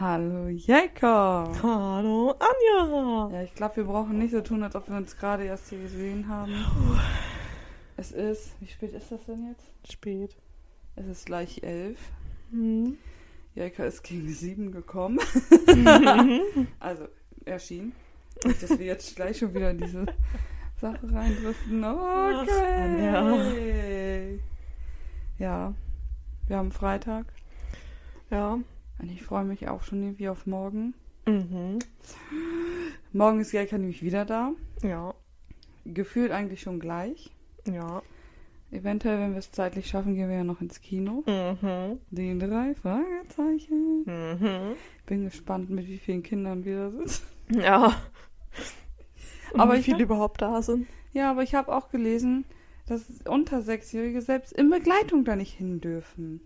Hallo 0.00 0.46
Jacob. 0.48 1.60
Hallo 1.60 2.32
Anja. 2.38 3.30
Ja, 3.32 3.42
ich 3.42 3.52
glaube, 3.56 3.78
wir 3.78 3.84
brauchen 3.84 4.16
nicht 4.16 4.30
so 4.30 4.40
tun, 4.40 4.62
als 4.62 4.76
ob 4.76 4.88
wir 4.88 4.96
uns 4.96 5.16
gerade 5.16 5.42
erst 5.42 5.70
hier 5.70 5.80
gesehen 5.80 6.28
haben. 6.28 6.54
Es 7.96 8.12
ist, 8.12 8.52
wie 8.60 8.68
spät 8.68 8.92
ist 8.92 9.10
das 9.10 9.24
denn 9.24 9.48
jetzt? 9.48 9.68
Spät. 9.90 10.36
Es 10.94 11.04
ist 11.08 11.26
gleich 11.26 11.64
elf. 11.64 11.98
Hm. 12.52 12.96
Jaika 13.56 13.86
ist 13.86 14.04
gegen 14.04 14.28
sieben 14.28 14.70
gekommen. 14.70 15.18
also, 16.78 17.08
erschien. 17.44 17.92
Nicht, 18.44 18.62
dass 18.62 18.78
wir 18.78 18.86
jetzt 18.86 19.16
gleich 19.16 19.38
schon 19.38 19.52
wieder 19.52 19.72
in 19.72 19.78
diese 19.78 20.06
Sache 20.80 21.12
reindriften. 21.12 21.84
Okay. 21.84 22.78
Ja, 25.38 25.74
wir 26.46 26.56
haben 26.56 26.70
Freitag. 26.70 27.26
Ja. 28.30 28.60
Und 28.98 29.10
ich 29.10 29.22
freue 29.22 29.44
mich 29.44 29.68
auch 29.68 29.82
schon 29.82 30.02
irgendwie 30.02 30.28
auf 30.28 30.46
morgen. 30.46 30.94
Mhm. 31.26 31.78
Morgen 33.12 33.40
ist 33.40 33.52
Jaika 33.52 33.78
nämlich 33.78 34.02
wieder 34.02 34.24
da. 34.24 34.52
Ja. 34.82 35.14
Gefühlt 35.84 36.32
eigentlich 36.32 36.62
schon 36.62 36.80
gleich. 36.80 37.30
Ja. 37.66 38.02
Eventuell, 38.70 39.18
wenn 39.18 39.32
wir 39.32 39.38
es 39.38 39.50
zeitlich 39.50 39.88
schaffen, 39.88 40.14
gehen 40.14 40.28
wir 40.28 40.36
ja 40.36 40.44
noch 40.44 40.60
ins 40.60 40.80
Kino. 40.80 41.24
Mhm. 41.26 41.98
Die 42.10 42.38
drei 42.38 42.74
Fragezeichen. 42.74 44.04
Mhm. 44.04 44.74
Bin 45.06 45.24
gespannt, 45.24 45.70
mit 45.70 45.86
wie 45.86 45.98
vielen 45.98 46.22
Kindern 46.22 46.64
wir 46.64 46.90
da 46.90 46.90
sind. 46.90 47.22
Ja. 47.62 47.96
Und 49.52 49.60
Aber 49.60 49.74
wie 49.74 49.78
ich 49.78 49.86
viele 49.86 50.02
überhaupt 50.02 50.42
da 50.42 50.60
sind. 50.60 50.86
Ja, 51.14 51.30
aber 51.30 51.42
ich 51.42 51.54
habe 51.54 51.74
auch 51.74 51.88
gelesen, 51.88 52.44
dass 52.86 53.04
unter 53.26 53.62
Sechsjährige 53.62 54.20
selbst 54.20 54.52
in 54.52 54.68
Begleitung 54.68 55.24
da 55.24 55.36
nicht 55.36 55.54
hin 55.54 55.80
dürfen. 55.80 56.40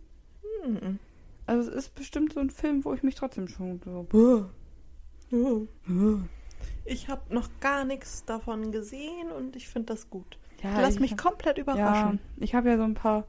Mhm. 0.64 1.00
Also 1.46 1.70
es 1.70 1.74
ist 1.76 1.94
bestimmt 1.94 2.32
so 2.34 2.40
ein 2.40 2.50
Film, 2.50 2.84
wo 2.84 2.94
ich 2.94 3.02
mich 3.02 3.14
trotzdem 3.14 3.48
schon 3.48 3.80
so. 3.84 4.06
Ich 6.84 7.08
habe 7.08 7.34
noch 7.34 7.48
gar 7.60 7.84
nichts 7.84 8.24
davon 8.24 8.72
gesehen 8.72 9.30
und 9.36 9.56
ich 9.56 9.68
finde 9.68 9.86
das 9.94 10.08
gut. 10.10 10.38
Ja, 10.62 10.80
Lass 10.80 10.94
ich 10.94 11.00
mich 11.00 11.12
hab- 11.12 11.18
komplett 11.22 11.56
Ja, 11.58 11.62
überraschen. 11.64 12.20
ich 12.36 12.54
habe 12.54 12.68
ja 12.70 12.76
so 12.76 12.84
ein 12.84 12.94
paar 12.94 13.24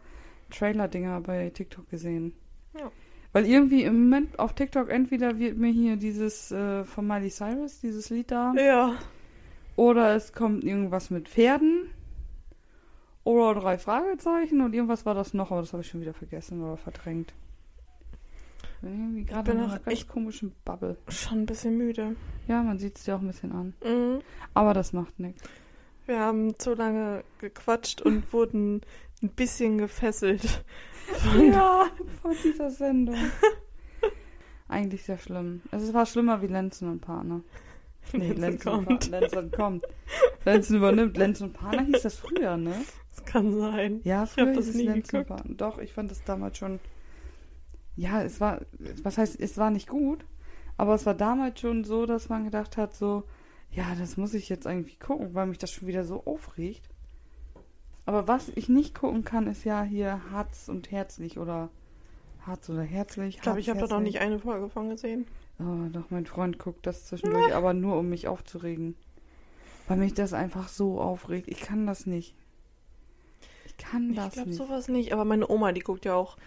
Trailer-Dinger 0.52 1.22
bei 1.22 1.50
TikTok 1.50 1.90
gesehen. 1.90 2.34
Ja. 2.78 2.92
Weil 3.32 3.48
irgendwie 3.48 3.84
im 3.84 4.04
Moment 4.04 4.38
auf 4.38 4.54
TikTok 4.54 4.90
entweder 4.90 5.40
wird 5.40 5.58
mir 5.58 5.72
hier 5.72 5.96
dieses 5.96 6.52
äh, 6.52 6.84
von 6.86 7.08
Miley 7.08 7.30
Cyrus, 7.32 7.80
dieses 7.80 8.12
Lied 8.12 8.30
da, 8.30 8.54
Ja. 8.56 8.96
oder 9.76 10.16
es 10.16 10.34
kommt 10.34 10.64
irgendwas 10.64 11.10
mit 11.10 11.28
Pferden 11.30 11.90
oder 13.24 13.60
drei 13.60 13.80
Fragezeichen 13.80 14.62
und 14.62 14.74
irgendwas 14.74 15.06
war 15.08 15.16
das 15.16 15.34
noch, 15.34 15.52
aber 15.52 15.62
das 15.62 15.74
habe 15.74 15.82
ich 15.82 15.90
schon 15.90 16.02
wieder 16.02 16.14
vergessen 16.14 16.62
oder 16.62 16.78
verdrängt. 16.78 17.34
Bin 18.84 19.00
irgendwie 19.00 19.26
gerade 19.26 19.52
in 19.52 19.58
einer 19.60 19.68
ganz 19.80 19.88
echt- 19.88 20.08
komischen 20.10 20.54
Bubble. 20.66 20.98
Schon 21.10 21.40
ein 21.40 21.46
bisschen 21.46 21.78
müde. 21.78 22.16
Ja, 22.48 22.62
man 22.64 22.78
sieht 22.80 22.98
es 22.98 23.06
dir 23.06 23.16
auch 23.16 23.22
ein 23.22 23.28
bisschen 23.28 23.52
an. 23.52 23.74
Mhm. 23.84 24.20
Aber 24.54 24.74
das 24.74 24.94
macht 24.94 25.20
nichts. 25.20 25.42
Wir 26.06 26.20
haben 26.20 26.58
zu 26.60 26.74
lange 26.74 27.24
gequatscht 27.40 28.02
und 28.02 28.24
wurden 28.34 28.82
ein 29.22 29.30
bisschen 29.30 29.78
gefesselt. 29.78 30.64
Ja, 31.40 31.88
von 32.22 32.34
dieser 32.44 32.70
Sendung. 32.70 33.16
Eigentlich 34.68 35.04
sehr 35.04 35.18
schlimm. 35.18 35.62
Es 35.72 35.94
war 35.94 36.06
schlimmer 36.06 36.42
wie 36.42 36.48
Lenzen 36.48 36.90
und 36.90 37.02
Partner. 37.02 37.42
Nee, 38.12 38.32
Lenzen 38.34 38.68
und 38.70 38.86
kommt. 38.86 39.12
Pa- 39.12 39.20
Lenzen 39.20 39.52
kommt. 39.52 39.84
Lenzen 40.46 40.78
übernimmt. 40.78 41.16
Lenzen 41.18 41.44
und 41.48 41.54
Partner 41.54 41.84
hieß 41.84 42.02
das 42.02 42.16
früher, 42.16 42.58
ne? 42.58 42.74
Das 43.16 43.24
kann 43.26 43.58
sein. 43.58 44.02
Ja, 44.04 44.24
Ich 44.24 44.32
früher 44.32 44.48
hab 44.48 44.56
hieß 44.56 44.58
das 44.58 44.68
es 44.68 44.76
nie 44.76 44.84
Lenzen 44.88 45.16
und 45.18 45.22
geguckt. 45.24 45.28
Partner. 45.30 45.56
Doch, 45.56 45.78
ich 45.80 45.94
fand 45.94 46.12
das 46.12 46.24
damals 46.24 46.58
schon. 46.58 46.80
Ja, 47.96 48.24
es 48.24 48.40
war. 48.42 48.62
Was 49.04 49.18
heißt, 49.18 49.40
es 49.40 49.58
war 49.58 49.70
nicht 49.70 49.88
gut, 49.88 50.26
aber 50.78 50.96
es 50.96 51.06
war 51.06 51.14
damals 51.14 51.60
schon 51.60 51.84
so, 51.84 52.06
dass 52.06 52.30
man 52.30 52.44
gedacht 52.46 52.78
hat, 52.78 52.96
so, 52.96 53.24
ja, 53.72 53.96
das 53.98 54.18
muss 54.18 54.34
ich 54.34 54.50
jetzt 54.50 54.66
irgendwie 54.66 54.96
gucken, 54.96 55.34
weil 55.34 55.48
mich 55.48 55.58
das 55.58 55.72
schon 55.72 55.88
wieder 55.88 56.04
so 56.04 56.24
aufregt. 56.26 56.90
Aber 58.06 58.28
was 58.28 58.50
ich 58.50 58.68
nicht 58.70 58.96
gucken 58.96 59.24
kann, 59.24 59.48
ist 59.48 59.64
ja 59.64 59.84
hier 59.84 60.22
Harz 60.32 60.68
und 60.68 60.92
Herzlich 60.92 61.38
oder 61.38 61.70
Harz 62.46 62.70
oder 62.70 62.82
Herzlich. 62.82 63.36
Ich 63.36 63.42
glaube, 63.42 63.60
ich 63.60 63.70
habe 63.70 63.80
da 63.80 63.88
noch 63.88 64.02
nicht 64.02 64.20
eine 64.20 64.40
Folge 64.40 64.70
von 64.70 64.90
gesehen. 64.90 65.26
Oh, 65.60 65.88
doch, 65.92 66.10
mein 66.10 66.26
Freund 66.26 66.60
guckt 66.60 66.86
das 66.86 67.06
zwischendurch, 67.06 67.54
aber 67.56 67.74
nur 67.74 67.98
um 67.98 68.10
mich 68.10 68.28
aufzuregen. 68.28 68.96
Weil 69.88 69.98
mich 69.98 70.14
das 70.14 70.34
einfach 70.34 70.68
so 70.68 71.00
aufregt. 71.00 71.48
Ich 71.48 71.60
kann 71.62 71.86
das 71.86 72.06
nicht. 72.06 72.36
Ich 73.66 73.78
kann 73.78 74.10
Ich 74.12 74.16
das 74.16 74.34
glaube 74.34 74.50
nicht. 74.50 74.58
sowas 74.58 74.88
nicht. 74.88 75.14
Aber 75.14 75.26
meine 75.26 75.50
Oma, 75.50 75.72
die 75.72 75.82
guckt 75.82 76.06
ja 76.06 76.16
auch 76.16 76.38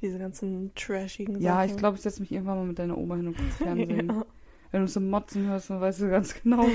diese 0.00 0.18
ganzen 0.18 0.72
trashigen 0.74 1.40
ja, 1.40 1.56
Sachen. 1.56 1.70
ich 1.70 1.76
glaube, 1.76 1.96
ich 1.96 2.02
setze 2.02 2.20
mich 2.20 2.32
irgendwann 2.32 2.58
mal 2.58 2.66
mit 2.66 2.78
deiner 2.78 2.96
Oma 2.96 3.16
hin 3.16 3.28
und 3.28 3.36
gucke 3.36 3.50
Fernsehen. 3.58 4.08
Ja. 4.08 4.26
Wenn 4.70 4.82
du 4.82 4.88
so 4.88 5.00
Motzen 5.00 5.46
hörst, 5.46 5.70
dann 5.70 5.80
weißt 5.80 6.02
du 6.02 6.10
ganz 6.10 6.34
genau. 6.42 6.66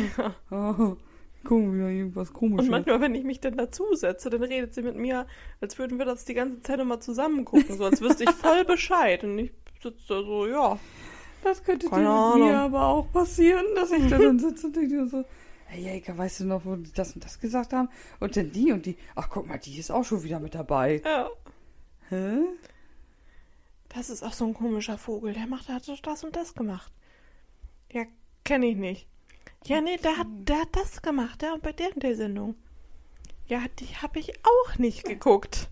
Oh, 0.49 0.95
guck, 1.43 1.73
wieder 1.73 1.89
irgendwas 1.89 2.33
komisches. 2.33 2.65
Und 2.65 2.71
manchmal, 2.71 3.01
wenn 3.01 3.15
ich 3.15 3.23
mich 3.23 3.39
dann 3.39 3.55
dazusetze, 3.55 4.29
dann 4.29 4.43
redet 4.43 4.73
sie 4.73 4.81
mit 4.81 4.95
mir, 4.95 5.27
als 5.61 5.77
würden 5.77 5.99
wir 5.99 6.05
das 6.05 6.25
die 6.25 6.33
ganze 6.33 6.61
Zeit 6.61 6.79
immer 6.79 6.99
zusammen 6.99 7.45
gucken. 7.45 7.77
So 7.77 7.85
als 7.85 8.01
wüsste 8.01 8.23
ich 8.23 8.31
voll 8.31 8.65
Bescheid. 8.67 9.23
Und 9.23 9.37
ich 9.37 9.51
sitze 9.81 10.01
da 10.07 10.23
so, 10.23 10.47
ja. 10.47 10.79
Das 11.43 11.63
könnte 11.63 11.87
dir 11.89 11.97
mit 11.97 12.07
Ahnung. 12.07 12.47
mir 12.47 12.57
aber 12.57 12.87
auch 12.87 13.11
passieren, 13.11 13.65
dass 13.75 13.91
ich 13.91 14.07
da 14.09 14.17
dann 14.17 14.39
sitze 14.39 14.67
und 14.67 14.75
denke 14.75 15.07
so, 15.07 15.23
hey 15.65 15.83
Jäger, 15.83 16.17
weißt 16.17 16.41
du 16.41 16.45
noch, 16.45 16.65
wo 16.65 16.75
die 16.75 16.93
das 16.93 17.13
und 17.13 17.23
das 17.23 17.39
gesagt 17.39 17.73
haben? 17.73 17.89
Und 18.19 18.35
dann 18.37 18.51
die 18.51 18.71
und 18.71 18.85
die, 18.85 18.97
ach 19.15 19.29
guck 19.29 19.47
mal, 19.47 19.59
die 19.59 19.77
ist 19.77 19.91
auch 19.91 20.05
schon 20.05 20.23
wieder 20.23 20.39
mit 20.39 20.55
dabei. 20.55 21.01
Ja. 21.03 21.29
Hä? 22.09 22.37
Das 23.95 24.09
ist 24.09 24.23
auch 24.23 24.33
so 24.33 24.45
ein 24.45 24.53
komischer 24.53 24.97
Vogel. 24.97 25.33
Der 25.33 25.47
macht, 25.47 25.67
der 25.67 25.75
hat 25.75 25.87
das 26.03 26.23
und 26.23 26.35
das 26.35 26.55
gemacht. 26.55 26.91
Ja, 27.91 28.05
kenne 28.43 28.67
ich 28.67 28.75
nicht. 28.75 29.07
Ja, 29.65 29.81
nee, 29.81 29.97
der 29.97 30.17
hat, 30.17 30.27
der 30.29 30.61
hat 30.61 30.75
das 30.75 31.01
gemacht, 31.01 31.41
ja, 31.43 31.53
und 31.53 31.63
bei 31.63 31.71
der 31.71 31.93
und 31.93 32.03
der 32.03 32.15
Sendung. 32.15 32.55
Ja, 33.47 33.61
die 33.79 33.95
habe 33.97 34.19
ich 34.19 34.33
auch 34.43 34.77
nicht 34.77 35.05
geguckt. 35.05 35.69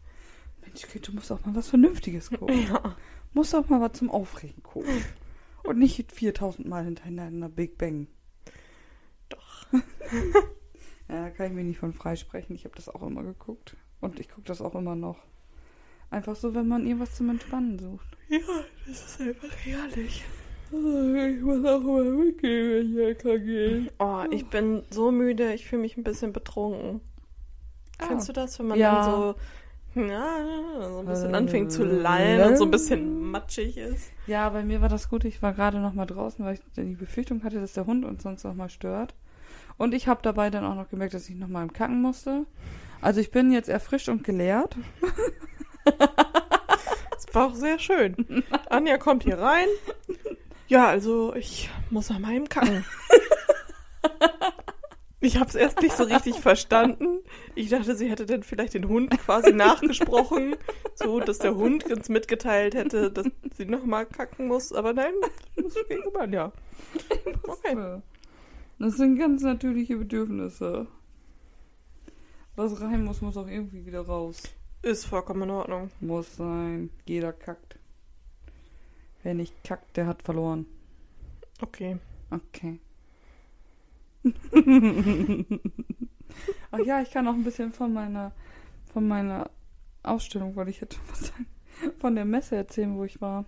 Mensch, 0.62 0.84
Kind, 0.84 1.08
du 1.08 1.14
musst 1.14 1.32
auch 1.32 1.44
mal 1.46 1.56
was 1.56 1.70
Vernünftiges 1.70 2.30
gucken. 2.30 2.68
Ja. 2.68 2.96
Musst 3.34 3.56
auch 3.56 3.68
mal 3.70 3.82
was 3.82 3.94
zum 3.94 4.10
Aufregen 4.10 4.62
gucken. 4.64 5.04
Und 5.64 5.78
nicht 5.78 6.12
4000 6.12 6.68
Mal 6.68 6.86
hintereinander 6.86 7.50
Big 7.50 7.78
Bang. 7.78 8.08
Doch. 9.30 9.68
Ja, 11.12 11.24
da 11.24 11.30
kann 11.30 11.48
ich 11.48 11.52
mich 11.52 11.66
nicht 11.66 11.80
von 11.80 11.92
freisprechen. 11.92 12.56
Ich 12.56 12.64
habe 12.64 12.76
das 12.76 12.88
auch 12.88 13.02
immer 13.02 13.22
geguckt. 13.22 13.76
Und 14.00 14.22
ich 14.22 14.30
gucke 14.30 14.48
das 14.48 14.62
auch 14.62 14.76
immer 14.76 14.96
noch. 14.96 15.18
Einfach 16.12 16.36
so, 16.36 16.54
wenn 16.54 16.68
man 16.68 16.86
irgendwas 16.86 17.16
zum 17.16 17.30
Entspannen 17.30 17.80
sucht. 17.80 18.06
Ja, 18.30 18.38
das 18.88 19.04
ist 19.06 19.22
einfach 19.22 19.56
herrlich. 19.64 20.24
Ich 20.74 21.42
muss 21.42 21.66
auch 21.66 21.82
mal 21.82 22.06
weggehen, 22.20 22.96
wenn 22.96 23.10
ich 23.12 23.18
kann 23.18 23.44
gehen. 23.46 23.90
Oh, 24.00 24.24
ich 24.30 24.46
bin 24.48 24.84
so 24.90 25.12
müde, 25.12 25.54
ich 25.54 25.66
fühle 25.68 25.82
mich 25.82 25.98
ein 25.98 26.04
bisschen 26.04 26.32
betrunken. 26.32 27.02
Ah. 27.98 28.06
Kennst 28.08 28.30
du 28.30 28.34
das, 28.34 28.58
wenn 28.60 28.68
man 28.68 28.78
Ja. 28.80 29.02
dann 29.02 29.36
so, 29.96 30.02
ja, 30.02 30.90
so 30.90 31.00
ein 31.00 31.06
bisschen 31.06 31.34
Äh, 31.34 31.38
anfängt 31.38 31.72
zu 31.74 31.84
lallen 31.84 32.52
und 32.52 32.58
so 32.58 32.64
ein 32.64 32.72
bisschen 32.72 33.32
matschig 33.32 33.76
ist? 33.78 34.12
Ja, 34.28 34.48
bei 34.50 34.64
mir 34.64 34.80
war 34.82 34.88
das 34.90 35.10
gut. 35.10 35.26
Ich 35.26 35.42
war 35.42 35.52
gerade 35.54 35.80
noch 35.80 35.94
mal 35.94 36.06
draußen, 36.06 36.44
weil 36.46 36.54
ich 36.56 36.62
die 36.78 36.96
Befürchtung 36.96 37.44
hatte, 37.44 37.60
dass 37.60 37.74
der 37.74 37.86
Hund 37.86 38.06
uns 38.06 38.24
sonst 38.24 38.44
noch 38.46 38.54
mal 38.56 38.70
stört. 38.70 39.14
Und 39.78 39.94
ich 39.94 40.08
habe 40.08 40.22
dabei 40.24 40.50
dann 40.50 40.64
auch 40.64 40.76
noch 40.76 40.90
gemerkt, 40.90 41.14
dass 41.14 41.28
ich 41.30 41.36
noch 41.36 41.48
mal 41.50 41.64
im 41.64 41.74
Kacken 41.74 42.02
musste. 42.02 42.46
Also 43.02 43.20
ich 43.20 43.32
bin 43.32 43.52
jetzt 43.52 43.68
erfrischt 43.68 44.08
und 44.10 44.24
geleert. 44.24 44.78
Das 47.12 47.36
war 47.36 47.48
auch 47.48 47.56
sehr 47.56 47.80
schön. 47.80 48.44
Anja 48.70 48.98
kommt 48.98 49.24
hier 49.24 49.40
rein. 49.40 49.68
Ja, 50.68 50.88
also 50.88 51.34
ich 51.34 51.70
muss 51.90 52.10
nach 52.10 52.20
meinem 52.20 52.50
Kacken. 52.50 52.84
Ich 55.24 55.38
habe 55.38 55.48
es 55.48 55.56
erst 55.56 55.82
nicht 55.82 55.96
so 55.96 56.04
richtig 56.04 56.40
verstanden. 56.40 57.20
Ich 57.54 57.70
dachte, 57.70 57.96
sie 57.96 58.10
hätte 58.10 58.26
dann 58.26 58.42
vielleicht 58.42 58.74
den 58.74 58.88
Hund 58.88 59.12
quasi 59.20 59.54
nachgesprochen, 59.54 60.56
so 60.96 61.20
dass 61.20 61.38
der 61.38 61.56
Hund 61.56 61.86
uns 61.92 62.10
mitgeteilt 62.10 62.74
hätte, 62.74 63.12
dass 63.12 63.28
sie 63.56 63.66
nochmal 63.66 64.08
kacken 64.08 64.48
muss. 64.48 64.74
Aber 64.74 64.94
nein, 64.94 65.14
das 65.56 65.76
ging 65.88 66.02
über 66.04 66.28
ja. 66.28 66.52
Okay. 67.48 68.02
Das 68.80 68.98
sind 68.98 69.20
ganz 69.20 69.44
natürliche 69.44 69.96
Bedürfnisse. 69.96 70.88
Was 72.56 72.82
rein 72.82 73.06
muss, 73.06 73.22
muss 73.22 73.38
auch 73.38 73.48
irgendwie 73.48 73.86
wieder 73.86 74.02
raus. 74.02 74.42
Ist 74.84 75.06
vollkommen 75.06 75.44
in 75.44 75.50
Ordnung. 75.52 75.92
Muss 76.00 76.36
sein. 76.38 76.90
Jeder 77.06 77.34
kackt. 77.34 77.78
Wer 79.24 79.36
nicht 79.36 79.64
kackt, 79.64 79.96
der 79.98 80.08
hat 80.08 80.24
verloren. 80.24 80.66
Okay. 81.62 81.98
Okay. 82.32 82.80
Ach 86.72 86.80
ja, 86.80 87.02
ich 87.02 87.12
kann 87.12 87.28
auch 87.28 87.34
ein 87.34 87.44
bisschen 87.44 87.74
von 87.74 87.94
meiner 87.94 88.32
von 88.92 89.08
meiner 89.08 89.50
Ausstellung, 90.04 90.56
wollte 90.56 90.72
ich 90.72 90.82
jetzt 90.82 90.96
schon 90.96 91.04
was 91.10 91.28
sagen, 91.28 91.46
von 92.00 92.16
der 92.16 92.26
Messe 92.26 92.56
erzählen, 92.56 92.96
wo 92.96 93.04
ich 93.04 93.22
war. 93.22 93.46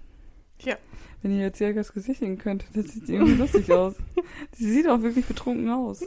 Ja. 0.61 0.77
Wenn 1.21 1.31
ihr 1.31 1.41
jetzt 1.41 1.59
Jägers 1.59 1.93
Gesicht 1.93 2.19
sehen 2.19 2.37
könntet, 2.37 2.69
das 2.75 2.93
sieht 2.93 3.09
irgendwie 3.09 3.35
lustig 3.35 3.71
aus. 3.71 3.95
Sie 4.51 4.71
sieht 4.71 4.87
auch 4.87 5.01
wirklich 5.01 5.25
betrunken 5.25 5.69
aus. 5.69 6.01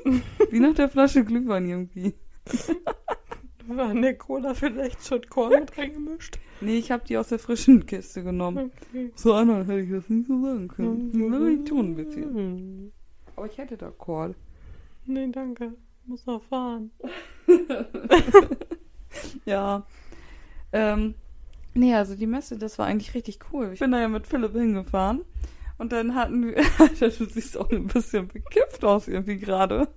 Wie 0.50 0.60
nach 0.60 0.74
der 0.74 0.88
Flasche 0.88 1.24
Glühwein 1.24 1.66
irgendwie. 1.66 2.14
War 3.68 3.90
in 3.90 4.02
der 4.02 4.16
Cola 4.16 4.54
vielleicht 4.54 5.04
schon 5.04 5.22
Korn 5.28 5.60
mit 5.60 5.76
reingemischt? 5.76 6.38
Nee, 6.60 6.78
ich 6.78 6.90
habe 6.90 7.04
die 7.06 7.18
aus 7.18 7.28
der 7.28 7.38
frischen 7.38 7.84
Kiste 7.86 8.22
genommen. 8.22 8.70
Okay. 8.90 9.10
So 9.14 9.34
anderen 9.34 9.66
hätte 9.66 9.80
ich 9.80 9.90
das 9.90 10.08
nicht 10.08 10.26
so 10.28 10.40
sagen 10.40 10.68
können. 10.68 11.10
Mhm. 11.12 11.30
Das 11.30 11.40
will 11.40 11.58
ich 11.58 11.64
tun 11.68 11.86
ein 11.86 11.96
bisschen. 11.96 12.92
Aber 13.34 13.46
ich 13.46 13.58
hätte 13.58 13.76
da 13.76 13.90
Call. 13.90 14.34
Nee, 15.04 15.28
danke. 15.30 15.74
Muss 16.06 16.26
noch 16.26 16.42
fahren. 16.44 16.90
Ja. 19.44 19.86
Ähm, 20.72 21.14
nee, 21.74 21.94
also 21.94 22.16
die 22.16 22.26
Messe, 22.26 22.58
das 22.58 22.78
war 22.78 22.86
eigentlich 22.86 23.14
richtig 23.14 23.38
cool. 23.52 23.70
Ich 23.72 23.80
bin 23.80 23.92
da 23.92 24.00
ja 24.00 24.08
mit 24.08 24.26
Philipp 24.26 24.52
hingefahren. 24.52 25.22
Und 25.78 25.92
dann 25.92 26.14
hatten 26.14 26.46
wir. 26.46 26.56
Alter, 26.78 27.08
du 27.10 27.24
siehst 27.26 27.56
auch 27.58 27.70
ein 27.70 27.86
bisschen 27.86 28.28
bekifft 28.28 28.84
aus 28.84 29.08
irgendwie 29.08 29.38
gerade. 29.38 29.88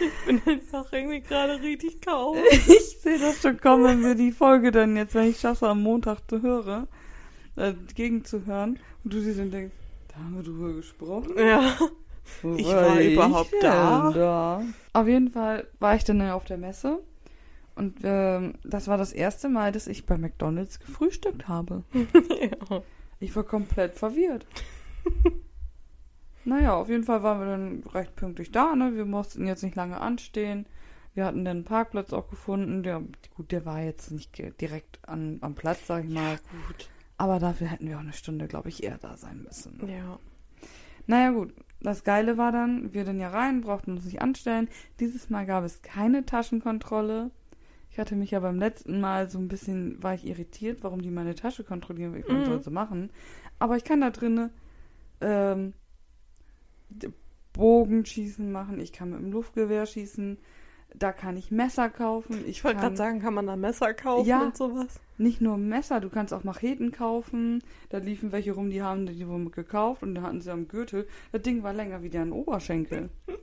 Ich 0.00 0.26
bin 0.26 0.42
einfach 0.46 0.92
irgendwie 0.92 1.20
gerade 1.20 1.60
richtig 1.60 2.00
kaum. 2.00 2.36
Ich 2.50 2.98
sehe 3.00 3.18
das 3.18 3.40
schon 3.40 3.58
kommen, 3.60 3.84
wenn 3.84 4.02
wir 4.02 4.14
die 4.14 4.32
Folge 4.32 4.70
dann 4.70 4.96
jetzt, 4.96 5.14
wenn 5.14 5.28
ich 5.28 5.40
schaffe, 5.40 5.68
am 5.68 5.82
Montag 5.82 6.20
zu 6.28 6.42
hören, 6.42 6.88
äh, 7.56 7.74
gegenzuhören. 7.94 8.78
Und 9.04 9.12
du 9.12 9.20
siehst 9.20 9.40
und 9.40 9.50
denkst, 9.50 9.74
da 10.08 10.16
haben 10.16 10.36
wir 10.36 10.42
drüber 10.42 10.72
gesprochen. 10.72 11.32
Ja. 11.36 11.76
Wo 12.42 12.54
Ich 12.56 12.66
war 12.66 13.00
überhaupt 13.00 13.52
denn 13.52 13.60
da? 13.62 14.12
da? 14.12 14.62
Auf 14.92 15.06
jeden 15.06 15.30
Fall 15.30 15.66
war 15.78 15.94
ich 15.96 16.04
dann 16.04 16.20
auf 16.30 16.44
der 16.44 16.58
Messe. 16.58 16.98
Und 17.74 17.98
ähm, 18.02 18.54
das 18.64 18.88
war 18.88 18.98
das 18.98 19.12
erste 19.12 19.48
Mal, 19.48 19.72
dass 19.72 19.86
ich 19.86 20.04
bei 20.04 20.18
McDonalds 20.18 20.80
gefrühstückt 20.80 21.46
habe. 21.48 21.84
ja. 21.92 22.82
Ich 23.20 23.34
war 23.34 23.44
komplett 23.44 23.94
verwirrt. 23.94 24.46
naja, 26.48 26.74
auf 26.74 26.88
jeden 26.88 27.04
Fall 27.04 27.22
waren 27.22 27.40
wir 27.40 27.46
dann 27.46 27.82
recht 27.94 28.16
pünktlich 28.16 28.50
da, 28.50 28.74
ne? 28.74 28.94
Wir 28.94 29.04
mussten 29.04 29.46
jetzt 29.46 29.62
nicht 29.62 29.76
lange 29.76 30.00
anstehen. 30.00 30.66
Wir 31.14 31.24
hatten 31.24 31.44
dann 31.44 31.58
einen 31.58 31.64
Parkplatz 31.64 32.12
auch 32.12 32.28
gefunden. 32.28 32.82
Der, 32.82 33.02
gut, 33.36 33.50
der 33.52 33.64
war 33.66 33.80
jetzt 33.82 34.10
nicht 34.10 34.36
direkt 34.60 34.98
an, 35.06 35.38
am 35.40 35.54
Platz, 35.54 35.86
sag 35.86 36.04
ich 36.04 36.10
mal. 36.10 36.36
gut. 36.66 36.88
Aber 37.16 37.38
dafür 37.40 37.66
hätten 37.66 37.88
wir 37.88 37.96
auch 37.96 38.00
eine 38.02 38.12
Stunde, 38.12 38.46
glaube 38.46 38.68
ich, 38.68 38.84
eher 38.84 38.98
da 38.98 39.16
sein 39.16 39.42
müssen. 39.42 39.80
Ja. 39.88 40.18
Naja, 41.06 41.30
gut. 41.32 41.52
Das 41.80 42.02
Geile 42.04 42.36
war 42.38 42.50
dann, 42.52 42.92
wir 42.92 43.04
dann 43.04 43.20
ja 43.20 43.30
rein, 43.30 43.60
brauchten 43.60 43.92
uns 43.92 44.04
nicht 44.04 44.20
anstellen. 44.22 44.68
Dieses 45.00 45.30
Mal 45.30 45.46
gab 45.46 45.64
es 45.64 45.82
keine 45.82 46.24
Taschenkontrolle. 46.26 47.30
Ich 47.90 47.98
hatte 47.98 48.14
mich 48.16 48.30
ja 48.32 48.40
beim 48.40 48.58
letzten 48.58 49.00
Mal 49.00 49.28
so 49.30 49.38
ein 49.38 49.48
bisschen, 49.48 50.00
war 50.02 50.14
ich 50.14 50.26
irritiert, 50.26 50.82
warum 50.82 51.02
die 51.02 51.10
meine 51.10 51.34
Tasche 51.34 51.64
kontrollieren, 51.64 52.14
wie 52.14 52.18
ich 52.20 52.28
Mhm. 52.28 52.44
soll 52.44 52.62
so 52.62 52.70
machen. 52.70 53.10
Aber 53.58 53.76
ich 53.76 53.84
kann 53.84 54.00
da 54.00 54.10
drinnen 54.10 54.50
ähm, 55.20 55.72
Bogenschießen 57.52 58.50
machen, 58.52 58.80
ich 58.80 58.92
kann 58.92 59.10
mit 59.10 59.20
dem 59.20 59.32
Luftgewehr 59.32 59.86
schießen, 59.86 60.38
da 60.94 61.12
kann 61.12 61.36
ich 61.36 61.50
Messer 61.50 61.90
kaufen. 61.90 62.44
Ich 62.46 62.64
wollte 62.64 62.80
gerade 62.80 62.96
sagen, 62.96 63.20
kann 63.20 63.34
man 63.34 63.46
da 63.46 63.56
Messer 63.56 63.92
kaufen 63.94 64.28
Ja. 64.28 64.42
und 64.44 64.56
sowas? 64.56 65.00
nicht 65.20 65.40
nur 65.40 65.56
Messer, 65.58 66.00
du 66.00 66.08
kannst 66.10 66.32
auch 66.32 66.44
Macheten 66.44 66.92
kaufen. 66.92 67.62
Da 67.88 67.98
liefen 67.98 68.30
welche 68.30 68.52
rum, 68.52 68.70
die 68.70 68.82
haben 68.82 69.04
die 69.06 69.26
wurden 69.26 69.50
gekauft 69.50 70.02
und 70.04 70.14
da 70.14 70.22
hatten 70.22 70.40
sie 70.40 70.52
am 70.52 70.68
Gürtel. 70.68 71.08
Das 71.32 71.42
Ding 71.42 71.64
war 71.64 71.72
länger 71.72 72.02
wie 72.04 72.10
deren 72.10 72.32
Oberschenkel. 72.32 73.10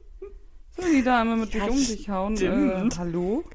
So, 0.77 0.81
die 0.91 1.03
da 1.03 1.21
immer 1.21 1.37
mit 1.37 1.53
Ja, 1.53 1.61
sich 1.63 1.69
um 1.71 1.77
sich 1.77 2.09
hauen. 2.09 2.35
Äh, 2.35 2.89
hallo? 2.97 3.45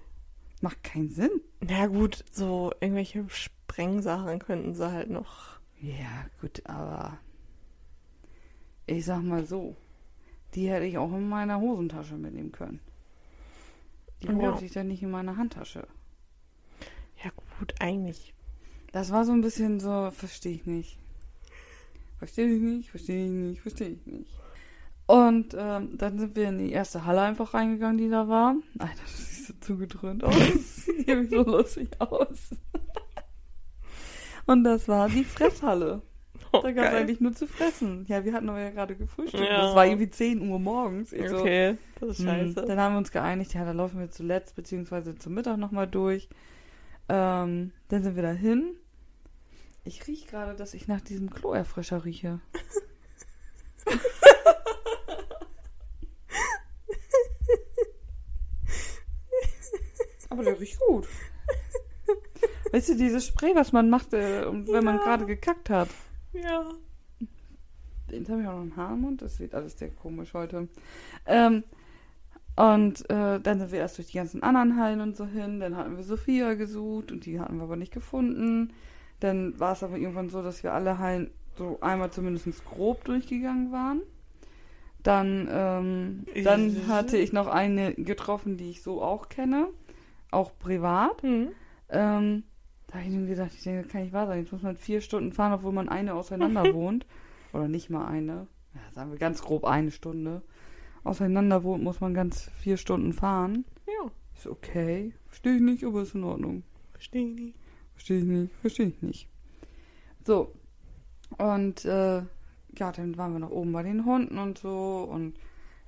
Macht 0.63 0.83
keinen 0.83 1.11
Sinn. 1.11 1.29
Na 1.61 1.87
gut, 1.87 2.25
so 2.33 2.73
irgendwelche 2.81 3.27
Sprengsachen 3.29 4.39
könnten 4.39 4.73
sie 4.75 4.91
halt 4.91 5.11
noch. 5.11 5.59
Ja, 5.83 6.25
gut, 6.41 6.63
aber 6.65 7.19
ich 8.91 9.05
sag 9.05 9.23
mal 9.23 9.45
so, 9.47 9.77
die 10.55 10.69
hätte 10.69 10.85
ich 10.87 10.99
auch 10.99 11.13
in 11.13 11.29
meiner 11.29 11.61
Hosentasche 11.61 12.17
mitnehmen 12.17 12.53
können. 12.53 12.81
Die 14.23 14.27
Ja. 14.27 14.33
brauchte 14.33 14.65
ich 14.65 14.73
dann 14.73 14.89
nicht 14.89 15.03
in 15.03 15.11
meiner 15.11 15.37
Handtasche. 15.37 15.87
Ja 17.25 17.31
gut, 17.59 17.75
eigentlich. 17.81 18.35
Das 18.93 19.13
war 19.13 19.25
so 19.25 19.33
ein 19.33 19.41
bisschen 19.43 19.79
so, 19.81 20.11
verstehe 20.11 20.55
ich 20.55 20.67
nicht. 20.67 20.99
Verstehe 22.19 22.49
ich 22.49 22.61
nicht, 22.61 22.91
verstehe 22.91 23.27
ich 23.27 23.31
nicht, 23.33 23.61
verstehe 23.63 23.89
ich 23.91 24.07
nicht. 24.07 24.31
Und 25.07 25.55
ähm, 25.59 25.97
dann 25.97 26.19
sind 26.19 26.37
wir 26.37 26.49
in 26.49 26.59
die 26.59 26.73
erste 26.73 27.05
Halle 27.05 27.23
einfach 27.23 27.55
reingegangen, 27.55 27.99
die 27.99 28.09
da 28.09 28.29
war. 28.29 28.57
Alter, 28.79 29.03
das 29.03 29.17
sieht 29.37 29.47
so 29.47 29.53
zugedröhnt 29.61 30.25
aus. 30.25 30.35
Das 30.37 30.85
sieht 30.85 31.09
irgendwie 31.09 31.37
so 31.37 31.43
lustig 31.43 31.89
aus. 32.01 32.51
Und 34.47 34.65
das 34.65 34.87
war 34.89 35.09
die 35.09 35.25
Fresshalle. 35.25 36.03
Oh, 36.53 36.61
Da 36.63 36.73
gab 36.73 36.87
es 36.87 36.95
eigentlich 36.95 37.21
nur 37.21 37.33
zu 37.33 37.47
fressen. 37.47 38.05
Ja, 38.09 38.25
wir 38.25 38.33
hatten 38.33 38.49
aber 38.49 38.61
ja 38.61 38.71
gerade 38.71 38.97
gefrühstückt. 38.97 39.45
Ja. 39.45 39.67
Das 39.67 39.75
war 39.75 39.87
irgendwie 39.87 40.11
10 40.11 40.49
Uhr 40.49 40.59
morgens. 40.59 41.13
Ich 41.13 41.29
so, 41.29 41.39
Okay, 41.39 41.77
das 42.01 42.11
ist 42.11 42.19
hm, 42.19 42.25
scheiße. 42.27 42.65
Dann 42.67 42.81
haben 42.81 42.95
wir 42.95 42.99
uns 42.99 43.13
geeinigt, 43.13 43.55
ja, 43.55 43.65
da 43.65 43.73
laufen 43.73 44.01
wir 44.01 44.11
zuletzt, 44.11 44.57
beziehungsweise 44.57 45.15
zum 45.17 45.35
Mittag 45.35 45.59
nochmal 45.59 45.87
durch. 45.87 46.29
Ähm, 47.09 47.73
dann 47.89 48.03
sind 48.03 48.17
wir 48.17 48.23
da 48.23 48.33
hin. 48.33 48.75
Ich 49.85 50.07
rieche 50.07 50.27
gerade, 50.29 50.55
dass 50.55 50.75
ich 50.75 50.89
nach 50.89 51.01
diesem 51.01 51.31
Kloerfrischer 51.31 52.05
rieche. 52.05 52.41
Aber 60.29 60.45
der 60.45 60.59
riecht 60.61 60.79
gut. 60.81 61.07
Weißt 62.73 62.89
du, 62.91 62.97
dieses 62.97 63.27
Spray, 63.27 63.55
was 63.55 63.73
man 63.73 63.91
macht, 63.91 64.13
äh, 64.15 64.47
wenn 64.47 64.85
man 64.85 64.99
Ja. 64.99 65.03
gerade 65.05 65.27
gekackt 65.27 65.71
hat. 65.71 65.89
Ja. 66.33 66.69
Jetzt 68.11 68.29
habe 68.29 68.43
ich 68.43 68.49
auch 68.49 68.53
noch 68.53 68.61
einen 68.61 68.77
Haar 68.77 68.95
im 68.95 69.01
Mund. 69.03 69.23
Das 69.23 69.37
sieht 69.37 69.55
alles 69.55 69.79
sehr 69.79 69.91
komisch 69.91 70.35
heute. 70.35 70.69
Ähm, 71.27 71.65
und 72.57 73.09
äh, 73.09 73.41
dann 73.41 73.59
sind 73.59 73.73
wir 73.73 73.79
erst 73.79 73.99
durch 73.99 74.09
die 74.09 74.19
ganzen 74.19 74.43
anderen 74.43 74.77
Hallen 74.77 75.01
und 75.01 75.17
so 75.17 75.27
hin. 75.27 75.61
Dann 75.61 75.77
hatten 75.77 75.97
wir 75.97 76.05
Sophia 76.05 76.55
gesucht 76.55 77.13
und 77.13 77.25
die 77.27 77.41
hatten 77.41 77.57
wir 77.57 77.65
aber 77.65 77.77
nicht 77.77 77.93
gefunden. 77.93 78.73
Dann 79.21 79.59
war 79.59 79.73
es 79.73 79.83
aber 79.83 79.97
irgendwann 79.97 80.31
so, 80.31 80.43
dass 80.43 80.63
wir 80.63 80.73
alle 80.73 80.99
Hallen 80.99 81.31
so 81.57 81.79
einmal 81.81 82.11
zumindest 82.11 82.65
grob 82.65 83.05
durchgegangen 83.05 83.73
waren. 83.73 84.01
Dann, 85.03 85.49
ähm, 85.51 86.25
dann 86.45 86.87
hatte 86.89 87.17
ich 87.17 87.33
noch 87.33 87.47
eine 87.47 87.95
getroffen, 87.95 88.57
die 88.57 88.71
ich 88.71 88.83
so 88.83 89.03
auch 89.03 89.29
kenne. 89.29 89.69
Auch 90.31 90.53
privat. 90.59 91.23
Hm. 91.23 91.49
Ähm, 91.89 92.45
da 92.91 92.99
habe 92.99 93.09
ich 93.09 93.15
mir 93.15 93.27
gedacht, 93.27 93.53
ich 93.55 93.63
denke, 93.63 93.83
das 93.83 93.93
kann 93.93 94.03
nicht 94.03 94.13
wahr 94.13 94.27
sein. 94.27 94.41
Jetzt 94.41 94.53
muss 94.53 94.63
man 94.63 94.77
vier 94.77 95.01
Stunden 95.01 95.33
fahren, 95.33 95.53
obwohl 95.53 95.73
man 95.73 95.89
eine 95.89 96.15
auseinander 96.15 96.63
wohnt. 96.75 97.07
Oder 97.53 97.69
nicht 97.69 97.89
mal 97.89 98.07
eine. 98.07 98.49
Ja, 98.75 98.81
sagen 98.93 99.13
wir 99.13 99.19
ganz 99.19 99.43
grob 99.43 99.65
eine 99.65 99.93
Stunde. 99.93 100.43
Auseinander 101.05 101.63
wohnt, 101.63 101.85
muss 101.85 102.01
man 102.01 102.15
ganz 102.15 102.51
vier 102.59 102.77
Stunden 102.77 103.13
fahren. 103.13 103.65
Ja. 103.87 104.11
Ist 104.37 104.49
okay. 104.49 105.13
Verstehe 105.27 105.55
ich 105.55 105.63
nicht, 105.63 105.85
aber 105.85 106.03
ist 106.03 106.15
in 106.15 106.25
Ordnung. 106.25 106.65
Verstehe 106.93 107.29
ich 107.29 107.35
nicht. 107.35 107.59
Verstehe 107.95 108.19
ich 108.19 108.25
nicht, 108.25 108.55
verstehe 108.61 108.87
ich 108.89 109.03
nicht. 109.03 109.29
So. 110.27 110.53
Und 111.39 111.85
äh, 111.85 112.23
ja, 112.77 112.93
dann 112.93 113.17
waren 113.17 113.33
wir 113.33 113.39
noch 113.39 113.51
oben 113.51 113.73
bei 113.73 113.85
den 113.85 114.05
Hunden 114.05 114.37
und 114.39 114.59
so. 114.59 115.09
Und 115.11 115.35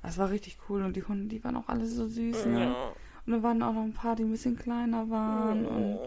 das 0.03 0.19
war 0.19 0.31
richtig 0.31 0.57
cool. 0.69 0.83
Und 0.83 0.95
die 0.95 1.03
Hunde, 1.03 1.27
die 1.27 1.43
waren 1.43 1.57
auch 1.57 1.69
alle 1.69 1.87
so 1.87 2.07
süß. 2.07 2.47
Ne? 2.47 2.61
Ja. 2.61 2.93
Und 3.27 3.33
dann 3.33 3.43
waren 3.43 3.63
auch 3.63 3.73
noch 3.73 3.83
ein 3.83 3.93
paar, 3.93 4.15
die 4.15 4.23
ein 4.25 4.31
bisschen 4.31 4.57
kleiner 4.57 5.11
waren. 5.11 5.67
Und 5.67 5.99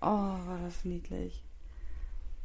Oh. 0.00 0.06
War 0.06 0.58
das 0.64 0.84
niedlich. 0.84 1.44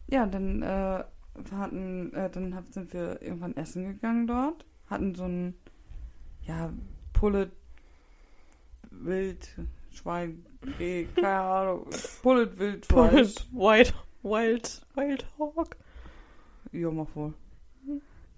Ja, 0.07 0.25
dann, 0.25 0.61
äh, 0.61 1.03
hatten, 1.51 2.13
äh, 2.13 2.29
dann 2.29 2.55
hab, 2.55 2.67
sind 2.67 2.93
wir 2.93 3.21
irgendwann 3.21 3.55
essen 3.55 3.85
gegangen 3.85 4.27
dort. 4.27 4.65
Hatten 4.89 5.15
so 5.15 5.25
ein, 5.25 5.55
ja, 6.43 6.71
Pullet, 7.13 7.51
Wild, 8.91 9.47
Schwein, 9.91 10.45
Reh, 10.79 11.05
keine 11.15 11.39
Ahnung. 11.39 11.87
Pullet. 12.21 12.59
Wild, 12.59 12.89
Wild, 12.91 13.93
Wild, 14.23 14.81
Wild 14.95 15.25
Hawk. 15.37 15.77
Ja, 16.71 16.91
mach 16.91 17.07
wohl. 17.15 17.33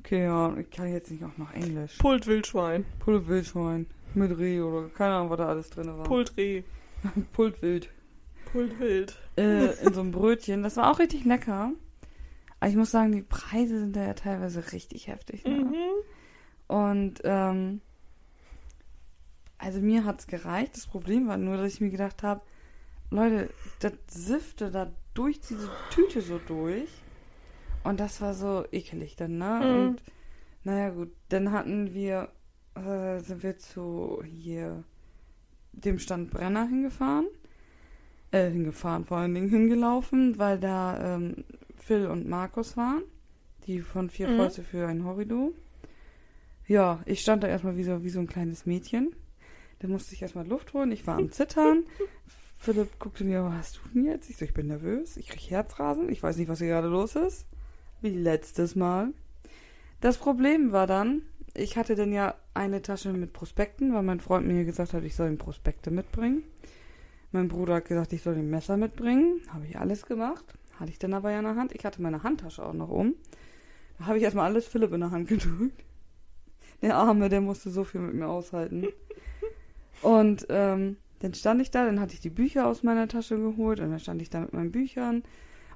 Okay, 0.06 0.24
ja, 0.26 0.56
ich 0.56 0.70
kann 0.70 0.92
jetzt 0.92 1.10
nicht 1.10 1.24
auch 1.24 1.36
noch 1.38 1.52
Englisch. 1.54 1.98
Pult 1.98 2.28
Wildschwein. 2.28 2.86
Pullet, 3.00 3.28
Wildschwein. 3.28 3.88
Mit 4.14 4.38
Reh 4.38 4.62
oder 4.62 4.88
keine 4.90 5.16
Ahnung, 5.16 5.32
was 5.32 5.38
da 5.38 5.48
alles 5.48 5.70
drin 5.72 5.88
war. 5.88 6.04
Pult 6.04 6.38
Reh. 6.38 6.62
Pult 7.34 7.60
Wild. 7.64 7.90
Pult 8.56 8.80
Wild. 8.80 9.20
äh, 9.38 9.74
in 9.84 9.94
so 9.94 10.00
einem 10.00 10.12
Brötchen. 10.12 10.64
Das 10.64 10.78
war 10.78 10.90
auch 10.90 11.00
richtig 11.00 11.26
lecker. 11.26 11.74
Aber 12.60 12.70
ich 12.70 12.78
muss 12.78 12.92
sagen, 12.92 13.12
die 13.12 13.22
Preise 13.22 13.80
sind 13.80 13.96
da 13.96 14.04
ja 14.04 14.14
teilweise 14.14 14.72
richtig 14.72 15.08
heftig. 15.08 15.44
Ne? 15.44 15.56
Mhm. 15.56 15.74
Und 16.68 17.22
ähm, 17.26 17.82
also 19.58 19.82
mir 19.82 20.06
hat's 20.06 20.28
gereicht. 20.28 20.76
Das 20.76 20.88
Problem 20.88 21.28
war 21.28 21.38
nur, 21.38 21.58
dass 21.58 21.74
ich 21.74 21.82
mir 21.82 21.90
gedacht 21.90 22.24
habe, 22.24 22.42
Leute, 23.12 23.50
das 23.80 23.94
siffte 24.08 24.72
da 24.72 24.92
durch 25.14 25.40
diese 25.42 25.70
Tüte 25.92 26.22
so 26.22 26.40
durch. 26.40 26.90
Und 27.84 28.00
das 28.00 28.22
war 28.22 28.34
so 28.34 28.66
ekelig 28.72 29.16
dann, 29.16 29.38
ne? 29.38 29.62
Mhm. 29.62 29.88
Und 29.88 30.04
naja 30.64 30.90
gut, 30.90 31.12
dann 31.30 31.52
hatten 31.52 31.94
wir, 31.94 32.30
äh, 32.76 33.20
sind 33.20 33.44
wir 33.44 33.58
zu 33.60 34.24
hier 34.26 34.84
dem 35.74 36.00
Stand 36.00 36.32
Brenner 36.32 36.68
hingefahren. 36.68 37.28
Äh, 38.32 38.50
hingefahren, 38.50 39.06
vor 39.06 39.18
allen 39.18 39.34
Dingen 39.34 39.50
hingelaufen, 39.50 40.38
weil 40.38 40.60
da 40.60 41.16
ähm, 41.16 41.46
Phil 41.78 42.08
und 42.08 42.28
Markus 42.28 42.76
waren. 42.76 43.04
Die 43.68 43.80
von 43.82 44.10
Vier 44.10 44.28
Mhm. 44.30 44.38
Fäuste 44.38 44.62
für 44.64 44.88
ein 44.88 45.06
Horrido. 45.06 45.54
Ja, 46.68 47.02
ich 47.06 47.22
stand 47.22 47.44
da 47.44 47.48
erstmal 47.48 47.78
wie 47.78 47.84
so, 47.84 48.04
wie 48.04 48.10
so 48.10 48.20
ein 48.20 48.28
kleines 48.28 48.66
Mädchen. 48.66 49.14
Dann 49.80 49.92
musste 49.92 50.14
ich 50.14 50.22
erstmal 50.22 50.48
Luft 50.48 50.74
holen. 50.74 50.92
Ich 50.92 51.06
war 51.06 51.18
am 51.18 51.32
Zittern. 51.32 51.84
Philipp 52.58 52.98
guckte 53.00 53.24
mir, 53.24 53.44
was 53.44 53.54
hast 53.54 53.76
du 53.78 53.90
denn 53.94 54.06
jetzt? 54.06 54.30
Ich 54.30 54.38
so, 54.38 54.46
ich 54.46 54.54
bin 54.54 54.68
nervös. 54.68 55.18
Ich 55.18 55.28
kriege 55.28 55.50
Herzrasen. 55.50 56.10
Ich 56.10 56.24
weiß 56.24 56.38
nicht, 56.38 56.48
was 56.48 56.60
hier 56.60 56.70
gerade 56.70 56.88
los 56.88 57.16
ist. 57.16 57.46
Wie 58.02 58.10
letztes 58.10 58.76
Mal. 58.76 59.10
Das 60.02 60.18
Problem 60.18 60.72
war 60.72 60.88
dann, 60.88 61.22
ich 61.54 61.78
hatte 61.78 61.96
dann 61.96 62.12
ja 62.12 62.36
eine 62.54 62.82
Tasche 62.82 63.14
mit 63.14 63.34
Prospekten, 63.34 63.94
weil 63.94 64.04
mein 64.04 64.20
Freund 64.20 64.48
mir 64.48 64.66
gesagt 64.66 64.94
hat, 64.94 65.04
ich 65.04 65.16
soll 65.16 65.30
ihm 65.30 65.38
Prospekte 65.38 65.92
mitbringen. 65.92 66.44
Mein 67.36 67.50
Bruder 67.50 67.76
hat 67.76 67.86
gesagt, 67.90 68.14
ich 68.14 68.24
soll 68.24 68.38
ihm 68.38 68.50
Messer 68.50 68.78
mitbringen. 68.78 69.42
Habe 69.50 69.66
ich 69.66 69.78
alles 69.78 70.06
gemacht. 70.06 70.46
Hatte 70.80 70.90
ich 70.90 71.00
dann 71.00 71.14
aber 71.14 71.32
ja 71.32 71.40
in 71.40 71.44
der 71.44 71.58
Hand. 71.58 71.74
Ich 71.76 71.84
hatte 71.84 72.02
meine 72.02 72.24
Handtasche 72.24 72.66
auch 72.66 72.72
noch 72.72 72.88
um. 72.88 73.14
Da 74.00 74.06
habe 74.06 74.18
ich 74.18 74.24
erstmal 74.24 74.46
alles 74.46 74.66
Philipp 74.66 74.94
in 74.94 75.02
der 75.02 75.12
Hand 75.12 75.28
gedrückt. 75.28 75.84
Der 76.82 76.96
Arme, 76.96 77.28
der 77.28 77.42
musste 77.42 77.72
so 77.72 77.84
viel 77.84 78.00
mit 78.00 78.14
mir 78.14 78.30
aushalten. 78.30 78.88
Und 80.02 80.46
ähm, 80.48 80.96
dann 81.20 81.34
stand 81.34 81.62
ich 81.62 81.72
da, 81.72 81.86
dann 81.86 82.00
hatte 82.00 82.14
ich 82.14 82.22
die 82.22 82.30
Bücher 82.30 82.68
aus 82.68 82.84
meiner 82.84 83.10
Tasche 83.10 83.38
geholt 83.38 83.82
und 83.82 83.90
dann 83.90 84.00
stand 84.00 84.22
ich 84.22 84.30
da 84.30 84.40
mit 84.40 84.54
meinen 84.54 84.72
Büchern. 84.72 85.24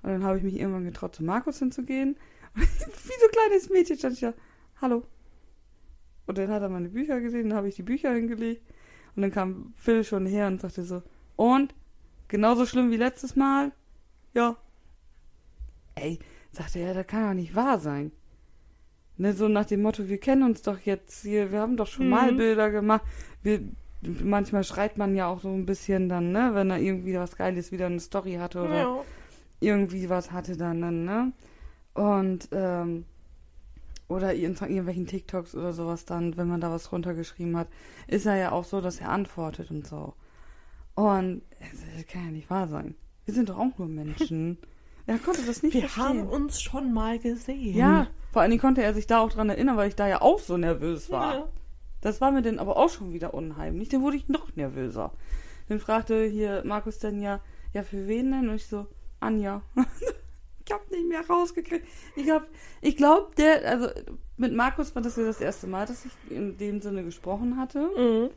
Und 0.01 0.11
dann 0.11 0.23
habe 0.23 0.37
ich 0.37 0.45
mich 0.45 0.57
irgendwann 0.57 0.85
getraut, 0.85 1.13
zu 1.13 1.25
Markus 1.25 1.59
hinzugehen. 1.59 2.15
Wie 2.53 2.63
so 2.63 3.25
ein 3.25 3.31
kleines 3.33 3.69
Mädchen 3.69 3.97
stand 3.97 4.13
ich 4.13 4.21
da, 4.21 4.33
hallo. 4.79 5.03
Und 6.25 6.37
dann 6.37 6.49
hat 6.51 6.61
er 6.61 6.69
meine 6.69 6.87
Bücher 6.87 7.19
gesehen, 7.19 7.49
dann 7.49 7.57
habe 7.57 7.67
ich 7.67 7.75
die 7.75 7.83
Bücher 7.83 8.13
hingelegt. 8.13 8.63
Und 9.17 9.23
dann 9.23 9.31
kam 9.31 9.73
Phil 9.75 10.05
schon 10.05 10.25
her 10.25 10.47
und 10.47 10.61
sagte 10.61 10.83
so, 10.83 11.03
und? 11.39 11.73
Genauso 12.27 12.65
schlimm 12.65 12.91
wie 12.91 12.97
letztes 12.97 13.35
Mal? 13.37 13.71
Ja. 14.33 14.57
Ey, 15.95 16.19
sagte 16.51 16.79
er, 16.79 16.93
das 16.93 17.07
kann 17.07 17.27
doch 17.27 17.33
nicht 17.33 17.55
wahr 17.55 17.79
sein. 17.79 18.11
Ne, 19.17 19.33
so 19.33 19.47
nach 19.47 19.65
dem 19.65 19.81
Motto, 19.81 20.07
wir 20.07 20.17
kennen 20.19 20.43
uns 20.43 20.61
doch 20.61 20.79
jetzt 20.79 21.21
hier, 21.23 21.51
wir 21.51 21.59
haben 21.61 21.77
doch 21.77 21.87
schon 21.87 22.05
Mhm. 22.05 22.09
mal 22.11 22.33
Bilder 22.33 22.69
gemacht. 22.71 23.03
Wir, 23.41 23.61
manchmal 24.01 24.63
schreit 24.63 24.97
man 24.97 25.15
ja 25.15 25.27
auch 25.27 25.41
so 25.41 25.49
ein 25.49 25.65
bisschen 25.65 26.07
dann, 26.09 26.31
ne, 26.31 26.51
wenn 26.53 26.69
er 26.69 26.79
irgendwie 26.79 27.15
was 27.15 27.35
Geiles 27.35 27.71
wieder 27.71 27.85
eine 27.87 27.99
Story 27.99 28.33
hatte 28.35 28.59
oder 28.61 28.81
Ja. 28.83 29.01
irgendwie 29.61 30.09
was 30.09 30.31
hatte 30.31 30.55
dann, 30.57 30.81
dann 30.81 31.05
ne? 31.05 31.31
Und, 31.93 32.49
ähm, 32.51 33.05
oder 34.07 34.33
irgendwelchen 34.33 35.05
TikToks 35.07 35.53
oder 35.55 35.71
sowas 35.73 36.05
dann, 36.05 36.35
wenn 36.37 36.47
man 36.47 36.61
da 36.61 36.71
was 36.71 36.91
runtergeschrieben 36.91 37.55
hat, 37.57 37.67
ist 38.07 38.25
er 38.25 38.35
ja 38.37 38.51
auch 38.51 38.63
so, 38.65 38.81
dass 38.81 38.99
er 39.01 39.09
antwortet 39.09 39.69
und 39.71 39.85
so. 39.87 40.13
Und 40.99 41.43
das 41.95 42.07
kann 42.07 42.25
ja 42.25 42.31
nicht 42.31 42.49
wahr 42.49 42.67
sein. 42.67 42.93
Wir 43.23 43.33
sind 43.33 43.47
doch 43.47 43.57
auch 43.57 43.77
nur 43.77 43.87
Menschen. 43.87 44.57
er 45.07 45.17
konnte 45.17 45.45
das 45.45 45.63
nicht 45.63 45.73
Wir 45.73 45.87
verstehen. 45.87 46.03
haben 46.03 46.27
uns 46.27 46.61
schon 46.61 46.91
mal 46.91 47.19
gesehen. 47.19 47.77
ja, 47.77 48.07
vor 48.33 48.41
allen 48.41 48.51
Dingen 48.51 48.59
konnte 48.59 48.83
er 48.83 48.93
sich 48.93 49.07
da 49.07 49.21
auch 49.21 49.31
dran 49.31 49.49
erinnern, 49.49 49.77
weil 49.77 49.87
ich 49.87 49.95
da 49.95 50.09
ja 50.09 50.21
auch 50.21 50.39
so 50.39 50.57
nervös 50.57 51.09
war. 51.09 51.35
Ja. 51.35 51.49
Das 52.01 52.19
war 52.19 52.31
mir 52.31 52.41
dann 52.41 52.59
aber 52.59 52.75
auch 52.75 52.89
schon 52.89 53.13
wieder 53.13 53.33
unheimlich. 53.33 53.87
Dann 53.87 54.01
wurde 54.01 54.17
ich 54.17 54.27
noch 54.27 54.53
nervöser. 54.57 55.13
Dann 55.69 55.79
fragte 55.79 56.25
hier 56.25 56.63
Markus 56.65 56.99
dann 56.99 57.21
ja, 57.21 57.39
ja, 57.73 57.83
für 57.83 58.07
wen 58.09 58.31
denn? 58.31 58.49
Und 58.49 58.55
ich 58.55 58.67
so, 58.67 58.85
Anja. 59.21 59.61
ich 60.65 60.73
hab 60.73 60.91
nicht 60.91 61.07
mehr 61.07 61.25
rausgekriegt. 61.25 61.87
Ich 62.17 62.29
hab, 62.29 62.45
ich 62.81 62.97
glaube, 62.97 63.31
der, 63.37 63.69
also 63.69 63.87
mit 64.35 64.53
Markus 64.53 64.93
war 64.95 65.01
das 65.01 65.15
ja 65.15 65.23
das 65.23 65.39
erste 65.39 65.67
Mal, 65.67 65.85
dass 65.85 66.03
ich 66.03 66.11
in 66.29 66.57
dem 66.57 66.81
Sinne 66.81 67.05
gesprochen 67.05 67.55
hatte. 67.57 67.89
Mhm. 67.95 68.29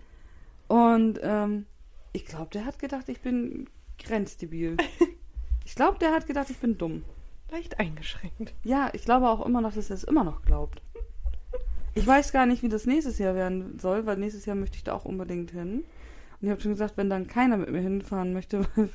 Und 0.69 1.19
ähm, 1.25 1.67
ich 2.13 2.27
glaube, 2.27 2.51
der 2.51 2.65
hat 2.65 2.79
gedacht, 2.79 3.09
ich 3.09 3.21
bin 3.21 3.69
grenzdebil. 3.99 4.77
ich 5.65 5.75
glaube, 5.75 5.99
der 5.99 6.13
hat 6.13 6.27
gedacht, 6.27 6.51
ich 6.51 6.59
bin 6.59 6.79
dumm. 6.79 7.05
Leicht 7.51 7.79
eingeschränkt. 7.79 8.55
Ja, 8.65 8.91
ich 8.93 9.05
glaube 9.05 9.29
auch 9.29 9.45
immer 9.45 9.61
noch, 9.61 9.75
dass 9.75 9.91
er 9.91 9.97
es 9.97 10.05
immer 10.05 10.25
noch 10.25 10.43
glaubt. 10.43 10.83
Ich 11.95 12.07
weiß 12.07 12.33
gar 12.33 12.47
nicht, 12.47 12.63
wie 12.63 12.71
das 12.71 12.87
nächstes 12.87 13.19
Jahr 13.19 13.35
werden 13.35 13.79
soll, 13.79 14.07
weil 14.07 14.17
nächstes 14.17 14.47
Jahr 14.47 14.57
möchte 14.57 14.77
ich 14.77 14.85
da 14.85 14.95
auch 14.95 15.05
unbedingt 15.05 15.51
hin. 15.51 15.85
Und 16.41 16.47
ich 16.47 16.51
habe 16.51 16.61
schon 16.61 16.73
gesagt, 16.73 16.97
wenn 16.97 17.11
dann 17.11 17.27
keiner 17.27 17.59
mit 17.59 17.71
mir 17.71 17.81
hinfahren 17.81 18.33
möchte, 18.33 18.67
weil 18.77 18.89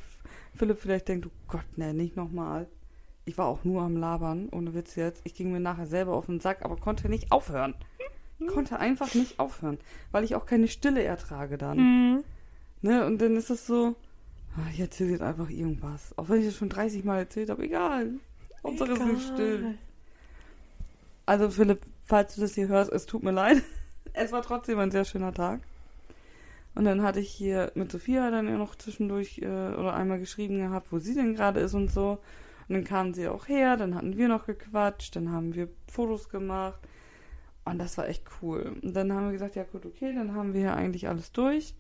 Philipp 0.55 0.79
vielleicht 0.79 1.07
denkt, 1.07 1.27
oh 1.27 1.31
Gott, 1.47 1.77
ne, 1.77 1.93
nicht 1.93 2.15
nochmal. 2.15 2.67
Ich 3.25 3.37
war 3.37 3.45
auch 3.47 3.63
nur 3.63 3.83
am 3.83 3.97
Labern, 3.97 4.49
ohne 4.51 4.73
Witz 4.73 4.95
jetzt. 4.95 5.21
Ich 5.25 5.35
ging 5.35 5.51
mir 5.51 5.59
nachher 5.59 5.85
selber 5.85 6.13
auf 6.13 6.25
den 6.25 6.39
Sack, 6.39 6.63
aber 6.63 6.77
konnte 6.77 7.09
nicht 7.09 7.31
aufhören. 7.31 7.75
Konnte 8.47 8.79
einfach 8.79 9.13
nicht 9.15 9.39
aufhören, 9.39 9.79
weil 10.11 10.23
ich 10.23 10.35
auch 10.35 10.45
keine 10.45 10.67
Stille 10.67 11.03
ertrage 11.03 11.57
dann. 11.57 11.77
Mhm. 11.77 12.23
Ne? 12.81 13.05
Und 13.05 13.21
dann 13.21 13.35
ist 13.35 13.49
es 13.49 13.65
so, 13.65 13.95
ah, 14.55 14.69
ich 14.71 14.79
erzähle 14.79 15.11
jetzt 15.11 15.21
einfach 15.21 15.49
irgendwas. 15.49 16.17
Auch 16.17 16.29
wenn 16.29 16.39
ich 16.39 16.45
das 16.45 16.55
schon 16.55 16.69
30 16.69 17.03
Mal 17.03 17.19
erzählt 17.19 17.49
habe, 17.49 17.63
egal. 17.63 18.13
Es 18.63 18.81
ist 18.81 19.05
nicht 19.05 19.27
still. 19.33 19.77
Also 21.25 21.49
Philipp, 21.49 21.81
falls 22.05 22.35
du 22.35 22.41
das 22.41 22.55
hier 22.55 22.67
hörst, 22.67 22.91
es 22.91 23.05
tut 23.05 23.23
mir 23.23 23.31
leid. 23.31 23.61
Es 24.19 24.31
war 24.31 24.41
trotzdem 24.41 24.79
ein 24.79 24.89
sehr 24.89 25.05
schöner 25.05 25.31
Tag. 25.31 25.61
Und 26.73 26.85
dann 26.85 27.03
hatte 27.03 27.19
ich 27.19 27.29
hier 27.29 27.71
mit 27.75 27.91
Sophia 27.91 28.31
dann 28.31 28.47
ja 28.47 28.57
noch 28.57 28.73
zwischendurch 28.73 29.39
äh, 29.43 29.45
oder 29.45 29.93
einmal 29.93 30.17
geschrieben 30.17 30.57
gehabt, 30.57 30.91
wo 30.91 30.97
sie 30.97 31.13
denn 31.13 31.35
gerade 31.35 31.59
ist 31.59 31.75
und 31.75 31.91
so. 31.91 32.17
Und 32.67 32.73
dann 32.75 32.83
kam 32.83 33.13
sie 33.13 33.27
auch 33.27 33.47
her, 33.47 33.77
dann 33.77 33.93
hatten 33.93 34.17
wir 34.17 34.27
noch 34.27 34.47
gequatscht, 34.47 35.15
dann 35.15 35.31
haben 35.31 35.53
wir 35.53 35.69
Fotos 35.87 36.29
gemacht. 36.29 36.79
Und 37.63 37.79
das 37.79 37.97
war 37.97 38.07
echt 38.07 38.23
cool. 38.41 38.75
Und 38.81 38.95
dann 38.95 39.13
haben 39.13 39.25
wir 39.25 39.33
gesagt, 39.33 39.55
ja 39.55 39.63
gut, 39.63 39.85
okay, 39.85 40.13
dann 40.15 40.33
haben 40.33 40.53
wir 40.53 40.61
hier 40.61 40.75
eigentlich 40.75 41.07
alles 41.07 41.31
durch. 41.31 41.75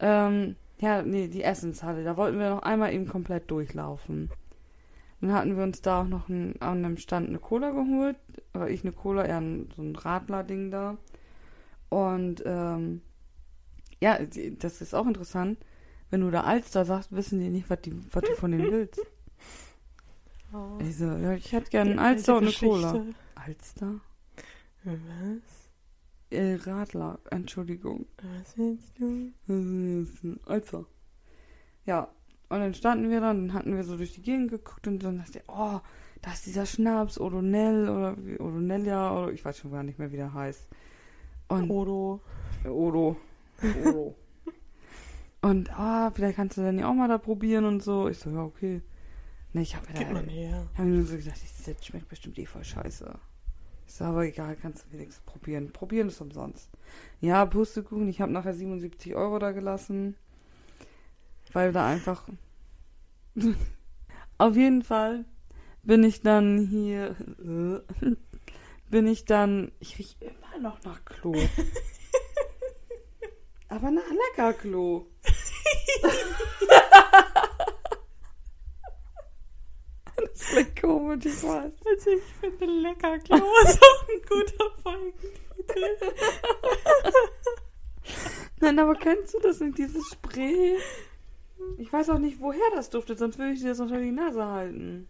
Ähm, 0.00 0.56
ja, 0.80 1.02
nee, 1.02 1.28
die 1.28 1.42
Essenshalle, 1.42 2.04
da 2.04 2.16
wollten 2.16 2.38
wir 2.38 2.50
noch 2.50 2.62
einmal 2.62 2.92
eben 2.92 3.08
komplett 3.08 3.50
durchlaufen. 3.50 4.30
Dann 5.20 5.32
hatten 5.32 5.56
wir 5.56 5.64
uns 5.64 5.82
da 5.82 6.02
auch 6.02 6.06
noch 6.06 6.28
ein, 6.28 6.54
an 6.60 6.84
einem 6.84 6.96
Stand 6.96 7.28
eine 7.28 7.38
Cola 7.38 7.70
geholt. 7.70 8.16
Oder 8.54 8.70
ich 8.70 8.84
eine 8.84 8.92
Cola, 8.92 9.24
eher 9.24 9.40
ein, 9.40 9.68
so 9.74 9.82
ein 9.82 9.96
Radler-Ding 9.96 10.70
da. 10.70 10.96
Und 11.88 12.42
ähm, 12.46 13.02
ja, 14.00 14.18
das 14.58 14.80
ist 14.80 14.94
auch 14.94 15.06
interessant. 15.06 15.58
Wenn 16.10 16.20
du 16.20 16.30
da 16.30 16.42
Alster 16.42 16.84
sagst, 16.84 17.12
wissen 17.12 17.40
die 17.40 17.50
nicht, 17.50 17.68
was, 17.68 17.80
die, 17.82 17.94
was 18.12 18.22
du 18.22 18.34
von 18.34 18.52
denen 18.52 18.70
willst. 18.70 19.00
Oh. 20.50 20.78
Ich 20.80 20.96
so, 20.96 21.04
ja, 21.04 21.34
ich 21.34 21.52
hätte 21.52 21.68
gerne 21.68 21.90
einen 21.90 21.98
Alster 21.98 22.38
und 22.38 22.44
eine 22.44 22.46
alte 22.46 22.58
Cola. 22.64 22.92
Geschichte. 22.92 23.14
Alster? 23.34 24.00
Was? 24.84 25.57
Äh, 26.30 26.54
Radler, 26.56 27.18
Entschuldigung. 27.30 28.06
Was 28.40 28.56
willst 28.58 28.98
du? 28.98 29.32
Alter. 30.46 30.84
Ja, 31.86 32.08
und 32.50 32.60
dann 32.60 32.74
standen 32.74 33.08
wir 33.10 33.20
da 33.20 33.30
und 33.30 33.48
dann 33.48 33.54
hatten 33.54 33.74
wir 33.76 33.82
so 33.84 33.96
durch 33.96 34.12
die 34.14 34.22
Gegend 34.22 34.50
geguckt 34.50 34.86
und 34.86 35.02
dann 35.02 35.18
dachte 35.18 35.38
ich, 35.38 35.44
oh, 35.48 35.80
da 36.20 36.32
ist 36.32 36.46
dieser 36.46 36.66
Schnaps, 36.66 37.18
Odonell 37.18 37.88
oder 37.88 38.16
wie- 38.24 38.38
Odonelia 38.38 39.16
oder 39.16 39.32
ich 39.32 39.44
weiß 39.44 39.58
schon 39.58 39.70
gar 39.72 39.82
nicht 39.82 39.98
mehr, 39.98 40.12
wie 40.12 40.16
der 40.16 40.34
heißt. 40.34 40.68
Und 41.48 41.70
Odo. 41.70 42.20
Odo. 42.64 43.16
Odo. 43.84 44.14
und 45.42 45.70
ah, 45.78 46.10
vielleicht 46.10 46.36
kannst 46.36 46.58
du 46.58 46.62
dann 46.62 46.78
ja 46.78 46.90
auch 46.90 46.94
mal 46.94 47.08
da 47.08 47.16
probieren 47.18 47.64
und 47.64 47.82
so. 47.82 48.08
Ich 48.08 48.18
so, 48.18 48.30
ja, 48.30 48.42
okay. 48.42 48.82
Ne, 49.54 49.62
ich 49.62 49.74
habe 49.74 49.86
Gib 49.94 50.08
mir 50.08 50.14
mal 50.14 50.24
da, 50.24 50.30
her. 50.30 50.68
hab 50.76 50.84
mir 50.84 50.92
nur 50.96 51.04
so 51.06 51.16
gedacht, 51.16 51.40
das 51.66 51.86
schmeckt 51.86 52.08
bestimmt 52.08 52.38
eh 52.38 52.44
voll 52.44 52.64
scheiße. 52.64 53.18
Ich 53.88 53.94
so, 53.94 54.04
aber 54.04 54.26
egal, 54.26 54.54
kannst 54.60 54.84
du 54.84 54.92
wenigstens 54.92 55.24
probieren. 55.24 55.72
Probieren 55.72 56.08
ist 56.08 56.20
umsonst. 56.20 56.70
Ja, 57.22 57.46
Pustekuchen, 57.46 58.06
ich 58.08 58.20
habe 58.20 58.30
nachher 58.30 58.52
77 58.52 59.14
Euro 59.14 59.38
da 59.38 59.52
gelassen. 59.52 60.14
Weil 61.54 61.72
da 61.72 61.86
einfach. 61.86 62.28
Auf 64.38 64.56
jeden 64.56 64.82
Fall 64.82 65.24
bin 65.82 66.04
ich 66.04 66.20
dann 66.20 66.58
hier. 66.58 67.16
bin 68.90 69.06
ich 69.06 69.24
dann. 69.24 69.72
Ich 69.80 69.98
riech 69.98 70.18
immer 70.20 70.58
noch 70.60 70.82
nach 70.84 71.02
Klo. 71.06 71.32
Aber 73.68 73.90
nach 73.90 74.02
lecker 74.10 74.52
Klo. 74.52 75.06
Das 80.20 80.40
klingt 80.40 80.80
komisch, 80.80 81.24
ich 81.24 81.42
weiß. 81.42 81.72
Also 81.86 82.10
ich 82.10 82.22
finde 82.40 82.66
lecker 82.66 83.18
Klo 83.18 83.36
ist 83.36 83.82
auch 83.82 84.08
ein 84.08 84.22
guter 84.28 84.70
Folgentitel. 84.82 86.14
Nein, 88.60 88.78
aber 88.78 88.94
kennst 88.94 89.34
du 89.34 89.38
das 89.40 89.60
nicht, 89.60 89.78
dieses 89.78 90.08
Spray? 90.10 90.76
Ich 91.76 91.92
weiß 91.92 92.10
auch 92.10 92.18
nicht, 92.18 92.40
woher 92.40 92.70
das 92.74 92.90
duftet, 92.90 93.18
sonst 93.18 93.38
würde 93.38 93.52
ich 93.52 93.60
dir 93.60 93.68
das 93.68 93.80
unter 93.80 94.00
die 94.00 94.10
Nase 94.10 94.44
halten. 94.44 95.08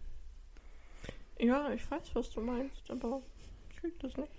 Ja, 1.39 1.71
ich 1.71 1.89
weiß, 1.89 2.13
was 2.13 2.29
du 2.31 2.41
meinst, 2.41 2.89
aber 2.89 3.21
ich 3.69 3.77
krieg 3.77 3.99
das 3.99 4.15
nicht. 4.17 4.31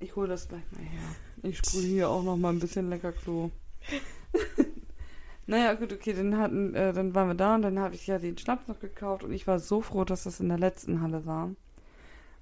Ich 0.00 0.16
hole 0.16 0.28
das 0.28 0.48
gleich 0.48 0.64
mal 0.72 0.82
her. 0.82 1.16
Ich 1.42 1.58
sprühe 1.58 1.82
hier 1.82 2.08
auch 2.08 2.22
noch 2.22 2.36
mal 2.36 2.50
ein 2.52 2.58
bisschen 2.58 2.88
lecker 2.90 3.12
Klo. 3.12 3.50
naja, 5.46 5.74
gut, 5.74 5.92
okay, 5.92 6.12
dann 6.12 6.36
hatten, 6.38 6.74
äh, 6.74 6.92
dann 6.92 7.14
waren 7.14 7.28
wir 7.28 7.34
da 7.34 7.54
und 7.56 7.62
dann 7.62 7.78
habe 7.78 7.94
ich 7.94 8.06
ja 8.06 8.18
den 8.18 8.38
Schnaps 8.38 8.68
noch 8.68 8.78
gekauft 8.80 9.24
und 9.24 9.32
ich 9.32 9.46
war 9.46 9.58
so 9.58 9.80
froh, 9.80 10.04
dass 10.04 10.24
das 10.24 10.40
in 10.40 10.48
der 10.48 10.58
letzten 10.58 11.00
Halle 11.00 11.26
war. 11.26 11.50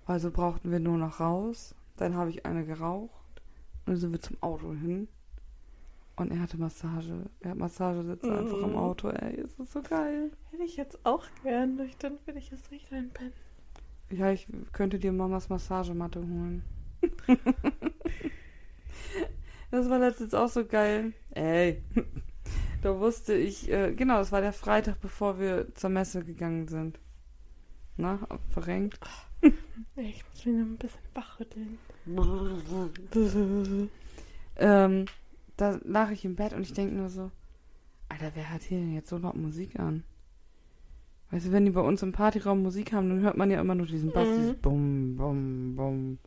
Also 0.07 0.31
brauchten 0.31 0.71
wir 0.71 0.81
nur 0.81 0.99
noch 0.99 1.21
raus. 1.21 1.75
Dann 1.97 2.14
habe 2.14 2.31
ich 2.31 2.47
eine 2.47 2.64
geraucht 2.64 3.11
und 3.87 3.93
dann 3.93 3.97
sind 3.97 4.12
wir 4.12 4.21
zum 4.21 4.37
Auto 4.43 4.73
hin. 4.73 5.09
Und 6.17 6.33
er 6.33 6.40
hatte 6.40 6.59
Massage. 6.59 7.26
Er 7.40 7.50
hat 7.50 7.59
Massagesitze 7.59 8.37
einfach 8.37 8.62
am 8.62 8.71
Mhm. 8.73 8.76
Auto, 8.76 9.09
ey. 9.09 9.40
Es 9.40 9.55
ist 9.59 9.73
so 9.73 9.83
geil. 9.83 10.31
Hätte 10.50 10.64
ich 10.64 10.76
jetzt 10.76 10.99
auch 11.05 11.25
gern, 11.45 11.76
nur 11.76 11.87
dann 12.00 12.19
will 12.26 12.37
ich 12.37 12.50
jetzt 12.50 12.71
nicht 12.73 12.93
einpennen. 12.93 13.33
Ja, 14.11 14.31
ich 14.33 14.47
könnte 14.73 14.99
dir 14.99 15.12
Mamas 15.12 15.49
Massagematte 15.49 16.21
holen. 16.21 16.62
Das 19.71 19.88
war 19.90 19.99
letztens 19.99 20.33
auch 20.35 20.49
so 20.49 20.64
geil. 20.64 21.12
Ey. 21.31 21.83
Da 22.82 22.99
wusste 22.99 23.35
ich, 23.35 23.70
äh, 23.70 23.92
genau, 23.92 24.18
das 24.18 24.30
war 24.32 24.40
der 24.40 24.52
Freitag, 24.52 25.00
bevor 25.00 25.38
wir 25.40 25.75
zur 25.75 25.90
Messe 25.90 26.25
gegangen 26.25 26.68
sind. 26.68 26.99
Na, 27.97 28.18
verrenkt. 28.50 28.99
Ich 29.94 30.25
muss 30.30 30.47
mich 30.47 30.54
noch 30.56 30.66
ein 30.66 30.76
bisschen 30.76 31.00
wachrütteln. 31.14 31.78
ähm, 34.56 35.04
da 35.56 35.78
lag 35.85 36.11
ich 36.11 36.25
im 36.25 36.35
Bett 36.37 36.52
und 36.52 36.62
ich 36.62 36.73
denke 36.73 36.94
nur 36.94 37.08
so, 37.08 37.30
Alter, 38.08 38.30
wer 38.35 38.50
hat 38.50 38.62
hier 38.62 38.78
denn 38.78 38.94
jetzt 38.94 39.08
so 39.11 39.18
laut 39.18 39.37
Musik 39.37 39.78
an? 39.78 40.02
Weißt 41.30 41.47
du, 41.47 41.52
wenn 41.52 41.64
die 41.64 41.73
bei 41.73 41.80
uns 41.80 42.02
im 42.02 42.12
Partyraum 42.12 42.62
Musik 42.62 42.92
haben, 42.92 43.08
dann 43.08 43.20
hört 43.20 43.37
man 43.37 43.50
ja 43.50 43.61
immer 43.61 43.75
nur 43.75 43.87
diesen 43.87 44.12
Bass, 44.12 44.28
Mhm. 44.28 44.35
dieses 44.37 44.54
Bum, 44.56 45.16
Bum, 45.16 45.75
Bum. 45.76 46.18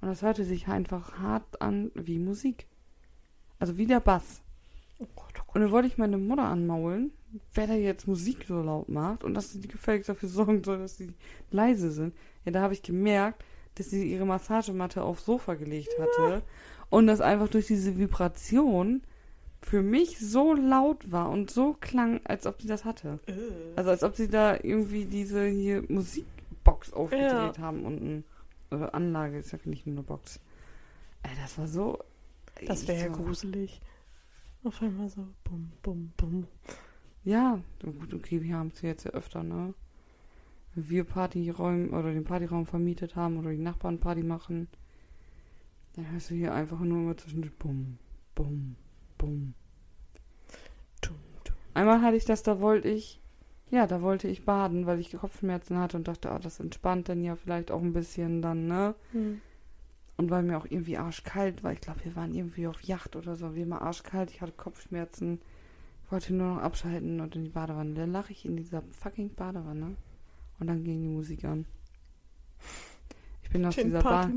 Und 0.00 0.08
das 0.08 0.22
hörte 0.22 0.44
sich 0.44 0.66
einfach 0.68 1.18
hart 1.18 1.60
an 1.60 1.90
wie 1.94 2.18
Musik. 2.18 2.66
Also 3.58 3.76
wie 3.76 3.86
der 3.86 4.00
Bass. 4.00 4.42
Oh 5.04 5.12
Gott, 5.14 5.34
oh 5.38 5.42
Gott. 5.46 5.54
Und 5.54 5.60
dann 5.60 5.70
wollte 5.70 5.88
ich 5.88 5.98
meine 5.98 6.18
Mutter 6.18 6.44
anmaulen, 6.44 7.12
wer 7.52 7.66
da 7.66 7.74
jetzt 7.74 8.06
Musik 8.06 8.44
so 8.46 8.62
laut 8.62 8.88
macht 8.88 9.24
und 9.24 9.34
dass 9.34 9.52
sie 9.52 9.60
gefälligst 9.60 10.08
dafür 10.08 10.28
sorgen 10.28 10.62
soll, 10.64 10.78
dass 10.78 10.96
sie 10.96 11.12
leise 11.50 11.90
sind. 11.90 12.14
Ja, 12.44 12.52
da 12.52 12.60
habe 12.60 12.74
ich 12.74 12.82
gemerkt, 12.82 13.44
dass 13.74 13.90
sie 13.90 14.10
ihre 14.10 14.24
Massagematte 14.24 15.02
aufs 15.02 15.24
Sofa 15.24 15.54
gelegt 15.54 15.92
hatte 15.98 16.42
und 16.90 17.06
das 17.06 17.20
einfach 17.20 17.48
durch 17.48 17.66
diese 17.66 17.98
Vibration 17.98 19.02
für 19.62 19.82
mich 19.82 20.18
so 20.18 20.52
laut 20.52 21.10
war 21.10 21.30
und 21.30 21.50
so 21.50 21.74
klang, 21.80 22.20
als 22.24 22.46
ob 22.46 22.60
sie 22.60 22.68
das 22.68 22.84
hatte. 22.84 23.18
Äh. 23.26 23.32
Also 23.76 23.90
als 23.90 24.02
ob 24.02 24.14
sie 24.14 24.28
da 24.28 24.54
irgendwie 24.62 25.06
diese 25.06 25.46
hier 25.46 25.82
Musikbox 25.88 26.92
aufgedreht 26.92 27.58
haben 27.58 27.84
unten. 27.84 28.24
Oder 28.70 28.94
Anlage, 28.94 29.38
ist 29.38 29.52
ja 29.52 29.58
nicht 29.64 29.86
nur 29.86 29.96
eine 29.96 30.02
Box. 30.02 30.40
Ey, 31.22 31.30
das 31.40 31.58
war 31.58 31.66
so. 31.66 31.98
Das 32.66 32.86
wäre 32.86 33.00
ja 33.00 33.08
gruselig. 33.08 33.80
Auf 34.64 34.82
einmal 34.82 35.08
so 35.08 35.26
bum, 35.44 35.70
bum, 35.82 36.12
bum. 36.16 36.46
Ja, 37.22 37.60
gut, 37.82 38.14
okay, 38.14 38.42
wir 38.42 38.56
haben 38.56 38.72
es 38.74 38.80
jetzt 38.82 39.04
ja 39.04 39.10
öfter, 39.12 39.42
ne? 39.42 39.74
Wenn 40.74 40.88
wir 40.88 41.04
Partyräume 41.04 41.90
oder 41.90 42.12
den 42.12 42.24
Partyraum 42.24 42.66
vermietet 42.66 43.14
haben 43.14 43.38
oder 43.38 43.50
die 43.50 43.58
Nachbarn 43.58 44.00
Party 44.00 44.22
machen, 44.22 44.68
dann 45.94 46.10
hörst 46.10 46.30
du 46.30 46.34
hier 46.34 46.54
einfach 46.54 46.80
nur 46.80 46.98
immer 46.98 47.16
zwischen 47.16 47.50
Bum, 47.58 47.98
Bum, 48.34 48.76
Bum. 49.18 49.54
Einmal 51.74 52.02
hatte 52.02 52.16
ich 52.16 52.24
das, 52.24 52.44
da 52.44 52.60
wollte 52.60 52.88
ich, 52.88 53.20
ja, 53.70 53.86
da 53.86 54.00
wollte 54.00 54.28
ich 54.28 54.44
baden, 54.44 54.86
weil 54.86 55.00
ich 55.00 55.12
Kopfschmerzen 55.12 55.76
hatte 55.78 55.96
und 55.96 56.06
dachte, 56.06 56.30
oh, 56.32 56.38
das 56.38 56.60
entspannt 56.60 57.08
dann 57.08 57.22
ja 57.22 57.34
vielleicht 57.34 57.72
auch 57.72 57.82
ein 57.82 57.92
bisschen 57.92 58.40
dann, 58.40 58.68
ne? 58.68 58.94
Hm. 59.10 59.40
Und 60.16 60.30
weil 60.30 60.42
mir 60.44 60.56
auch 60.58 60.66
irgendwie 60.68 60.96
arschkalt 60.96 61.64
war, 61.64 61.72
ich 61.72 61.80
glaube, 61.80 62.04
wir 62.04 62.14
waren 62.14 62.34
irgendwie 62.34 62.66
auf 62.68 62.80
Yacht 62.82 63.16
oder 63.16 63.34
so, 63.34 63.54
wie 63.54 63.62
immer 63.62 63.82
arschkalt, 63.82 64.30
ich 64.30 64.40
hatte 64.40 64.52
Kopfschmerzen, 64.52 65.40
ich 66.04 66.12
wollte 66.12 66.34
nur 66.34 66.54
noch 66.54 66.62
abschalten 66.62 67.20
und 67.20 67.34
in 67.34 67.44
die 67.44 67.50
Badewanne. 67.50 67.94
Dann 67.94 68.12
lag 68.12 68.30
ich 68.30 68.44
in 68.44 68.56
dieser 68.56 68.82
fucking 69.00 69.30
Badewanne 69.34 69.96
und 70.60 70.66
dann 70.68 70.84
ging 70.84 71.02
die 71.02 71.08
Musik 71.08 71.44
an. 71.44 71.66
Ich 73.42 73.50
bin 73.50 73.64
aus 73.64 73.74
Schön 73.74 73.86
dieser 73.86 74.02
ba 74.02 74.30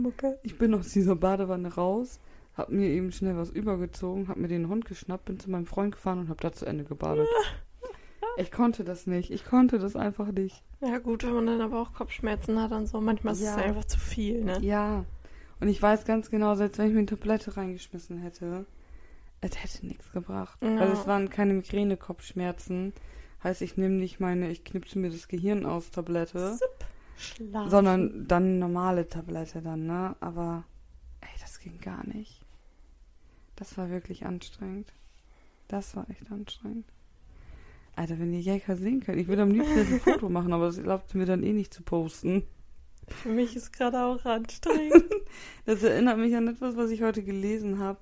ich 0.43 0.57
bin 0.57 0.73
aus 0.73 0.89
dieser 0.89 1.15
Badewanne 1.15 1.73
raus, 1.73 2.19
hab 2.55 2.69
mir 2.69 2.87
eben 2.87 3.11
schnell 3.11 3.37
was 3.37 3.49
übergezogen, 3.51 4.27
hab 4.27 4.37
mir 4.37 4.47
den 4.47 4.69
Hund 4.69 4.85
geschnappt, 4.85 5.25
bin 5.25 5.39
zu 5.39 5.51
meinem 5.51 5.65
Freund 5.67 5.93
gefahren 5.93 6.19
und 6.19 6.29
hab 6.29 6.41
da 6.41 6.51
zu 6.51 6.65
Ende 6.65 6.83
gebadet. 6.83 7.27
Ich 8.39 8.51
konnte 8.51 8.83
das 8.83 9.07
nicht, 9.07 9.31
ich 9.31 9.45
konnte 9.45 9.79
das 9.79 9.95
einfach 9.95 10.31
nicht. 10.31 10.61
Ja 10.81 10.99
gut, 10.99 11.23
wenn 11.23 11.33
man 11.33 11.47
dann 11.47 11.61
aber 11.61 11.81
auch 11.81 11.93
Kopfschmerzen 11.93 12.61
hat 12.61 12.71
und 12.71 12.85
so, 12.85 13.01
manchmal 13.01 13.33
ist 13.33 13.41
Ja. 13.41 13.55
es 13.55 13.57
einfach 13.63 13.85
zu 13.85 13.97
viel, 13.99 14.43
ne? 14.43 14.59
Ja. 14.61 15.05
Und 15.59 15.69
ich 15.69 15.81
weiß 15.81 16.05
ganz 16.05 16.29
genau, 16.29 16.55
selbst 16.55 16.77
wenn 16.77 16.87
ich 16.87 16.93
mir 16.93 16.99
eine 16.99 17.07
Tablette 17.07 17.57
reingeschmissen 17.57 18.19
hätte, 18.19 18.65
es 19.41 19.61
hätte 19.61 19.85
nichts 19.85 20.11
gebracht. 20.11 20.59
Ja. 20.61 20.77
Also 20.77 20.93
es 20.93 21.07
waren 21.07 21.29
keine 21.29 21.53
Migräne-Kopfschmerzen. 21.53 22.93
Heißt, 23.43 23.61
ich 23.61 23.77
nehme 23.77 23.95
nicht 23.95 24.19
meine, 24.19 24.49
ich 24.49 24.63
knipse 24.63 24.97
mir 24.97 25.09
das 25.09 25.27
Gehirn 25.27 25.65
aus 25.65 25.91
Tablette, 25.91 26.57
Schlafen. 27.17 27.69
sondern 27.69 28.27
dann 28.27 28.43
eine 28.43 28.53
normale 28.53 29.07
Tablette 29.07 29.61
dann, 29.61 29.85
ne? 29.85 30.15
Aber 30.19 30.63
ey, 31.21 31.39
das 31.39 31.59
ging 31.59 31.79
gar 31.79 32.05
nicht. 32.07 32.41
Das 33.55 33.77
war 33.77 33.89
wirklich 33.89 34.25
anstrengend. 34.25 34.91
Das 35.67 35.95
war 35.95 36.09
echt 36.09 36.31
anstrengend. 36.31 36.85
Alter, 37.95 38.19
wenn 38.19 38.33
ihr 38.33 38.39
Jäger 38.39 38.77
sehen 38.77 39.01
könnt, 39.01 39.19
ich 39.19 39.27
würde 39.27 39.41
am 39.41 39.51
liebsten 39.51 39.79
ein 39.79 39.99
Foto 39.99 40.29
machen, 40.29 40.53
aber 40.53 40.67
das 40.67 40.77
erlaubt 40.77 41.13
mir 41.15 41.25
dann 41.25 41.43
eh 41.43 41.53
nicht 41.53 41.73
zu 41.73 41.81
posten. 41.81 42.43
Für 43.07 43.29
mich 43.29 43.55
ist 43.55 43.73
gerade 43.73 44.03
auch 44.03 44.23
anstrengend. 44.25 45.05
Das 45.65 45.83
erinnert 45.83 46.17
mich 46.17 46.33
an 46.35 46.47
etwas, 46.47 46.77
was 46.77 46.91
ich 46.91 47.03
heute 47.03 47.23
gelesen 47.23 47.79
habe. 47.79 47.99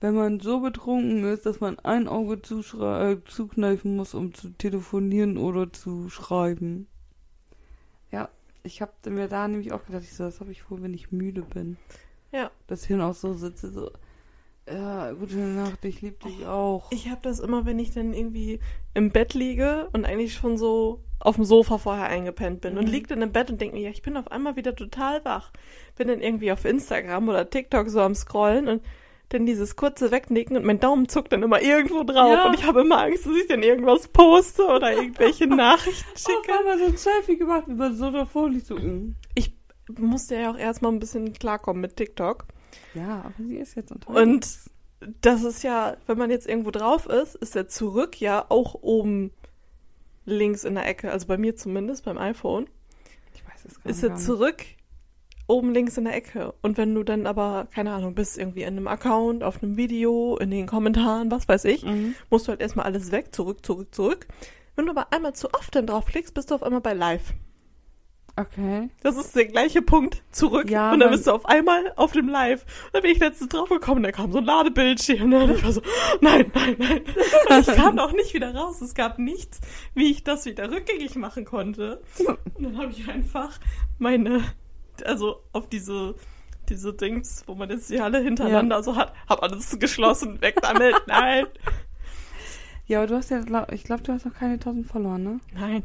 Wenn 0.00 0.14
man 0.14 0.40
so 0.40 0.60
betrunken 0.60 1.24
ist, 1.24 1.44
dass 1.44 1.60
man 1.60 1.78
ein 1.80 2.08
Auge 2.08 2.34
äh, 2.34 3.16
zukneifen 3.24 3.96
muss, 3.96 4.14
um 4.14 4.32
zu 4.32 4.48
telefonieren 4.50 5.36
oder 5.36 5.72
zu 5.72 6.08
schreiben. 6.08 6.86
Ja, 8.10 8.30
ich 8.62 8.80
habe 8.80 8.92
mir 9.10 9.28
da 9.28 9.46
nämlich 9.46 9.72
auch 9.72 9.84
gedacht, 9.84 10.04
ich 10.04 10.14
so, 10.14 10.24
das 10.24 10.40
habe 10.40 10.52
ich 10.52 10.70
wohl, 10.70 10.82
wenn 10.82 10.94
ich 10.94 11.12
müde 11.12 11.42
bin. 11.42 11.76
Ja. 12.32 12.50
Dass 12.66 12.82
ich 12.82 12.88
dann 12.88 13.02
auch 13.02 13.14
so 13.14 13.34
sitze, 13.34 13.70
so, 13.70 13.90
ja, 14.68 15.12
gute 15.12 15.36
Nacht, 15.36 15.84
ich 15.84 16.00
liebe 16.02 16.16
dich 16.24 16.44
auch. 16.46 16.90
Ich 16.90 17.08
habe 17.08 17.20
das 17.22 17.38
immer, 17.40 17.66
wenn 17.66 17.78
ich 17.78 17.92
dann 17.92 18.12
irgendwie 18.12 18.60
im 18.94 19.10
Bett 19.10 19.34
liege 19.34 19.88
und 19.92 20.04
eigentlich 20.04 20.34
schon 20.34 20.58
so 20.58 21.00
auf 21.20 21.36
dem 21.36 21.44
Sofa 21.44 21.78
vorher 21.78 22.06
eingepennt 22.06 22.60
bin 22.60 22.76
und 22.78 22.84
Mhm. 22.86 22.90
lieg 22.90 23.08
dann 23.08 23.22
im 23.22 23.32
Bett 23.32 23.50
und 23.50 23.60
denke 23.60 23.76
mir, 23.76 23.82
ja, 23.82 23.90
ich 23.90 24.02
bin 24.02 24.16
auf 24.16 24.30
einmal 24.30 24.56
wieder 24.56 24.74
total 24.74 25.24
wach. 25.24 25.50
Bin 25.96 26.08
dann 26.08 26.20
irgendwie 26.20 26.52
auf 26.52 26.64
Instagram 26.64 27.28
oder 27.28 27.48
TikTok 27.48 27.88
so 27.88 28.00
am 28.00 28.14
Scrollen 28.14 28.68
und 28.68 28.82
dann 29.30 29.44
dieses 29.46 29.74
kurze 29.76 30.10
Wegnicken 30.12 30.56
und 30.56 30.64
mein 30.64 30.78
Daumen 30.78 31.08
zuckt 31.08 31.32
dann 31.32 31.42
immer 31.42 31.60
irgendwo 31.60 32.04
drauf 32.04 32.32
Ja. 32.32 32.46
und 32.46 32.54
ich 32.54 32.64
habe 32.64 32.82
immer 32.82 32.98
Angst, 33.02 33.26
dass 33.26 33.34
ich 33.34 33.48
dann 33.48 33.62
irgendwas 33.62 34.06
poste 34.08 34.64
oder 34.66 34.92
irgendwelche 34.92 35.46
Nachrichten 35.48 36.16
schicke. 36.16 36.58
einmal 36.58 36.78
so 36.78 36.84
ein 36.86 36.96
Selfie 36.96 37.36
gemacht, 37.36 37.64
wie 37.66 37.74
man 37.74 37.96
so 37.96 38.10
davor 38.10 38.48
liegt, 38.50 38.66
so, 38.66 38.76
mm. 38.76 39.16
Ich 39.34 39.52
musste 39.98 40.36
ja 40.36 40.50
auch 40.52 40.58
erstmal 40.58 40.92
ein 40.92 40.98
bisschen 41.00 41.32
klarkommen 41.32 41.80
mit 41.80 41.96
TikTok. 41.96 42.44
Ja, 42.94 43.22
aber 43.24 43.34
sie 43.46 43.56
ist 43.56 43.74
jetzt 43.74 43.92
unterwegs. 43.92 44.70
Und 45.00 45.16
das 45.22 45.42
ist 45.44 45.62
ja, 45.62 45.96
wenn 46.06 46.18
man 46.18 46.30
jetzt 46.30 46.48
irgendwo 46.48 46.70
drauf 46.70 47.06
ist, 47.06 47.34
ist 47.36 47.54
der 47.54 47.68
Zurück 47.68 48.20
ja 48.20 48.46
auch 48.48 48.74
oben 48.82 49.30
links 50.24 50.64
in 50.64 50.74
der 50.74 50.86
Ecke. 50.86 51.12
Also 51.12 51.26
bei 51.26 51.36
mir 51.38 51.54
zumindest, 51.56 52.04
beim 52.04 52.18
iPhone, 52.18 52.66
ich 53.34 53.44
weiß 53.46 53.64
es 53.66 53.82
gar 53.82 53.90
ist 53.90 54.02
nicht. 54.02 54.08
der 54.10 54.16
Zurück 54.16 54.64
oben 55.48 55.72
links 55.72 55.96
in 55.96 56.04
der 56.04 56.14
Ecke. 56.16 56.54
Und 56.62 56.76
wenn 56.76 56.92
du 56.94 57.04
dann 57.04 57.26
aber, 57.26 57.68
keine 57.72 57.92
Ahnung, 57.92 58.14
bist 58.16 58.36
irgendwie 58.36 58.62
in 58.62 58.76
einem 58.76 58.88
Account, 58.88 59.44
auf 59.44 59.62
einem 59.62 59.76
Video, 59.76 60.36
in 60.38 60.50
den 60.50 60.66
Kommentaren, 60.66 61.30
was 61.30 61.46
weiß 61.48 61.66
ich, 61.66 61.84
Mhm. 61.84 62.16
musst 62.30 62.46
du 62.46 62.50
halt 62.50 62.60
erstmal 62.60 62.86
alles 62.86 63.12
weg, 63.12 63.32
zurück, 63.34 63.64
zurück, 63.64 63.94
zurück. 63.94 64.26
Wenn 64.74 64.86
du 64.86 64.90
aber 64.90 65.12
einmal 65.12 65.34
zu 65.34 65.52
oft 65.54 65.74
dann 65.74 65.86
draufklickst, 65.86 66.34
bist 66.34 66.50
du 66.50 66.54
auf 66.56 66.62
einmal 66.64 66.80
bei 66.80 66.94
Live. 66.94 67.32
Okay. 68.38 68.90
Das 69.02 69.16
ist 69.16 69.34
der 69.34 69.46
gleiche 69.46 69.80
Punkt 69.80 70.22
zurück. 70.30 70.68
Ja, 70.68 70.92
und 70.92 71.00
dann 71.00 71.10
bist 71.10 71.26
du 71.26 71.32
auf 71.32 71.46
einmal 71.46 71.92
auf 71.96 72.12
dem 72.12 72.28
Live. 72.28 72.64
Und 72.86 72.94
dann 72.94 73.02
bin 73.02 73.12
ich 73.12 73.18
letztens 73.18 73.48
drauf 73.48 73.70
gekommen, 73.70 74.02
da 74.02 74.12
kam 74.12 74.30
so 74.30 74.38
ein 74.38 74.44
Ladebildschirm. 74.44 75.30
Ne? 75.30 75.44
Und 75.44 75.50
ich 75.52 75.64
war 75.64 75.72
so, 75.72 75.80
nein, 76.20 76.50
nein, 76.54 76.76
nein. 76.78 77.00
Und 77.48 77.60
ich 77.68 77.74
kam 77.74 77.98
auch 77.98 78.12
nicht 78.12 78.34
wieder 78.34 78.54
raus. 78.54 78.82
Es 78.82 78.94
gab 78.94 79.18
nichts, 79.18 79.60
wie 79.94 80.10
ich 80.10 80.22
das 80.22 80.44
wieder 80.44 80.70
rückgängig 80.70 81.16
machen 81.16 81.46
konnte. 81.46 82.02
Und 82.54 82.62
dann 82.62 82.76
habe 82.76 82.90
ich 82.90 83.08
einfach 83.08 83.58
meine, 83.98 84.44
also 85.04 85.42
auf 85.52 85.70
diese, 85.70 86.14
diese 86.68 86.92
Dings, 86.92 87.42
wo 87.46 87.54
man 87.54 87.70
jetzt 87.70 87.88
die 87.88 88.00
alle 88.00 88.18
hintereinander 88.18 88.82
so 88.82 88.96
hat, 88.96 89.14
hab 89.30 89.42
alles 89.42 89.78
geschlossen, 89.78 90.42
weg 90.42 90.56
damit, 90.60 90.94
nein. 91.06 91.46
Ja, 92.86 92.98
aber 92.98 93.06
du 93.06 93.16
hast 93.16 93.30
ja, 93.30 93.40
ich 93.72 93.84
glaube, 93.84 94.02
du 94.02 94.12
hast 94.12 94.26
noch 94.26 94.34
keine 94.34 94.54
1000 94.54 94.86
verloren, 94.86 95.22
ne? 95.22 95.40
Nein. 95.54 95.82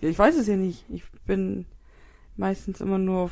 Ja, 0.00 0.08
ich 0.08 0.18
weiß 0.18 0.36
es 0.36 0.46
ja 0.46 0.56
nicht. 0.56 0.84
Ich 0.88 1.04
bin 1.26 1.66
meistens 2.36 2.80
immer 2.80 2.98
nur 2.98 3.30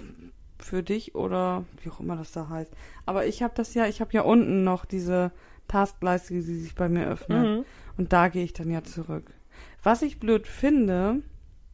für 0.58 0.82
dich 0.82 1.14
oder 1.14 1.64
wie 1.82 1.90
auch 1.90 2.00
immer 2.00 2.16
das 2.16 2.32
da 2.32 2.48
heißt. 2.48 2.72
Aber 3.06 3.26
ich 3.26 3.42
habe 3.42 3.54
das 3.56 3.74
ja, 3.74 3.86
ich 3.86 4.00
habe 4.00 4.12
ja 4.12 4.22
unten 4.22 4.64
noch 4.64 4.84
diese 4.84 5.32
Taskleiste, 5.68 6.34
die 6.34 6.40
sich 6.40 6.74
bei 6.74 6.88
mir 6.88 7.06
öffnet. 7.08 7.58
Mhm. 7.58 7.64
Und 7.96 8.12
da 8.12 8.28
gehe 8.28 8.44
ich 8.44 8.52
dann 8.52 8.70
ja 8.70 8.82
zurück. 8.84 9.32
Was 9.82 10.02
ich 10.02 10.20
blöd 10.20 10.46
finde, 10.46 11.22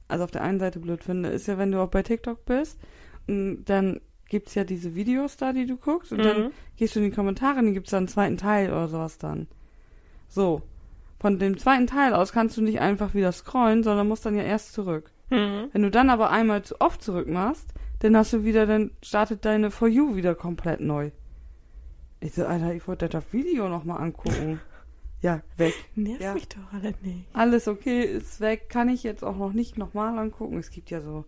also 0.08 0.24
auf 0.24 0.30
der 0.30 0.42
einen 0.42 0.58
Seite 0.58 0.78
blöd 0.78 1.04
finde, 1.04 1.28
ist 1.28 1.46
ja, 1.46 1.58
wenn 1.58 1.70
du 1.72 1.80
auch 1.80 1.90
bei 1.90 2.02
TikTok 2.02 2.44
bist, 2.46 2.80
dann 3.26 4.00
gibt's 4.28 4.54
ja 4.54 4.64
diese 4.64 4.94
Videos 4.94 5.36
da, 5.36 5.52
die 5.52 5.66
du 5.66 5.76
guckst, 5.76 6.12
und 6.12 6.24
dann 6.24 6.44
Mhm. 6.44 6.50
gehst 6.76 6.94
du 6.96 7.00
in 7.00 7.06
die 7.06 7.14
Kommentare 7.14 7.58
und 7.58 7.66
dann 7.66 7.74
gibt's 7.74 7.90
da 7.90 7.98
einen 7.98 8.08
zweiten 8.08 8.36
Teil 8.36 8.70
oder 8.70 8.88
sowas 8.88 9.18
dann. 9.18 9.46
So. 10.28 10.62
Von 11.20 11.38
dem 11.38 11.58
zweiten 11.58 11.86
Teil 11.86 12.14
aus 12.14 12.32
kannst 12.32 12.56
du 12.56 12.62
nicht 12.62 12.80
einfach 12.80 13.12
wieder 13.12 13.32
scrollen, 13.32 13.82
sondern 13.82 14.06
musst 14.08 14.24
dann 14.24 14.36
ja 14.36 14.44
erst 14.44 14.72
zurück. 14.72 15.10
Mhm. 15.30 15.68
Wenn 15.72 15.82
du 15.82 15.90
dann 15.90 16.10
aber 16.10 16.30
einmal 16.30 16.62
zu 16.62 16.80
oft 16.80 17.02
zurück 17.02 17.28
machst, 17.28 17.72
dann 18.00 18.16
hast 18.16 18.32
du 18.32 18.44
wieder, 18.44 18.66
dann 18.66 18.90
startet 19.02 19.44
deine 19.44 19.70
For 19.70 19.88
You 19.88 20.14
wieder 20.16 20.34
komplett 20.34 20.80
neu. 20.80 21.10
Ich 22.20 22.32
so, 22.34 22.46
Alter, 22.46 22.74
ich 22.74 22.86
wollte 22.88 23.08
das 23.08 23.24
Video 23.32 23.68
nochmal 23.68 24.00
angucken. 24.00 24.60
ja, 25.20 25.40
weg. 25.56 25.74
Nerv 25.94 26.20
Ja. 26.20 26.34
mich 26.34 26.48
doch 26.48 26.72
alle 26.72 26.94
nicht. 27.02 27.26
Alles 27.32 27.68
okay, 27.68 28.02
ist 28.02 28.40
weg. 28.40 28.68
Kann 28.68 28.88
ich 28.88 29.02
jetzt 29.02 29.22
auch 29.22 29.36
noch 29.36 29.52
nicht 29.52 29.78
nochmal 29.78 30.18
angucken. 30.18 30.58
Es 30.58 30.70
gibt 30.70 30.90
ja 30.90 31.00
so 31.00 31.24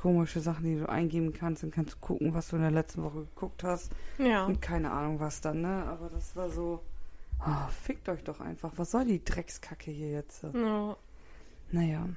komische 0.00 0.40
Sachen, 0.40 0.64
die 0.64 0.78
du 0.78 0.88
eingeben 0.88 1.32
kannst. 1.32 1.62
Dann 1.62 1.70
kannst 1.70 2.00
gucken, 2.00 2.34
was 2.34 2.48
du 2.48 2.56
in 2.56 2.62
der 2.62 2.70
letzten 2.70 3.02
Woche 3.02 3.20
geguckt 3.34 3.62
hast. 3.64 3.92
Ja. 4.18 4.44
Und 4.46 4.60
keine 4.62 4.90
Ahnung, 4.90 5.20
was 5.20 5.40
dann, 5.40 5.62
ne? 5.62 5.84
Aber 5.86 6.08
das 6.08 6.34
war 6.36 6.48
so. 6.50 6.82
Oh, 7.40 7.68
fickt 7.82 8.08
euch 8.08 8.24
doch 8.24 8.40
einfach. 8.40 8.72
Was 8.76 8.92
soll 8.92 9.04
die 9.04 9.22
Dreckskacke 9.24 9.90
hier 9.90 10.10
jetzt? 10.10 10.42
ja. 10.42 10.96
Naja. 11.72 12.08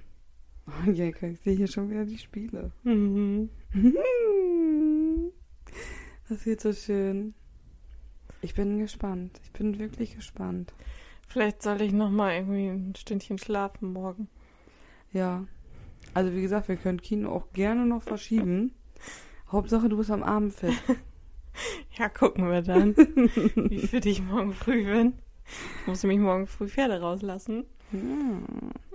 Oh, 0.69 0.91
Jäger, 0.91 1.29
ich 1.29 1.39
sehe 1.39 1.55
hier 1.55 1.67
schon 1.67 1.89
wieder 1.89 2.05
die 2.05 2.17
Spiele. 2.17 2.71
Mhm. 2.84 3.49
Das 6.27 6.45
wird 6.45 6.62
so 6.62 6.73
schön. 6.73 7.34
Ich 8.41 8.53
bin 8.53 8.79
gespannt. 8.79 9.39
Ich 9.43 9.51
bin 9.51 9.79
wirklich 9.79 10.15
gespannt. 10.15 10.73
Vielleicht 11.27 11.62
soll 11.62 11.82
ich 11.82 11.91
noch 11.91 12.10
mal 12.10 12.36
irgendwie 12.36 12.67
ein 12.67 12.93
Stündchen 12.95 13.38
schlafen 13.38 13.93
morgen. 13.93 14.27
Ja. 15.12 15.45
Also 16.13 16.34
wie 16.34 16.41
gesagt, 16.41 16.67
wir 16.67 16.75
können 16.75 17.01
Kino 17.01 17.32
auch 17.32 17.51
gerne 17.53 17.86
noch 17.86 18.03
verschieben. 18.03 18.73
Hauptsache, 19.51 19.89
du 19.89 19.97
bist 19.97 20.12
am 20.12 20.23
Abend 20.23 20.53
fit. 20.53 20.73
Ja, 21.97 22.08
gucken 22.08 22.49
wir 22.49 22.62
dann, 22.62 22.95
wie 22.95 23.79
fit 23.79 24.05
ich 24.05 24.21
morgen 24.21 24.53
früh 24.53 24.86
bin. 24.86 25.13
Ich 25.82 25.88
muss 25.88 26.03
mich 26.03 26.19
morgen 26.19 26.47
früh 26.47 26.69
Pferde 26.69 27.01
rauslassen. 27.01 27.65
Ja. 27.91 27.99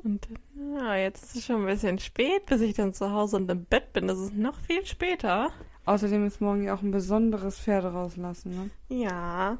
Und 0.02 0.28
ja, 0.76 0.96
jetzt 0.96 1.24
ist 1.24 1.36
es 1.36 1.44
schon 1.44 1.62
ein 1.62 1.66
bisschen 1.66 1.98
spät, 1.98 2.46
bis 2.46 2.60
ich 2.60 2.74
dann 2.74 2.92
zu 2.92 3.10
Hause 3.10 3.36
und 3.36 3.50
im 3.50 3.64
Bett 3.64 3.92
bin. 3.92 4.06
Das 4.06 4.18
ist 4.18 4.34
noch 4.34 4.58
viel 4.60 4.84
später. 4.84 5.50
Außerdem 5.86 6.26
ist 6.26 6.40
morgen 6.40 6.64
ja 6.64 6.74
auch 6.74 6.82
ein 6.82 6.90
besonderes 6.90 7.58
Pferd 7.58 7.84
rauslassen, 7.84 8.54
ne? 8.54 8.70
Ja, 8.88 9.58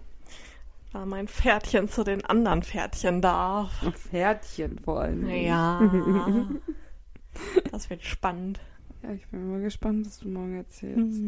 da 0.93 1.05
mein 1.05 1.29
Pferdchen 1.29 1.89
zu 1.89 2.05
den 2.05 2.25
anderen 2.25 2.63
Pferdchen 2.63 3.21
darf. 3.21 3.83
Ein 3.83 3.93
Pferdchen 3.93 4.79
vor 4.79 5.01
allem. 5.01 5.29
Ja, 5.29 5.81
das 7.73 7.91
wird 7.91 8.05
spannend. 8.05 8.61
Ja, 9.03 9.11
ich 9.13 9.27
bin 9.27 9.51
mal 9.51 9.61
gespannt, 9.61 10.07
was 10.07 10.21
du 10.21 10.29
morgen 10.29 10.57
erzählst. 10.57 11.21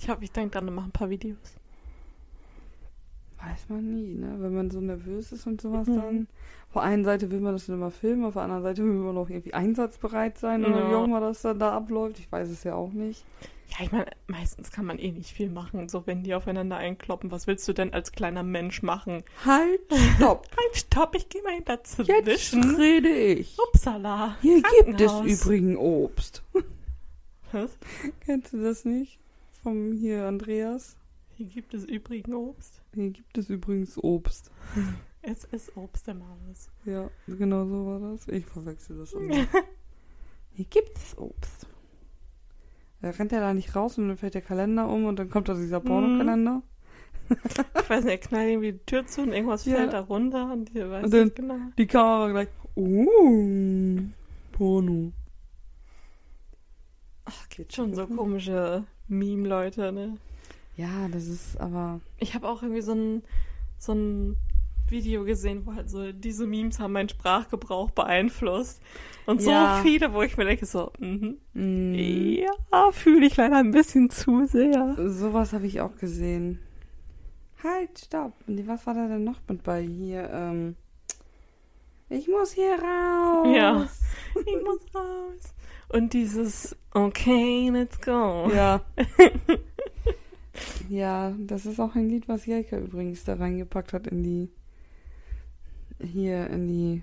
Ich 0.00 0.08
hoffe, 0.08 0.22
ich 0.22 0.32
denke 0.32 0.52
dann 0.52 0.72
mache 0.74 0.86
ein 0.86 0.92
paar 0.92 1.10
Videos. 1.10 1.56
Weiß 3.46 3.68
man 3.68 3.94
nie, 3.94 4.14
ne? 4.14 4.36
Wenn 4.38 4.54
man 4.54 4.70
so 4.70 4.80
nervös 4.80 5.32
ist 5.32 5.46
und 5.46 5.60
sowas 5.60 5.86
Mhm. 5.88 5.96
dann. 5.96 6.28
Auf 6.68 6.74
der 6.74 6.82
einen 6.82 7.04
Seite 7.04 7.30
will 7.30 7.40
man 7.40 7.52
das 7.52 7.66
dann 7.66 7.76
immer 7.76 7.90
filmen, 7.90 8.24
auf 8.24 8.34
der 8.34 8.42
anderen 8.42 8.62
Seite 8.62 8.82
will 8.82 8.92
man 8.92 9.16
auch 9.16 9.28
irgendwie 9.28 9.54
einsatzbereit 9.54 10.38
sein 10.38 10.64
oder 10.64 10.80
Ja. 10.84 10.90
wie 10.90 10.94
auch 10.94 11.04
immer 11.04 11.20
das 11.20 11.42
dann 11.42 11.58
da 11.58 11.72
abläuft. 11.76 12.18
Ich 12.18 12.30
weiß 12.32 12.48
es 12.48 12.64
ja 12.64 12.74
auch 12.74 12.92
nicht. 12.92 13.24
Ja, 13.68 13.84
ich 13.84 13.92
meine, 13.92 14.06
meistens 14.28 14.70
kann 14.70 14.84
man 14.84 14.98
eh 14.98 15.10
nicht 15.10 15.30
viel 15.32 15.50
machen, 15.50 15.88
so 15.88 16.06
wenn 16.06 16.22
die 16.22 16.34
aufeinander 16.34 16.76
einkloppen. 16.76 17.30
Was 17.30 17.46
willst 17.46 17.66
du 17.66 17.72
denn 17.72 17.92
als 17.92 18.12
kleiner 18.12 18.42
Mensch 18.42 18.82
machen? 18.82 19.22
Halt, 19.44 19.80
stopp! 20.16 20.46
Halt, 20.56 20.76
stopp, 20.76 21.14
ich 21.16 21.28
gehe 21.28 21.42
mal 21.42 21.54
Jetzt 21.54 21.68
dazwischen. 21.98 22.76
rede 22.76 23.08
ich. 23.08 23.56
Upsala. 23.58 24.36
Hier 24.42 24.62
gibt 24.84 25.00
es 25.00 25.12
übrigens 25.20 25.78
Obst. 25.78 26.42
Was? 27.52 27.76
Kennst 28.24 28.52
du 28.52 28.62
das 28.62 28.84
nicht? 28.84 29.18
Vom 29.62 29.92
hier 29.92 30.24
Andreas? 30.26 30.96
Hier 31.36 31.46
gibt 31.46 31.72
es 31.74 31.84
übrigen 31.84 32.34
Obst. 32.34 32.80
Hier 32.94 33.10
gibt 33.10 33.36
es 33.38 33.48
übrigens 33.50 33.98
Obst. 34.02 34.50
Es 35.26 35.44
ist 35.44 35.74
Obst 35.74 36.06
der 36.06 36.12
Maus. 36.12 36.68
Ja, 36.84 37.08
genau 37.26 37.64
so 37.64 37.86
war 37.86 37.98
das. 37.98 38.28
Ich 38.28 38.44
verwechsel 38.44 38.98
das 38.98 39.14
immer. 39.14 39.34
Hier 40.52 40.66
gibt 40.66 40.98
es 40.98 41.16
Obst. 41.16 41.66
Da 43.00 43.08
rennt 43.08 43.32
er 43.32 43.40
da 43.40 43.54
nicht 43.54 43.74
raus 43.74 43.96
und 43.96 44.08
dann 44.08 44.18
fällt 44.18 44.34
der 44.34 44.42
Kalender 44.42 44.86
um 44.86 45.06
und 45.06 45.18
dann 45.18 45.30
kommt 45.30 45.48
da 45.48 45.54
dieser 45.54 45.80
Pornokalender. 45.80 46.62
Ich 47.30 47.88
weiß 47.88 48.04
nicht, 48.04 48.12
er 48.12 48.18
knallt 48.18 48.50
irgendwie 48.50 48.72
die 48.72 48.84
Tür 48.84 49.06
zu 49.06 49.22
und 49.22 49.32
irgendwas 49.32 49.64
Ja. 49.64 49.76
fällt 49.76 49.94
da 49.94 50.00
runter 50.00 50.52
und 50.52 50.68
ich 50.68 50.74
weiß 50.76 51.04
Und 51.04 51.14
dann- 51.14 51.24
nicht 51.24 51.36
genau. 51.36 51.56
Die 51.78 51.86
Kamera 51.86 52.30
gleich. 52.30 52.48
Uh, 52.76 54.02
Porno. 54.52 55.10
Ach, 57.24 57.48
gibt 57.48 57.72
schon 57.74 57.94
so 57.94 58.06
komische 58.06 58.84
Meme-Leute, 59.08 59.90
ne? 59.90 60.18
Ja, 60.76 61.08
das 61.10 61.26
ist 61.26 61.60
aber. 61.60 62.00
Ich 62.18 62.34
habe 62.34 62.48
auch 62.48 62.62
irgendwie 62.62 62.82
so 62.82 62.92
ein, 62.92 63.22
so 63.78 63.92
ein 63.92 64.36
Video 64.88 65.24
gesehen, 65.24 65.64
wo 65.66 65.74
halt 65.74 65.88
so 65.88 66.12
diese 66.12 66.46
Memes 66.46 66.78
haben 66.80 66.92
meinen 66.92 67.08
Sprachgebrauch 67.08 67.90
beeinflusst. 67.90 68.82
Und 69.26 69.40
so 69.40 69.50
Ja. 69.50 69.80
viele, 69.82 70.12
wo 70.12 70.22
ich 70.22 70.36
mir 70.36 70.44
denke, 70.44 70.66
so, 70.66 70.92
mhm. 70.98 71.38
Mm, 71.54 71.94
ja, 71.94 72.90
fühle 72.92 73.26
ich 73.26 73.36
leider 73.36 73.56
ein 73.56 73.70
bisschen 73.70 74.10
zu 74.10 74.46
sehr. 74.46 74.94
Sowas 75.10 75.52
habe 75.52 75.66
ich 75.66 75.80
auch 75.80 75.96
gesehen. 75.96 76.58
Halt, 77.62 77.98
stopp. 77.98 78.32
Nee, 78.46 78.64
Was 78.66 78.86
war 78.86 78.92
da 78.94 79.06
denn 79.08 79.24
noch 79.24 79.40
mit 79.48 79.62
bei 79.62 79.80
hier? 79.82 80.28
Ähm, 80.30 80.76
ich 82.10 82.28
muss 82.28 82.52
hier 82.52 82.74
raus. 82.74 83.46
Ja. 83.56 83.88
Ich 84.34 84.62
muss 84.64 84.80
raus. 84.94 85.54
Und 85.88 86.12
dieses, 86.12 86.76
okay, 86.92 87.70
let's 87.72 87.98
go. 88.00 88.50
Ja. 88.54 88.82
ja, 90.88 91.34
das 91.38 91.66
ist 91.66 91.80
auch 91.80 91.94
ein 91.94 92.08
Lied, 92.08 92.28
was 92.28 92.46
Jelka 92.46 92.78
übrigens 92.78 93.24
da 93.24 93.34
reingepackt 93.34 93.92
hat 93.92 94.06
in 94.06 94.22
die. 94.22 94.50
Hier 96.02 96.48
in 96.50 96.66
die 96.66 97.02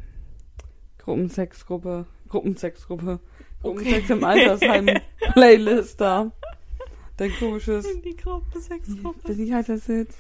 Gruppensexgruppe. 1.00 2.06
Gruppensexgruppe. 2.30 3.20
Gruppensex 3.62 4.10
im 4.10 4.24
Altersheim-Playlist 4.24 6.00
da. 6.02 6.32
Dein 7.18 7.32
komisches. 7.40 7.86
In 7.86 8.02
die 8.02 8.16
Gruppe, 8.16 8.60
Sexgruppe. 8.60 9.38
Wie 9.38 9.54
heißt 9.54 9.70
das 9.70 9.88
jetzt? 9.88 10.18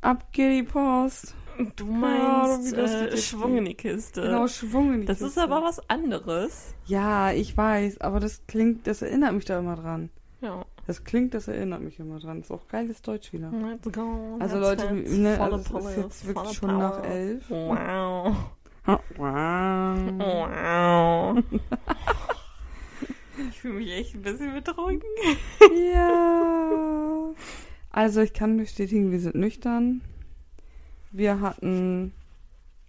Ab 0.00 0.32
geht 0.32 0.52
die 0.52 0.62
Post. 0.62 1.34
Du 1.76 1.86
meinst 1.86 2.76
das 2.76 2.92
äh, 2.92 3.16
Schwung 3.16 3.58
in 3.58 3.66
die 3.66 3.74
Kiste. 3.74 4.22
Genau, 4.22 4.48
Schwung 4.48 4.94
in 4.94 5.00
die 5.02 5.06
das 5.06 5.20
ist 5.20 5.34
Kiste. 5.34 5.42
aber 5.42 5.62
was 5.62 5.88
anderes. 5.88 6.74
Ja, 6.86 7.32
ich 7.32 7.56
weiß, 7.56 8.00
aber 8.00 8.20
das 8.20 8.46
klingt, 8.46 8.86
das 8.86 9.02
erinnert 9.02 9.34
mich 9.34 9.44
da 9.44 9.58
immer 9.58 9.76
dran. 9.76 10.10
Ja. 10.40 10.64
Das 10.86 11.04
klingt, 11.04 11.34
das 11.34 11.48
erinnert 11.48 11.80
mich 11.80 11.98
immer 11.98 12.18
dran. 12.18 12.38
Das 12.38 12.46
ist 12.46 12.50
auch 12.50 12.68
geiles 12.68 13.00
Deutsch 13.02 13.32
wieder. 13.32 13.50
Let's 13.50 13.90
go. 13.90 14.36
Also 14.38 14.58
let's 14.58 14.82
Leute, 14.82 14.94
ne, 14.94 15.40
also 15.40 15.56
es 15.56 15.86
ist 15.86 15.96
jetzt 15.96 16.26
wirklich 16.26 16.52
schon 16.52 16.78
nach 16.78 17.00
Power. 17.00 17.06
elf. 17.06 17.50
Wow. 17.50 18.36
Wow. 18.86 18.98
Wow. 20.18 21.42
Ich 23.50 23.60
fühle 23.60 23.74
mich 23.74 23.90
echt 23.92 24.14
ein 24.14 24.22
bisschen 24.22 24.52
betrunken. 24.52 25.08
Ja. 25.92 27.30
Also 27.90 28.20
ich 28.20 28.32
kann 28.32 28.56
bestätigen, 28.58 29.10
wir 29.10 29.20
sind 29.20 29.34
nüchtern. 29.36 30.02
Wir 31.12 31.40
hatten 31.40 32.12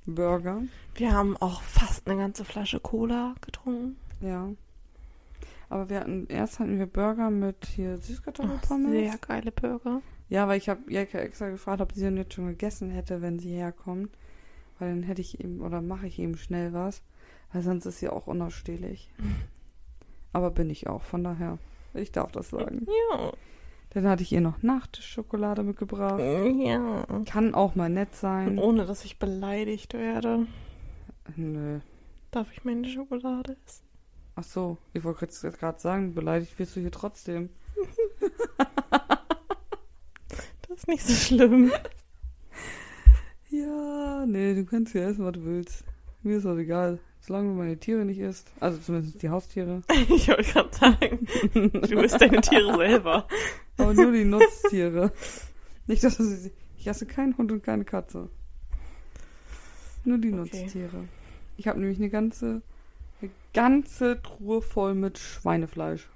Burger. 0.06 0.64
Wir 0.96 1.14
haben 1.14 1.38
auch 1.38 1.62
fast 1.62 2.08
eine 2.08 2.20
ganze 2.20 2.44
Flasche 2.44 2.80
Cola 2.80 3.36
getrunken. 3.42 3.98
Ja. 4.22 4.50
Aber 5.70 5.90
wir 5.90 6.00
hatten, 6.00 6.28
erst 6.28 6.60
hatten 6.60 6.78
wir 6.78 6.86
Burger 6.86 7.30
mit 7.30 7.66
hier 7.66 7.98
Süßkartoffelpommes. 7.98 8.92
sehr 8.92 9.18
geile 9.18 9.52
Burger. 9.52 10.02
Ja, 10.30 10.48
weil 10.48 10.58
ich 10.58 10.70
habe 10.70 10.92
Jelka 10.92 11.20
extra 11.20 11.50
gefragt, 11.50 11.82
ob 11.82 11.94
sie 11.94 12.02
denn 12.02 12.18
jetzt 12.18 12.34
schon 12.34 12.48
gegessen 12.48 12.90
hätte, 12.90 13.22
wenn 13.22 13.40
sie 13.40 13.52
herkommt. 13.56 14.10
Weil 14.80 14.90
dann 14.90 15.04
hätte 15.04 15.22
ich 15.22 15.40
eben, 15.40 15.62
oder 15.62 15.82
mache 15.82 16.08
ich 16.08 16.20
eben 16.20 16.38
schnell 16.38 16.74
was. 16.74 17.02
Weil 17.54 17.62
sonst 17.62 17.86
ist 17.86 18.00
sie 18.00 18.10
auch 18.10 18.28
unausstehlich. 18.28 19.10
Aber 20.34 20.52
bin 20.52 20.70
ich 20.70 20.88
auch, 20.88 21.04
von 21.04 21.24
daher. 21.24 21.58
Ich 21.94 22.12
darf 22.12 22.32
das 22.32 22.50
sagen. 22.50 22.86
Ja. 23.12 23.32
Dann 23.92 24.08
hatte 24.10 24.24
ich 24.24 24.34
ihr 24.34 24.42
noch 24.42 24.62
Nachtischschokolade 24.62 25.64
mitgebracht. 25.64 26.20
Ja. 26.20 27.06
Kann 27.26 27.56
auch 27.56 27.76
mal 27.76 27.90
nett 27.90 28.14
sein. 28.14 28.60
Ohne 28.60 28.86
dass 28.86 29.06
ich 29.06 29.18
beleidigt 29.20 29.94
werde, 29.94 30.48
Nö. 31.38 31.80
darf 32.32 32.52
ich 32.52 32.66
meine 32.66 32.86
Schokolade 32.90 33.56
essen. 33.66 33.85
Ach 34.36 34.44
so, 34.44 34.78
ich 34.94 35.04
wollte 35.04 35.26
jetzt 35.26 35.42
gerade 35.60 35.80
sagen, 35.80 36.14
beleidigt 36.14 36.58
wirst 36.60 36.76
du 36.76 36.82
hier 36.82 36.92
trotzdem. 36.92 37.50
Das 40.68 40.80
ist 40.80 40.88
nicht 40.88 41.06
so 41.06 41.14
schlimm. 41.14 41.72
Ja, 43.50 44.26
nee, 44.26 44.54
du 44.56 44.66
kannst 44.66 44.94
ja 44.94 45.10
essen, 45.10 45.24
was 45.26 45.34
du 45.34 45.46
willst. 45.46 45.86
Mir 46.24 46.38
ist 46.38 46.46
das 46.46 46.58
egal. 46.58 47.00
Solange 47.22 47.50
du 47.50 47.56
meine 47.56 47.78
Tiere 47.78 48.04
nicht 48.06 48.20
isst. 48.20 48.52
Also 48.60 48.78
zumindest 48.80 49.22
die 49.22 49.30
Haustiere. 49.30 49.82
Ich 50.10 50.28
wollte 50.28 50.44
gerade 50.44 50.76
sagen, 50.76 51.28
du 51.54 52.00
isst 52.02 52.20
deine 52.22 52.42
Tiere 52.42 52.76
selber. 52.76 53.28
Aber 53.78 53.94
nur 53.94 54.12
die 54.12 54.26
Nutztiere. 54.26 55.12
Nicht, 55.88 56.04
dass 56.04 56.18
du 56.18 56.24
sie. 56.24 56.52
Ich 56.78 56.88
esse 56.88 57.06
keinen 57.06 57.38
Hund 57.38 57.52
und 57.52 57.64
keine 57.64 57.86
Katze. 57.86 58.30
Nur 60.04 60.18
die 60.20 60.34
Okay. 60.34 60.38
Nutztiere. 60.62 61.06
Ich 61.58 61.68
habe 61.68 61.80
nämlich 61.80 61.98
eine 61.98 62.10
ganze, 62.10 62.62
eine 63.22 63.32
ganze 63.54 64.22
Truhe 64.22 64.62
voll 64.62 64.96
mit 64.96 65.18
Schweinefleisch. 65.18 66.10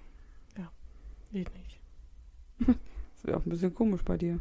Ich 1.31 1.47
nicht. 1.53 1.79
Das 3.15 3.27
wäre 3.27 3.37
auch 3.37 3.45
ein 3.45 3.49
bisschen 3.49 3.75
komisch 3.75 4.03
bei 4.05 4.15
dir. 4.15 4.39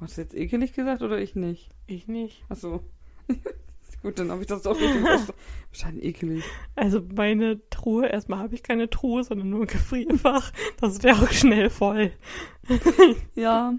Hast 0.00 0.16
du 0.16 0.22
jetzt 0.22 0.34
ekelig 0.34 0.72
gesagt 0.72 1.02
oder 1.02 1.18
ich 1.20 1.34
nicht? 1.34 1.68
Ich 1.86 2.08
nicht. 2.08 2.42
Ach 2.48 2.56
so. 2.56 2.82
Gut, 4.02 4.18
dann 4.18 4.30
habe 4.30 4.40
ich 4.40 4.46
das 4.46 4.62
doch 4.62 4.74
richtig 4.74 5.00
verstanden. 5.02 5.34
Wahrscheinlich 5.70 6.04
ekelig. 6.06 6.44
Also 6.76 7.02
meine 7.14 7.60
Truhe, 7.68 8.06
erstmal 8.06 8.38
habe 8.38 8.54
ich 8.54 8.62
keine 8.62 8.88
Truhe, 8.88 9.22
sondern 9.22 9.50
nur 9.50 9.60
ein 9.60 9.66
Gefrierfach. 9.66 10.50
Das 10.80 11.02
wäre 11.02 11.22
auch 11.22 11.30
schnell 11.30 11.68
voll. 11.68 12.10
Ja. 13.34 13.74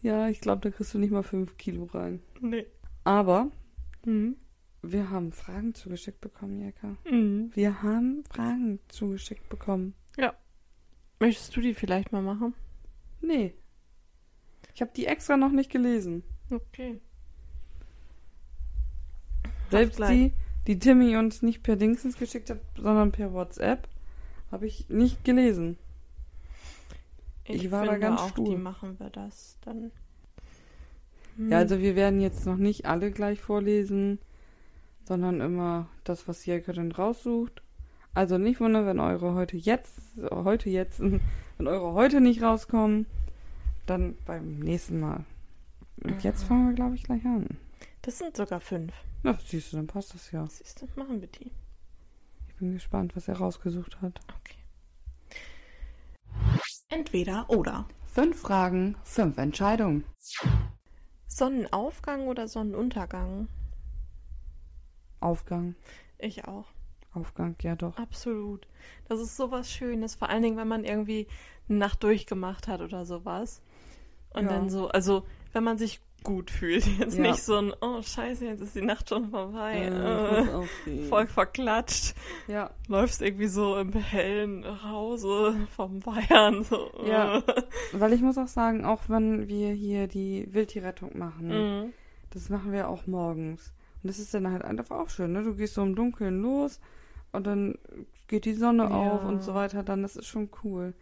Ja, 0.00 0.28
ich 0.30 0.40
glaube, 0.40 0.62
da 0.62 0.70
kriegst 0.74 0.94
du 0.94 0.98
nicht 0.98 1.10
mal 1.12 1.22
5 1.22 1.58
Kilo 1.58 1.84
rein. 1.92 2.22
Nee. 2.40 2.64
Aber 3.04 3.50
Hm. 4.04 4.36
Wir 4.82 5.10
haben 5.10 5.32
Fragen 5.32 5.74
zugeschickt 5.74 6.20
bekommen, 6.20 6.60
Jeka. 6.60 6.96
Mhm. 7.10 7.50
Wir 7.54 7.82
haben 7.82 8.24
Fragen 8.30 8.78
zugeschickt 8.88 9.48
bekommen. 9.48 9.94
Möchtest 11.20 11.54
du 11.54 11.60
die 11.60 11.74
vielleicht 11.74 12.12
mal 12.12 12.22
machen? 12.22 12.54
Nee. 13.20 13.52
Ich 14.74 14.80
habe 14.80 14.90
die 14.96 15.04
extra 15.04 15.36
noch 15.36 15.52
nicht 15.52 15.70
gelesen. 15.70 16.22
Okay. 16.50 16.98
Selbst 19.70 20.00
die, 20.00 20.32
die 20.66 20.78
Timmy 20.78 21.16
uns 21.16 21.42
nicht 21.42 21.62
per 21.62 21.76
Dingsens 21.76 22.16
geschickt 22.16 22.48
hat, 22.48 22.60
sondern 22.74 23.12
per 23.12 23.34
WhatsApp, 23.34 23.86
habe 24.50 24.66
ich 24.66 24.88
nicht 24.88 25.22
gelesen. 25.22 25.76
Ich 27.44 27.70
war 27.70 27.84
da 27.84 27.98
ganz 27.98 28.20
auch, 28.22 28.30
stur. 28.30 28.46
die 28.46 28.56
machen 28.56 28.98
wir 28.98 29.10
das 29.10 29.58
dann. 29.60 29.92
Hm. 31.36 31.50
Ja, 31.50 31.58
also 31.58 31.80
wir 31.80 31.96
werden 31.96 32.20
jetzt 32.20 32.46
noch 32.46 32.56
nicht 32.56 32.86
alle 32.86 33.10
gleich 33.10 33.40
vorlesen, 33.40 34.18
sondern 35.10 35.40
immer 35.40 35.88
das, 36.04 36.28
was 36.28 36.44
dann 36.72 36.92
raussucht. 36.92 37.62
Also 38.14 38.38
nicht 38.38 38.60
wundern, 38.60 38.86
wenn 38.86 39.00
eure 39.00 39.34
heute 39.34 39.56
jetzt, 39.56 39.98
heute 40.30 40.70
jetzt, 40.70 41.00
wenn 41.58 41.66
eure 41.66 41.94
heute 41.94 42.20
nicht 42.20 42.42
rauskommen, 42.44 43.06
dann 43.86 44.16
beim 44.24 44.60
nächsten 44.60 45.00
Mal. 45.00 45.24
Und 46.04 46.22
jetzt 46.22 46.44
Mhm. 46.44 46.46
fangen 46.46 46.68
wir, 46.68 46.74
glaube 46.76 46.94
ich, 46.94 47.02
gleich 47.02 47.24
an. 47.24 47.58
Das 48.02 48.18
sind 48.18 48.36
sogar 48.36 48.60
fünf. 48.60 48.92
Na, 49.24 49.36
siehst 49.44 49.72
du, 49.72 49.78
dann 49.78 49.88
passt 49.88 50.14
das 50.14 50.30
ja. 50.30 50.46
Siehst 50.46 50.80
du, 50.80 50.86
machen 50.94 51.20
wir 51.20 51.26
die. 51.28 51.50
Ich 52.46 52.54
bin 52.54 52.72
gespannt, 52.74 53.16
was 53.16 53.26
er 53.26 53.38
rausgesucht 53.38 54.00
hat. 54.00 54.20
Okay. 54.38 54.58
Entweder 56.88 57.50
oder. 57.50 57.88
Fünf 58.06 58.38
Fragen, 58.40 58.94
fünf 59.02 59.38
Entscheidungen. 59.38 60.04
Sonnenaufgang 61.26 62.28
oder 62.28 62.46
Sonnenuntergang? 62.46 63.48
Aufgang, 65.20 65.74
Ich 66.18 66.44
auch. 66.46 66.66
Aufgang, 67.12 67.56
ja 67.62 67.74
doch. 67.76 67.96
Absolut. 67.98 68.66
Das 69.08 69.20
ist 69.20 69.36
sowas 69.36 69.70
Schönes. 69.70 70.14
Vor 70.14 70.28
allen 70.28 70.42
Dingen, 70.42 70.56
wenn 70.56 70.68
man 70.68 70.84
irgendwie 70.84 71.26
eine 71.68 71.78
Nacht 71.78 72.02
durchgemacht 72.04 72.68
hat 72.68 72.80
oder 72.82 73.04
sowas. 73.04 73.62
Und 74.32 74.44
Ja. 74.44 74.50
dann 74.50 74.70
so, 74.70 74.88
also 74.88 75.24
wenn 75.52 75.64
man 75.64 75.76
sich 75.76 76.00
gut 76.22 76.50
fühlt. 76.50 76.84
Jetzt 76.98 77.16
Ja. 77.16 77.22
nicht 77.22 77.42
so 77.42 77.56
ein, 77.56 77.72
oh 77.80 78.02
scheiße, 78.02 78.44
jetzt 78.44 78.60
ist 78.60 78.74
die 78.74 78.82
Nacht 78.82 79.08
schon 79.08 79.30
vorbei. 79.30 79.72
Äh, 79.86 80.90
Äh, 80.90 81.08
voll 81.08 81.26
verklatscht. 81.26 82.14
Ja, 82.46 82.70
Läufst 82.88 83.22
irgendwie 83.22 83.46
so 83.48 83.76
im 83.78 83.92
Hellen 83.94 84.64
Hause 84.84 85.56
vom 85.74 86.02
Feiern. 86.02 86.62
So. 86.62 86.90
Ja. 87.06 87.42
weil 87.92 88.12
ich 88.12 88.20
muss 88.20 88.36
auch 88.38 88.48
sagen, 88.48 88.84
auch 88.84 89.08
wenn 89.08 89.48
wir 89.48 89.72
hier 89.72 90.06
die 90.08 90.46
Wildtierrettung 90.52 91.18
machen, 91.18 91.48
Mhm. 91.48 91.92
das 92.30 92.50
machen 92.50 92.70
wir 92.70 92.88
auch 92.88 93.06
morgens. 93.06 93.72
Und 94.02 94.08
das 94.08 94.18
ist 94.18 94.32
dann 94.34 94.50
halt 94.50 94.62
einfach 94.64 94.98
auch 94.98 95.08
schön, 95.10 95.32
ne? 95.32 95.42
Du 95.42 95.54
gehst 95.54 95.74
so 95.74 95.82
im 95.82 95.94
Dunkeln 95.94 96.40
los 96.40 96.80
und 97.32 97.46
dann 97.46 97.74
geht 98.28 98.44
die 98.44 98.54
Sonne 98.54 98.84
Ja. 98.84 98.88
auf 98.90 99.24
und 99.24 99.42
so 99.42 99.54
weiter, 99.54 99.82
dann 99.82 100.02
das 100.02 100.16
ist 100.16 100.26
schon 100.26 100.48
cool. 100.64 100.94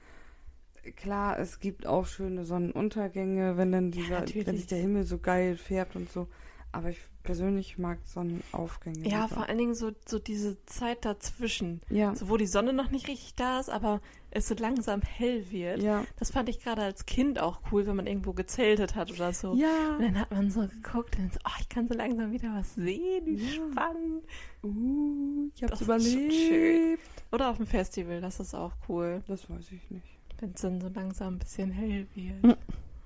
Klar, 0.96 1.38
es 1.38 1.60
gibt 1.60 1.86
auch 1.86 2.06
schöne 2.06 2.44
Sonnenuntergänge, 2.44 3.56
wenn 3.56 3.72
dann 3.72 3.90
dieser, 3.90 4.10
wenn 4.20 4.20
natürlich. 4.20 4.56
sich 4.60 4.66
der 4.68 4.78
Himmel 4.78 5.04
so 5.04 5.18
geil 5.18 5.56
färbt 5.56 5.96
und 5.96 6.10
so. 6.10 6.28
Aber 6.70 6.90
ich 6.90 6.98
persönlich 7.22 7.78
mag 7.78 7.98
Sonnenaufgänge. 8.04 9.08
Ja, 9.08 9.22
lieber. 9.24 9.28
vor 9.36 9.48
allen 9.48 9.56
Dingen 9.58 9.74
so, 9.74 9.90
so 10.06 10.18
diese 10.18 10.62
Zeit 10.66 11.04
dazwischen. 11.06 11.80
Ja, 11.88 12.14
So, 12.14 12.28
wo 12.28 12.36
die 12.36 12.46
Sonne 12.46 12.72
noch 12.74 12.90
nicht 12.90 13.08
richtig 13.08 13.34
da 13.36 13.58
ist, 13.58 13.70
aber 13.70 14.00
es 14.30 14.48
so 14.48 14.54
langsam 14.54 15.00
hell 15.00 15.50
wird. 15.50 15.82
ja, 15.82 16.04
Das 16.18 16.30
fand 16.30 16.50
ich 16.50 16.60
gerade 16.60 16.82
als 16.82 17.06
Kind 17.06 17.38
auch 17.40 17.60
cool, 17.72 17.86
wenn 17.86 17.96
man 17.96 18.06
irgendwo 18.06 18.34
gezeltet 18.34 18.94
hat 18.96 19.10
oder 19.10 19.32
so. 19.32 19.54
ja. 19.54 19.96
Und 19.96 20.02
dann 20.02 20.18
hat 20.20 20.30
man 20.30 20.50
so 20.50 20.60
geguckt 20.68 21.18
und 21.18 21.32
so, 21.32 21.38
oh, 21.46 21.56
ich 21.60 21.68
kann 21.70 21.88
so 21.88 21.94
langsam 21.94 22.32
wieder 22.32 22.54
was 22.54 22.74
sehen, 22.74 23.24
wie 23.24 23.56
Ja. 23.56 23.70
spannend. 23.72 24.24
Uh, 24.62 25.50
ich 25.54 25.62
hab's 25.62 25.70
Das 25.70 25.80
ist 25.80 25.86
überlebt. 25.86 26.34
schön. 26.34 26.98
Oder 27.32 27.48
auf 27.50 27.56
dem 27.56 27.66
Festival, 27.66 28.20
das 28.20 28.40
ist 28.40 28.54
auch 28.54 28.72
cool, 28.88 29.22
Das 29.26 29.48
weiß 29.48 29.72
ich 29.72 29.90
nicht. 29.90 30.06
wenn 30.38 30.50
es 30.52 30.60
dann 30.60 30.80
so 30.82 30.88
langsam 30.88 31.34
ein 31.36 31.38
bisschen 31.38 31.70
hell 31.70 32.06
wird. 32.14 32.42
Mhm. 32.42 32.56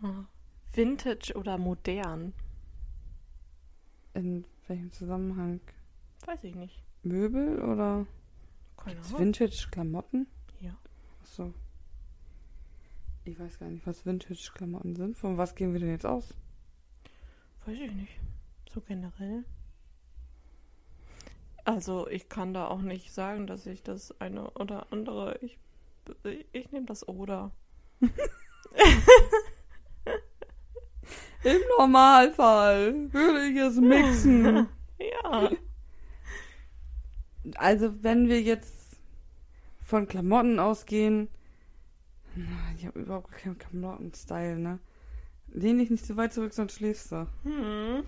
Oh. 0.03 0.25
Vintage 0.75 1.35
oder 1.37 1.59
modern? 1.59 2.33
In 4.15 4.45
welchem 4.69 4.93
Zusammenhang? 4.93 5.61
Weiß 6.27 6.45
ich 6.45 6.55
nicht. 6.55 6.83
Möbel 7.03 7.63
oder. 7.63 8.07
Vintage-Klamotten? 9.17 10.27
Ja. 10.61 10.77
Achso. 11.23 11.55
Ich 13.25 13.39
weiß 13.39 13.59
gar 13.59 13.69
nicht, 13.69 13.87
was 13.87 14.05
Vintage-Klamotten 14.05 14.97
sind. 14.97 15.17
Von 15.17 15.39
was 15.39 15.55
gehen 15.55 15.73
wir 15.73 15.81
denn 15.81 15.91
jetzt 15.91 16.07
aus? 16.07 16.35
Weiß 17.65 17.79
ich 17.79 17.93
nicht. 17.93 18.21
So 18.73 18.81
generell. 18.81 19.45
Also 21.65 22.09
ich 22.09 22.29
kann 22.29 22.53
da 22.53 22.67
auch 22.67 22.83
nicht 22.83 23.13
sagen, 23.13 23.47
dass 23.47 23.67
ich 23.67 23.83
das 23.83 24.21
eine 24.21 24.51
oder 24.51 24.93
andere. 24.93 25.39
Ich, 25.43 25.59
ich 26.53 26.73
nehme 26.73 26.87
das 26.87 27.07
oder. 27.09 27.53
Im 31.45 31.61
Normalfall 31.79 33.13
würde 33.13 33.47
ich 33.47 33.57
es 33.57 33.77
mixen. 33.77 34.69
Ja. 35.23 35.51
also, 37.57 38.05
wenn 38.05 38.29
wir 38.29 38.41
jetzt 38.41 38.83
von 39.83 40.07
Klamotten 40.07 40.61
ausgehen. 40.61 41.29
Ich 42.77 42.87
habe 42.87 43.01
überhaupt 43.01 43.33
keinen 43.33 43.59
Klamotten-Style, 43.59 44.59
ne? 44.59 44.79
Lehn 45.49 45.79
dich 45.79 45.91
nicht 45.91 46.07
so 46.07 46.17
weit 46.17 46.33
zurück, 46.33 46.55
sonst 46.55 46.75
schläfst 46.75 47.11
du. 47.11 47.27
Hm. 47.43 48.05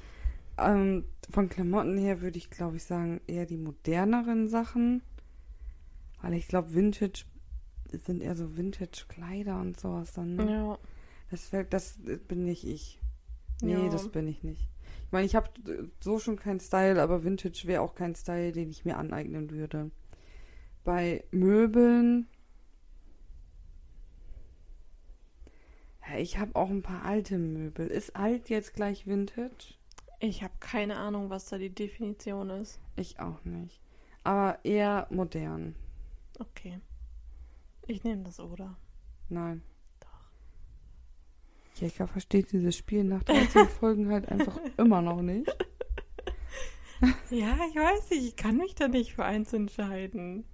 Ähm, 0.57 1.05
von 1.31 1.49
Klamotten 1.49 1.99
her 1.99 2.20
würde 2.20 2.38
ich, 2.38 2.49
glaube 2.49 2.77
ich, 2.77 2.85
sagen, 2.85 3.20
eher 3.27 3.44
die 3.44 3.59
moderneren 3.59 4.49
Sachen. 4.49 5.03
Weil 6.23 6.35
ich 6.35 6.49
glaube, 6.49 6.75
Vintage 6.75 7.25
sind 7.90 8.23
eher 8.23 8.37
so 8.37 8.57
Vintage-Kleider 8.57 9.61
und 9.61 9.79
sowas 9.79 10.12
dann. 10.14 10.37
Ne? 10.37 10.51
Ja. 10.51 10.79
Das, 11.31 11.53
wär, 11.53 11.64
das 11.64 11.99
bin 12.29 12.44
nicht 12.44 12.64
ich. 12.64 13.01
Nee, 13.62 13.73
Ja. 13.85 13.88
das 13.88 14.11
bin 14.11 14.27
ich 14.29 14.43
nicht. 14.43 14.69
Ich 15.07 15.12
meine, 15.12 15.27
ich 15.27 15.35
habe 15.37 15.49
so 16.01 16.19
schon 16.19 16.37
keinen 16.37 16.61
Style, 16.61 17.01
aber 17.01 17.25
Vintage 17.25 17.62
wäre 17.67 17.83
auch 17.83 17.95
kein 17.95 18.14
Style, 18.14 18.53
den 18.53 18.71
ich 18.71 18.85
mir 18.85 18.99
aneignen 18.99 19.51
würde. 19.51 19.90
Bei 20.83 21.25
Möbeln. 21.31 22.27
Ja, 26.09 26.19
ich 26.19 26.38
habe 26.38 26.55
auch 26.57 26.69
ein 26.69 26.83
paar 26.83 27.05
alte 27.05 27.38
Möbel. 27.38 27.87
Ist 27.87 28.17
alt 28.17 28.51
jetzt 28.51 28.75
gleich 28.75 29.07
Vintage? 29.07 29.75
Ich 30.21 30.43
habe 30.43 30.55
keine 30.61 30.97
Ahnung, 30.97 31.31
was 31.31 31.47
da 31.47 31.59
die 31.59 31.75
Definition 31.75 32.51
ist. 32.51 32.79
Ich 32.97 33.21
auch 33.21 33.45
nicht. 33.45 33.81
Aber 34.23 34.59
eher 34.64 35.07
modern. 35.11 35.75
Okay. 36.38 36.81
Ich 37.87 38.05
nehme 38.05 38.23
das 38.25 38.40
oder. 38.40 38.77
Nein. 39.29 39.62
Jeka 41.74 42.06
versteht 42.06 42.52
dieses 42.52 42.76
Spiel 42.76 43.04
nach 43.04 43.22
13 43.24 43.68
Folgen 43.80 44.10
halt 44.10 44.28
einfach 44.28 44.58
immer 44.76 45.02
noch 45.02 45.22
nicht. 45.22 45.48
Ja, 47.30 47.58
ich 47.68 47.76
weiß 47.76 48.10
nicht. 48.10 48.24
Ich 48.24 48.37
kann 48.37 48.56
mich 48.56 48.74
da 48.74 48.88
nicht 48.88 49.14
für 49.14 49.24
eins 49.24 49.52
entscheiden. 49.52 50.44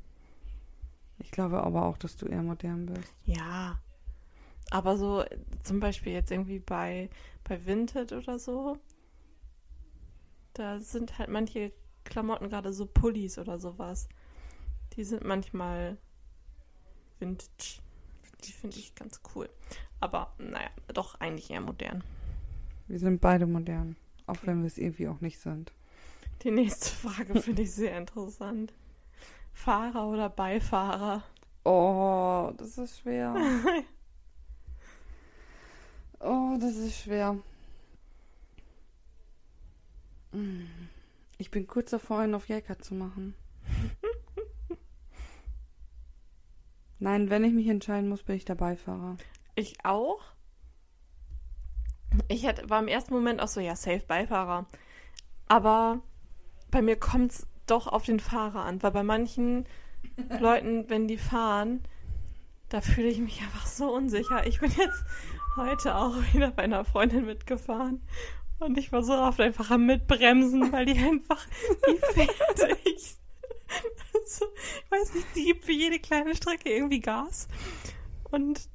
Ich 1.18 1.30
glaube 1.30 1.62
aber 1.62 1.85
auch, 1.85 1.98
dass 1.98 2.16
du 2.16 2.26
eher 2.26 2.42
modern 2.42 2.87
bist. 2.87 3.12
Ja. 3.24 3.78
Aber 4.70 4.96
so 4.96 5.22
äh, 5.22 5.38
zum 5.62 5.80
Beispiel 5.80 6.12
jetzt 6.12 6.30
irgendwie 6.30 6.61
bei, 6.61 7.11
bei 7.44 7.66
Vinted 7.66 8.12
oder 8.12 8.38
so, 8.38 8.78
da 10.54 10.80
sind 10.80 11.18
halt 11.18 11.28
manche 11.28 11.72
Klamotten, 12.04 12.48
gerade 12.48 12.72
so 12.72 12.87
Pullis 12.87 13.38
oder 13.38 13.59
sowas, 13.59 14.09
die 14.94 15.04
sind 15.04 15.24
manchmal 15.24 15.98
Vintage. 17.18 17.80
Die 18.44 18.52
finde 18.52 18.78
ich 18.78 18.94
ganz 18.94 19.20
cool. 19.35 19.50
Aber 20.01 20.33
naja, 20.39 20.71
doch 20.89 21.21
eigentlich 21.21 21.51
eher 21.51 21.61
modern. 21.61 22.03
Wir 22.89 22.99
sind 22.99 23.21
beide 23.21 23.47
modern. 23.47 23.97
Auch 24.27 24.39
wenn 24.45 24.61
wir 24.61 24.67
es 24.67 24.79
irgendwie 24.79 25.09
auch 25.09 25.21
nicht 25.21 25.39
sind. 25.39 25.73
Die 26.43 26.51
nächste 26.51 26.89
Frage 26.91 27.41
finde 27.41 27.63
ich 27.63 27.73
sehr 27.73 27.97
interessant. 27.97 28.73
Fahrer 29.53 30.07
oder 30.09 30.31
Beifahrer? 30.31 31.23
Oh, 31.65 32.53
das 32.57 32.79
ist 32.79 33.01
schwer. 33.01 33.35
Oh, 36.23 36.59
das 36.61 36.77
ist 36.77 36.99
schwer. 36.99 37.39
Ich 41.39 41.51
bin 41.51 41.67
kurz 41.67 41.91
davor, 41.91 42.19
einen 42.19 42.35
auf 42.35 42.49
Jäger 42.49 42.79
zu 42.79 42.95
machen. 42.95 43.35
Nein, 46.99 47.31
wenn 47.31 47.43
ich 47.45 47.55
mich 47.55 47.69
entscheiden 47.69 48.11
muss, 48.11 48.23
bin 48.23 48.37
ich 48.37 48.45
der 48.45 48.55
Beifahrer. 48.55 49.17
Ich 49.61 49.85
auch. 49.85 50.23
Ich 52.29 52.46
hätte, 52.46 52.70
war 52.70 52.81
im 52.81 52.88
ersten 52.88 53.12
Moment 53.12 53.42
auch 53.42 53.49
so, 53.49 53.61
ja, 53.61 53.77
safe 53.77 54.03
Beifahrer. 54.09 54.64
Aber 55.49 56.01
bei 56.70 56.81
mir 56.81 56.96
kommt 56.96 57.33
es 57.33 57.46
doch 57.66 57.87
auf 57.87 58.05
den 58.05 58.20
Fahrer 58.20 58.64
an, 58.64 58.83
weil 58.83 58.90
bei 58.90 59.03
manchen 59.03 59.66
Leuten, 60.40 60.88
wenn 60.88 61.09
die 61.09 61.18
fahren, 61.18 61.83
da 62.70 62.81
fühle 62.81 63.09
ich 63.09 63.18
mich 63.18 63.42
einfach 63.42 63.66
so 63.66 63.92
unsicher. 63.92 64.46
Ich 64.46 64.61
bin 64.61 64.73
jetzt 64.79 65.05
heute 65.57 65.94
auch 65.94 66.16
wieder 66.33 66.53
bei 66.53 66.62
einer 66.62 66.87
Freundin 66.87 67.27
mitgefahren 67.27 68.01
Und 68.61 68.79
ich 68.79 68.92
war 68.92 69.03
so 69.03 69.12
oft 69.12 69.40
einfach 69.40 69.70
am 69.70 69.85
Mitbremsen, 69.85 70.73
weil 70.73 70.87
die 70.87 70.99
einfach, 70.99 71.46
die 71.87 71.99
fährt 72.14 72.79
echt. 72.87 73.18
Also, 74.14 74.46
ich 74.57 74.90
weiß 74.90 75.14
nicht, 75.16 75.27
die 75.37 75.44
gibt 75.44 75.66
für 75.66 75.73
jede 75.73 75.99
kleine 75.99 76.35
Strecke 76.35 76.70
irgendwie 76.70 77.01
Gas. 77.01 77.46
Und 78.31 78.70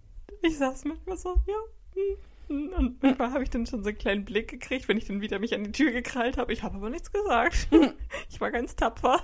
ich 0.48 0.58
saß 0.58 0.86
manchmal 0.86 1.18
so, 1.18 1.42
ja. 1.48 1.56
hm, 1.94 2.18
hm. 2.48 2.74
Und 2.78 3.04
manchmal 3.04 3.32
habe 3.32 3.44
ich 3.44 3.50
dann 3.50 3.66
schon 3.66 3.84
so 3.84 3.90
einen 3.90 3.98
kleinen 3.98 4.26
Blick 4.26 4.50
gekriegt, 4.50 4.88
wenn 4.88 4.98
ich 4.98 5.06
dann 5.06 5.22
wieder 5.22 5.40
mich 5.40 5.54
an 5.56 5.64
die 5.64 5.72
Tür 5.72 5.92
gekrallt 5.92 6.38
habe. 6.38 6.54
Ich 6.54 6.64
habe 6.64 6.76
aber 6.76 6.90
nichts 6.90 7.12
gesagt. 7.12 7.68
Ich 8.30 8.42
war 8.42 8.52
ganz 8.52 8.76
tapfer. 8.76 9.22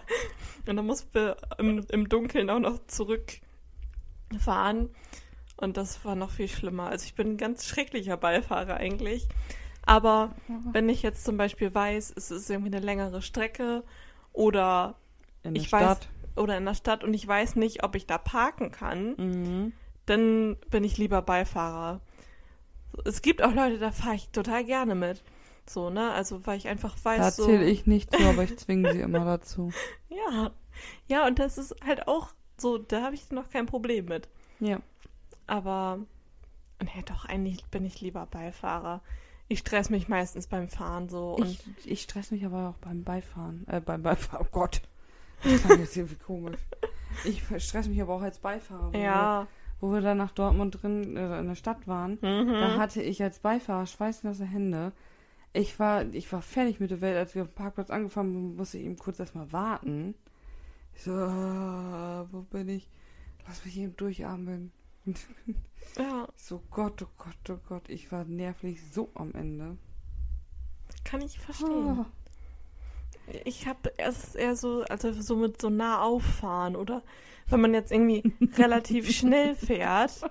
Und 0.65 0.75
dann 0.77 0.85
mussten 0.85 1.13
wir 1.13 1.35
im, 1.57 1.85
im 1.89 2.07
Dunkeln 2.07 2.49
auch 2.49 2.59
noch 2.59 2.79
zurückfahren. 2.87 4.89
Und 5.57 5.77
das 5.77 6.03
war 6.05 6.15
noch 6.15 6.31
viel 6.31 6.47
schlimmer. 6.47 6.87
Also 6.87 7.05
ich 7.05 7.15
bin 7.15 7.31
ein 7.33 7.37
ganz 7.37 7.67
schrecklicher 7.67 8.17
Beifahrer 8.17 8.77
eigentlich. 8.77 9.27
Aber 9.85 10.33
wenn 10.71 10.87
ich 10.89 11.01
jetzt 11.01 11.25
zum 11.25 11.37
Beispiel 11.37 11.73
weiß, 11.73 12.13
es 12.15 12.31
ist 12.31 12.49
irgendwie 12.49 12.73
eine 12.75 12.85
längere 12.85 13.21
Strecke 13.21 13.83
oder 14.33 14.95
In 15.43 15.53
der 15.55 15.63
ich 15.63 15.71
weiß 15.71 15.81
Stadt. 15.81 16.09
oder 16.35 16.57
in 16.57 16.65
der 16.65 16.75
Stadt 16.75 17.03
und 17.03 17.13
ich 17.13 17.27
weiß 17.27 17.55
nicht, 17.57 17.83
ob 17.83 17.95
ich 17.95 18.05
da 18.05 18.17
parken 18.17 18.71
kann, 18.71 19.15
Mhm. 19.17 19.73
Dann 20.11 20.57
bin 20.69 20.83
ich 20.83 20.97
lieber 20.97 21.21
Beifahrer. 21.21 22.01
Es 23.05 23.21
gibt 23.21 23.41
auch 23.41 23.53
Leute, 23.53 23.79
da 23.79 23.91
fahre 23.91 24.15
ich 24.15 24.29
total 24.29 24.63
gerne 24.65 24.95
mit. 24.95 25.23
So, 25.65 25.89
ne? 25.89 26.11
Also, 26.11 26.45
weil 26.45 26.57
ich 26.57 26.67
einfach 26.67 26.95
Da 26.99 27.05
weiß, 27.05 27.35
so. 27.37 27.45
zähle 27.45 27.65
ich 27.65 27.87
nicht 27.87 28.13
zu, 28.13 28.21
aber 28.23 28.43
ich 28.43 28.57
zwinge 28.57 28.91
sie 28.93 29.01
immer 29.01 29.25
dazu. 29.25 29.71
Ja. 30.09 30.51
Ja, 31.07 31.25
und 31.27 31.39
das 31.39 31.57
ist 31.57 31.75
halt 31.85 32.07
auch 32.07 32.29
so, 32.57 32.77
da 32.77 33.01
habe 33.03 33.15
ich 33.15 33.31
noch 33.31 33.49
kein 33.49 33.65
Problem 33.65 34.05
mit. 34.05 34.27
Ja. 34.59 34.79
Aber, 35.47 35.99
nee, 36.81 37.03
doch, 37.05 37.25
eigentlich 37.25 37.65
bin 37.67 37.85
ich 37.85 38.01
lieber 38.01 38.25
Beifahrer. 38.25 39.01
Ich 39.47 39.59
stress 39.59 39.89
mich 39.89 40.07
meistens 40.07 40.47
beim 40.47 40.67
Fahren 40.69 41.09
so 41.09 41.35
und 41.35 41.47
Ich, 41.47 41.63
ich 41.85 42.01
stress 42.01 42.31
mich 42.31 42.45
aber 42.45 42.69
auch 42.69 42.77
beim 42.85 43.03
Beifahren. 43.03 43.65
Äh, 43.67 43.79
beim 43.81 44.01
Beifahren. 44.03 44.45
Oh 44.45 44.49
Gott. 44.51 44.81
Das 45.43 45.61
klang 45.63 45.79
jetzt 45.79 45.95
irgendwie 45.97 46.15
komisch. 46.17 46.59
Ich 47.25 47.43
stress 47.63 47.87
mich 47.87 48.01
aber 48.01 48.13
auch 48.15 48.21
als 48.21 48.39
Beifahrer. 48.39 48.95
ja. 48.97 49.47
Wo 49.81 49.91
wir 49.91 50.01
dann 50.01 50.17
nach 50.19 50.31
Dortmund 50.31 50.81
drin 50.81 51.17
äh, 51.17 51.39
in 51.39 51.47
der 51.47 51.55
Stadt 51.55 51.87
waren, 51.87 52.19
da 52.21 52.27
Mhm. 52.43 52.77
hatte 52.77 53.01
ich 53.01 53.21
als 53.23 53.39
Beifahrer 53.39 53.85
schweißnasse 53.87 54.45
Hände. 54.45 54.91
Ich 55.53 55.79
war, 55.79 56.05
ich 56.13 56.31
war 56.31 56.41
fertig 56.41 56.79
mit 56.79 56.91
der 56.91 57.01
Welt, 57.01 57.17
als 57.17 57.35
wir 57.35 57.41
auf 57.41 57.49
dem 57.49 57.55
Parkplatz 57.55 57.89
angefangen 57.89 58.31
sind, 58.33 58.55
musste 58.57 58.77
ich 58.77 58.85
eben 58.85 58.97
kurz 58.97 59.19
erstmal 59.19 59.51
warten. 59.51 60.15
Ich 60.95 61.03
so, 61.03 61.11
ah, 61.11 62.25
wo 62.31 62.41
bin 62.43 62.69
ich? 62.69 62.87
Lass 63.47 63.65
mich 63.65 63.77
eben 63.77 63.97
durchatmen. 63.97 64.71
Ja, 65.97 66.27
so, 66.35 66.61
Gott, 66.69 67.01
oh 67.01 67.07
Gott, 67.17 67.49
oh 67.49 67.59
Gott, 67.67 67.89
ich 67.89 68.11
war 68.11 68.23
nervlich 68.23 68.79
so 68.93 69.09
am 69.15 69.33
Ende. 69.33 69.77
kann 71.03 71.21
ich 71.21 71.39
verstehen. 71.39 72.05
Ah. 72.05 72.05
Ich 73.45 73.67
habe 73.67 73.91
erst 73.97 74.35
eher 74.35 74.55
so, 74.55 74.83
also 74.89 75.11
so 75.13 75.35
mit 75.35 75.59
so 75.61 75.69
nah 75.69 76.01
auffahren 76.03 76.75
oder 76.75 77.01
wenn 77.51 77.61
man 77.61 77.73
jetzt 77.73 77.91
irgendwie 77.91 78.23
relativ 78.57 79.11
schnell 79.11 79.55
fährt 79.55 80.21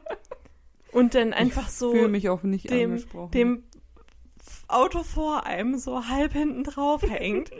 und 0.92 1.14
dann 1.14 1.32
einfach 1.32 1.68
ich 1.68 1.74
so 1.74 2.08
mich 2.08 2.28
auch 2.28 2.42
nicht 2.42 2.70
dem, 2.70 3.02
dem 3.32 3.64
Auto 4.68 5.02
vor 5.02 5.46
einem 5.46 5.78
so 5.78 6.08
halb 6.08 6.32
hinten 6.32 6.64
drauf 6.64 7.02
hängt. 7.02 7.50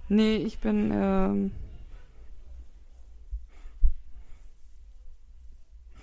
Nee, 0.08 0.36
ich 0.36 0.58
bin, 0.58 0.90
ähm, 0.92 1.52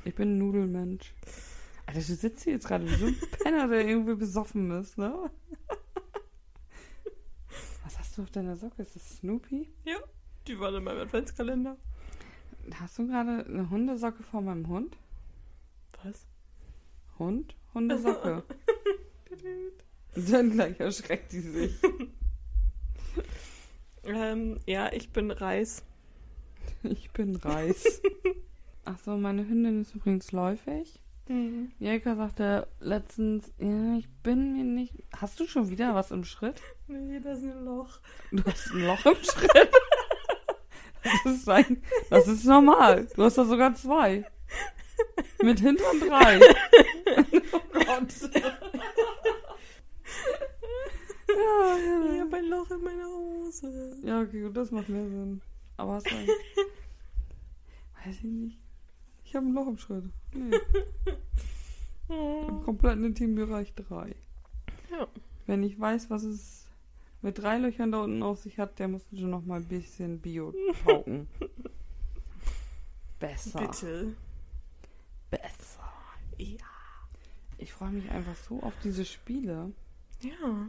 ich 0.05 0.15
bin 0.15 0.36
ein 0.36 0.38
Nudelmensch. 0.38 1.13
Alter, 1.86 1.99
du 1.99 2.13
sitzt 2.13 2.43
hier 2.43 2.53
jetzt 2.53 2.67
gerade 2.67 2.89
wie 2.89 2.95
so 2.95 3.08
ein 3.08 3.17
Penner, 3.43 3.67
der 3.67 3.88
irgendwie 3.88 4.15
besoffen 4.15 4.71
ist, 4.71 4.97
ne? 4.97 5.29
Was 7.84 7.99
hast 7.99 8.17
du 8.17 8.21
auf 8.21 8.32
deiner 8.32 8.55
Socke? 8.55 8.82
Ist 8.82 8.95
das 8.95 9.17
Snoopy? 9.17 9.67
Die 10.47 10.60
waren 10.60 10.75
in 10.75 10.84
meinem 10.84 11.01
Adventskalender. 11.01 11.77
Hast 12.75 12.99
du 12.99 13.08
gerade 13.08 13.45
eine 13.45 13.69
Hundesocke 13.69 14.23
vor 14.23 14.41
meinem 14.41 14.67
Hund? 14.67 14.95
Was? 16.04 16.26
Hund? 17.18 17.56
Hundesocke. 17.74 18.44
Und 20.16 20.32
dann 20.32 20.52
gleich 20.52 20.80
erschreckt 20.80 21.32
die 21.32 21.40
sich. 21.40 21.76
ähm, 24.04 24.60
ja, 24.66 24.92
ich 24.94 25.12
bin 25.12 25.32
Reis. 25.32 25.84
Ich 26.84 27.12
bin 27.12 27.36
Reis. 27.36 28.02
Ach 28.86 28.98
so, 29.00 29.18
meine 29.18 29.48
Hündin 29.48 29.82
ist 29.82 29.96
übrigens 29.96 30.32
läufig. 30.32 31.00
Mhm. 31.28 31.72
Jelka 31.78 32.16
sagte 32.16 32.68
letztens, 32.80 33.52
ja, 33.60 33.98
ich 33.98 34.10
bin 34.24 34.54
mir 34.54 34.64
nicht. 34.64 34.94
Hast 35.16 35.40
du 35.40 35.46
schon 35.46 35.70
wieder 35.70 35.94
was 35.94 36.12
im 36.12 36.24
Schritt? 36.24 36.62
Nee, 36.88 37.20
das 37.20 37.40
ist 37.40 37.46
ein 37.46 37.66
Loch. 37.66 38.00
Du 38.32 38.44
hast 38.46 38.72
ein 38.72 38.82
Loch 38.86 39.06
im 39.06 39.24
Schritt. 39.24 39.72
Das 41.02 41.34
ist, 41.34 41.47
ein, 41.47 41.82
das 42.10 42.28
ist 42.28 42.43
normal. 42.43 43.08
Du 43.16 43.24
hast 43.24 43.38
da 43.38 43.45
sogar 43.45 43.74
zwei. 43.74 44.30
Mit 45.43 45.60
Hintern 45.60 46.00
drei. 46.00 46.39
Oh 47.52 47.60
Gott. 47.74 48.14
Ja, 51.28 51.78
ja. 51.78 52.14
Ich 52.14 52.20
habe 52.22 52.38
ein 52.38 52.45
Loch 52.50 52.70
in 52.72 52.84
meiner 52.84 53.06
Hose. 53.08 53.97
Ja, 54.04 54.22
okay, 54.22 54.41
gut, 54.41 54.56
das 54.58 54.72
macht 54.72 54.89
mehr 54.89 55.08
Sinn. 55.08 55.41
Aber 55.78 55.93
hast 55.93 56.10
du 56.10 56.16
ein... 56.16 56.28
Weiß 58.06 58.16
ich 58.18 58.24
nicht. 58.24 58.58
Ich 59.26 59.36
habe 59.36 59.45
ein 59.45 59.54
Loch 59.54 59.68
im 59.68 59.78
Schritt. 59.78 60.04
Nee, 60.34 60.56
im 60.56 62.16
Oh. 62.16 62.62
kompletten 62.66 63.04
Intimbereich 63.06 63.74
drei. 63.76 64.16
Ja. 64.91 65.08
Wenn 65.45 65.62
ich 65.64 65.80
weiß, 65.80 66.10
was 66.10 66.24
es 66.24 66.66
mit 67.22 67.38
drei 67.38 67.58
Löchern 67.60 67.91
da 67.91 68.02
unten 68.04 68.24
auf 68.24 68.39
sich 68.39 68.58
hat, 68.58 68.80
der 68.80 68.88
muss 68.88 69.04
schon 69.16 69.30
noch 69.30 69.45
mal 69.45 69.58
ein 69.60 69.68
bisschen 69.68 70.20
Bio 70.20 70.54
pauken. 70.84 71.28
Besser. 73.20 73.60
Bitte. 73.60 74.16
Besser. 75.30 75.91
Ja. 76.38 76.65
Ich 77.57 77.73
freue 77.73 77.89
mich 77.89 78.09
einfach 78.09 78.36
so 78.36 78.61
auf 78.61 78.73
diese 78.84 79.05
Spiele. 79.05 79.71
Ja. 80.21 80.67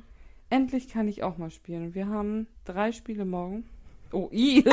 Endlich 0.49 0.89
kann 0.89 1.07
ich 1.07 1.23
auch 1.23 1.39
mal 1.39 1.51
spielen. 1.51 1.95
Wir 1.95 2.09
haben 2.09 2.49
drei 2.65 2.91
Spiele 2.93 3.25
morgen. 3.25 3.69
Oh, 4.13 4.29
i. 4.33 4.65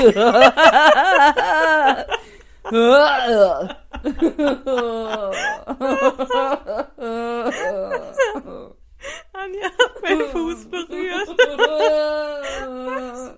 Anja 9.34 9.66
hat 9.80 10.02
meinen 10.02 10.30
Fuß 10.32 10.66
berührt. 10.70 11.30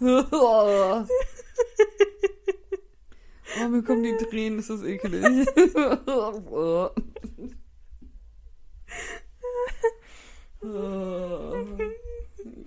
Oh, 3.70 3.72
mir 3.72 3.84
kommen 3.84 4.02
die 4.02 4.16
Tränen, 4.16 4.56
das 4.56 4.68
ist 4.68 4.82
eklig. 4.82 5.22
Ich 5.22 5.76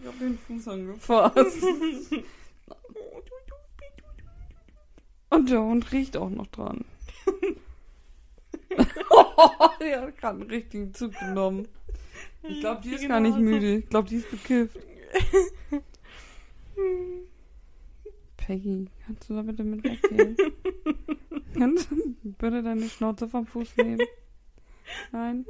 hab 0.06 0.20
den 0.20 0.38
Fuß 0.48 0.68
angefasst. 0.70 1.58
Und 5.30 5.50
der 5.50 5.62
Hund 5.62 5.92
riecht 5.92 6.16
auch 6.16 6.30
noch 6.30 6.48
dran. 6.48 6.86
der 9.82 10.04
hat 10.04 10.18
gerade 10.18 10.40
einen 10.40 10.50
richtigen 10.50 10.94
Zug 10.94 11.12
genommen. 11.20 11.68
Ich 12.44 12.62
glaube, 12.62 12.82
die 12.82 12.92
ist 12.92 13.10
gar 13.10 13.20
nicht 13.20 13.38
müde. 13.38 13.80
Ich 13.80 13.90
glaube, 13.90 14.08
die 14.08 14.16
ist 14.16 14.32
bekifft. 14.32 14.80
Peggy, 18.46 18.90
kannst 19.06 19.30
du 19.30 19.36
da 19.36 19.42
bitte 19.42 19.64
mit 19.64 19.84
weggehen? 19.86 20.36
bitte 22.24 22.64
deine 22.64 22.90
Schnauze 22.90 23.28
vom 23.28 23.46
Fuß 23.46 23.78
nehmen? 23.78 24.00
Nein? 25.12 25.46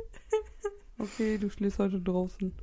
Okay, 0.97 1.37
du 1.37 1.49
schläfst 1.49 1.79
heute 1.79 1.99
draußen. 1.99 2.53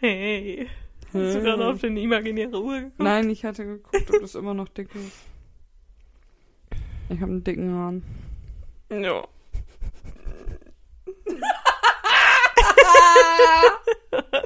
Hey. 0.00 0.68
Hast 1.12 1.36
du 1.36 1.42
gerade 1.42 1.66
auf 1.66 1.80
deine 1.80 2.00
imaginäre 2.00 2.62
Uhr 2.62 2.80
geguckt? 2.80 2.98
Nein, 2.98 3.30
ich 3.30 3.44
hatte 3.44 3.64
geguckt, 3.64 4.10
ob 4.10 4.20
das 4.20 4.34
immer 4.34 4.52
noch 4.52 4.68
dick 4.68 4.94
ist. 4.94 5.22
Ich 7.08 7.20
habe 7.20 7.32
einen 7.32 7.44
dicken 7.44 7.72
Hahn. 7.72 8.02
Ja. 8.90 9.26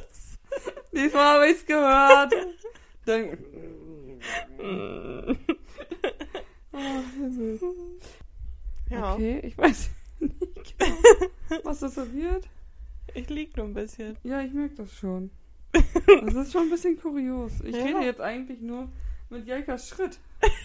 Diesmal 0.91 1.23
habe 1.23 1.49
ich's 1.49 1.65
gehört. 1.65 2.33
Dann. 3.05 3.37
Oh. 6.81 7.73
Ja. 8.89 9.13
Okay, 9.13 9.39
ich 9.43 9.57
weiß 9.57 9.89
nicht 10.19 10.77
genau, 10.79 10.95
was 11.63 11.79
das 11.79 11.95
so 11.95 12.11
wird. 12.13 12.47
Ich 13.13 13.29
lieg 13.29 13.55
nur 13.57 13.65
ein 13.65 13.73
bisschen. 13.73 14.17
Ja, 14.23 14.41
ich 14.41 14.53
merke 14.53 14.75
das 14.75 14.93
schon. 14.93 15.29
Das 16.25 16.33
ist 16.33 16.51
schon 16.51 16.63
ein 16.63 16.69
bisschen 16.69 16.99
kurios. 16.99 17.53
Ich 17.63 17.75
Ja. 17.75 17.83
rede 17.83 17.99
jetzt 18.01 18.21
eigentlich 18.21 18.59
nur 18.61 18.89
mit 19.29 19.45
Jelkas 19.45 19.89
Schritt. 19.89 20.19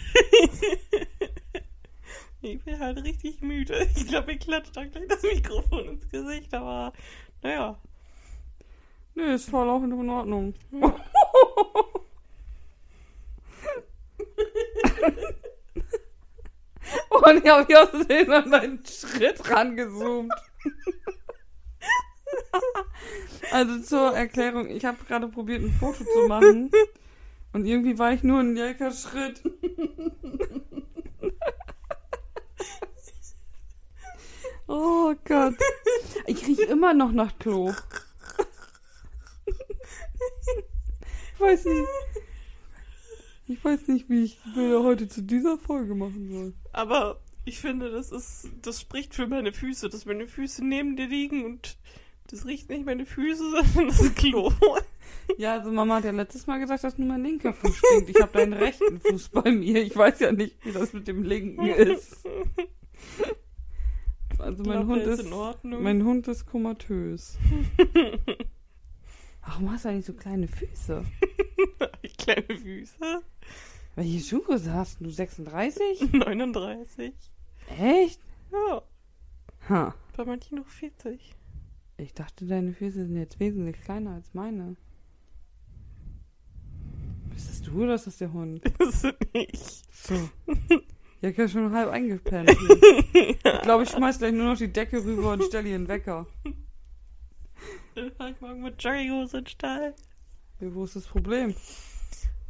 Ich 2.41 2.61
bin 2.63 2.79
halt 2.79 3.03
richtig 3.03 3.41
müde. 3.41 3.87
Ich 3.95 4.07
glaube, 4.07 4.27
mir 4.33 4.37
klatscht 4.37 4.77
dann 4.77 4.91
gleich 4.91 5.07
das 5.07 5.23
Mikrofon 5.23 5.85
ins 5.85 6.07
Gesicht, 6.09 6.53
aber 6.53 6.93
naja. 7.41 7.79
Nö, 9.15 9.33
ist 9.33 9.49
voll 9.49 9.67
auch 9.67 9.81
in 9.81 10.09
Ordnung. 10.09 10.53
Und 10.71 10.93
ich 17.33 17.49
habe 17.49 17.65
hier 17.67 17.83
aus 17.83 17.89
Versehen 17.89 18.31
an 18.31 18.51
deinen 18.51 18.85
Schritt 18.85 19.49
rangezoomt. 19.49 20.33
Also 23.51 23.79
zur 23.81 24.15
Erklärung, 24.15 24.69
ich 24.69 24.85
habe 24.85 24.97
gerade 25.07 25.27
probiert, 25.27 25.63
ein 25.63 25.71
Foto 25.71 26.03
zu 26.03 26.27
machen. 26.27 26.71
Und 27.53 27.65
irgendwie 27.65 27.97
war 27.97 28.11
ich 28.11 28.23
nur 28.23 28.39
ein 28.39 28.55
Jelkas 28.57 29.03
Schritt. 29.03 29.41
Oh 34.67 35.13
Gott. 35.25 35.55
Ich 36.25 36.45
rieche 36.47 36.63
immer 36.63 36.93
noch 36.93 37.11
nach 37.11 37.37
Klo. 37.37 37.71
Ich 41.33 41.39
weiß 41.39 41.65
nicht. 41.65 41.87
Ich 43.47 43.63
weiß 43.63 43.87
nicht, 43.89 44.09
wie 44.09 44.23
ich 44.23 44.39
heute 44.55 45.07
zu 45.07 45.21
dieser 45.21 45.57
Folge 45.59 45.93
machen 45.93 46.31
soll. 46.31 46.53
Aber 46.75 47.21
ich 47.45 47.59
finde, 47.59 47.89
das 47.89 48.11
ist, 48.11 48.49
das 48.61 48.81
spricht 48.81 49.15
für 49.15 49.27
meine 49.27 49.53
Füße, 49.53 49.87
dass 49.87 50.05
meine 50.05 50.27
Füße 50.27 50.65
neben 50.65 50.97
dir 50.97 51.07
liegen 51.07 51.45
und 51.45 51.77
das 52.27 52.45
riecht 52.45 52.69
nicht 52.69 52.85
meine 52.85 53.05
Füße, 53.05 53.43
sondern 53.73 53.87
das 53.87 54.13
Klo. 54.15 54.51
Ja, 55.37 55.53
also 55.53 55.71
Mama 55.71 55.95
hat 55.95 56.03
ja 56.03 56.11
letztes 56.11 56.47
Mal 56.47 56.59
gesagt, 56.59 56.83
dass 56.83 56.97
nur 56.97 57.07
mein 57.07 57.23
linker 57.23 57.53
Fuß 57.53 57.77
stinkt. 57.77 58.09
Ich 58.09 58.21
habe 58.21 58.37
deinen 58.37 58.51
rechten 58.51 58.99
Fuß 58.99 59.29
bei 59.29 59.51
mir. 59.51 59.83
Ich 59.83 59.95
weiß 59.95 60.19
ja 60.19 60.33
nicht, 60.33 60.65
wie 60.65 60.73
das 60.73 60.91
mit 60.91 61.07
dem 61.07 61.23
linken 61.23 61.65
ist. 61.65 62.27
Also 64.37 64.63
mein 64.63 64.85
glaub, 64.85 64.87
Hund 64.87 65.03
ist, 65.03 65.19
in 65.21 65.31
Ordnung. 65.31 65.81
mein 65.81 66.03
Hund 66.03 66.27
ist 66.27 66.45
komatös. 66.45 67.37
Warum 69.45 69.71
hast 69.71 69.85
du 69.85 69.89
eigentlich 69.89 70.05
so 70.05 70.13
kleine 70.13 70.49
Füße? 70.49 71.05
Kleine 72.17 72.57
Füße. 72.57 73.21
Welche 73.95 74.19
Schuhe 74.19 74.59
hast 74.73 74.99
du? 74.99 75.09
36? 75.09 76.11
39. 76.11 77.13
Echt? 77.79 78.19
Ja, 78.51 78.81
Ha. 79.69 79.95
bei 80.15 80.25
manchen 80.25 80.57
noch 80.59 80.67
40. 80.67 81.33
Ich 81.97 82.13
dachte, 82.13 82.45
deine 82.45 82.73
Füße 82.73 83.05
sind 83.05 83.15
jetzt 83.17 83.39
wesentlich 83.39 83.81
kleiner 83.81 84.11
als 84.11 84.33
meine. 84.33 84.75
Bist 87.33 87.49
das 87.49 87.61
du 87.61 87.83
oder 87.83 87.95
ist 87.95 88.07
das 88.07 88.17
der 88.17 88.31
Hund? 88.33 88.61
Das 88.79 89.01
sind 89.01 89.33
nicht. 89.33 89.83
So. 89.95 90.15
Ja, 91.21 91.29
ich 91.29 91.39
hab 91.39 91.49
schon 91.49 91.71
halb 91.73 91.89
eingepennt. 91.89 92.51
hier. 92.51 93.29
Ich 93.31 93.61
glaube, 93.63 93.83
ich 93.83 93.89
schmeiß 93.89 94.19
gleich 94.19 94.33
nur 94.33 94.45
noch 94.51 94.57
die 94.57 94.71
Decke 94.71 95.03
rüber 95.03 95.31
und 95.31 95.43
stelle 95.45 95.65
hier 95.67 95.75
einen 95.75 95.87
Wecker. 95.87 96.27
Ich 97.95 98.41
morgen 98.41 98.61
mit 98.61 98.83
Jogginghose 98.83 99.37
in 99.37 99.43
den 99.45 99.49
Stall. 99.49 99.95
Ja, 100.59 100.75
wo 100.75 100.83
ist 100.83 100.97
das 100.97 101.07
Problem? 101.07 101.55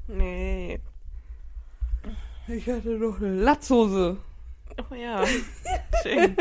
Nee. 0.07 0.81
Ich 2.47 2.67
hatte 2.69 2.97
noch 2.97 3.17
eine 3.17 3.33
Latzhose. 3.35 4.17
Oh 4.91 4.93
ja. 4.95 5.23
Schön. 6.03 6.35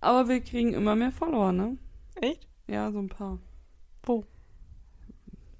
Aber 0.00 0.28
wir 0.28 0.40
kriegen 0.40 0.72
immer 0.72 0.94
mehr 0.96 1.12
Follower, 1.12 1.52
ne? 1.52 1.76
Echt? 2.20 2.46
Ja, 2.66 2.90
so 2.92 2.98
ein 2.98 3.08
paar. 3.08 3.38
Wo? 4.04 4.24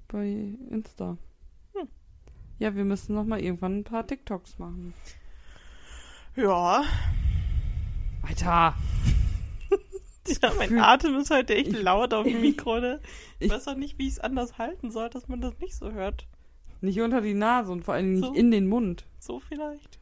Bei 0.07 0.25
Insta. 0.69 1.17
Hm. 1.75 1.87
Ja, 2.59 2.75
wir 2.75 2.85
müssen 2.85 3.13
noch 3.15 3.25
mal 3.25 3.39
irgendwann 3.41 3.79
ein 3.79 3.83
paar 3.83 4.07
TikToks 4.07 4.57
machen. 4.57 4.93
Ja. 6.35 6.83
Alter! 8.23 8.75
Ja, 10.41 10.51
mein 10.57 10.67
Gefühl- 10.67 10.81
Atem 10.83 11.15
ist 11.15 11.31
heute 11.31 11.55
echt 11.55 11.71
laut 11.71 12.13
auf 12.13 12.25
dem 12.27 12.41
Mikro, 12.41 12.81
ne? 12.81 12.99
Ich 13.39 13.45
Ich- 13.47 13.51
weiß 13.53 13.69
auch 13.69 13.75
nicht, 13.77 13.97
wie 13.97 14.07
ich 14.07 14.13
es 14.15 14.19
anders 14.19 14.57
halten 14.57 14.91
soll, 14.91 15.09
dass 15.09 15.29
man 15.29 15.39
das 15.39 15.57
nicht 15.59 15.73
so 15.73 15.93
hört. 15.93 16.27
Nicht 16.81 16.99
unter 17.01 17.21
die 17.21 17.33
Nase 17.33 17.71
und 17.71 17.83
vor 17.83 17.95
allem 17.95 18.13
nicht 18.13 18.25
So? 18.25 18.33
in 18.33 18.51
den 18.51 18.67
Mund. 18.67 19.05
So 19.19 19.39
vielleicht. 19.39 19.99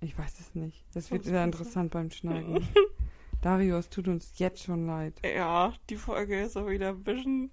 Ich 0.00 0.16
weiß 0.18 0.40
es 0.40 0.54
nicht. 0.54 0.84
Das 0.94 1.06
So 1.06 1.12
wird 1.12 1.24
sehr 1.24 1.32
besser. 1.34 1.44
interessant 1.44 1.90
beim 1.92 2.10
Schneiden. 2.10 2.66
Dario, 3.40 3.76
es 3.78 3.88
tut 3.90 4.06
uns 4.08 4.38
jetzt 4.38 4.62
schon 4.62 4.86
leid. 4.86 5.14
Ja, 5.24 5.72
die 5.90 5.96
Folge 5.96 6.40
ist 6.42 6.56
auch 6.56 6.68
wieder 6.68 6.90
ein 6.90 7.02
bisschen, 7.02 7.50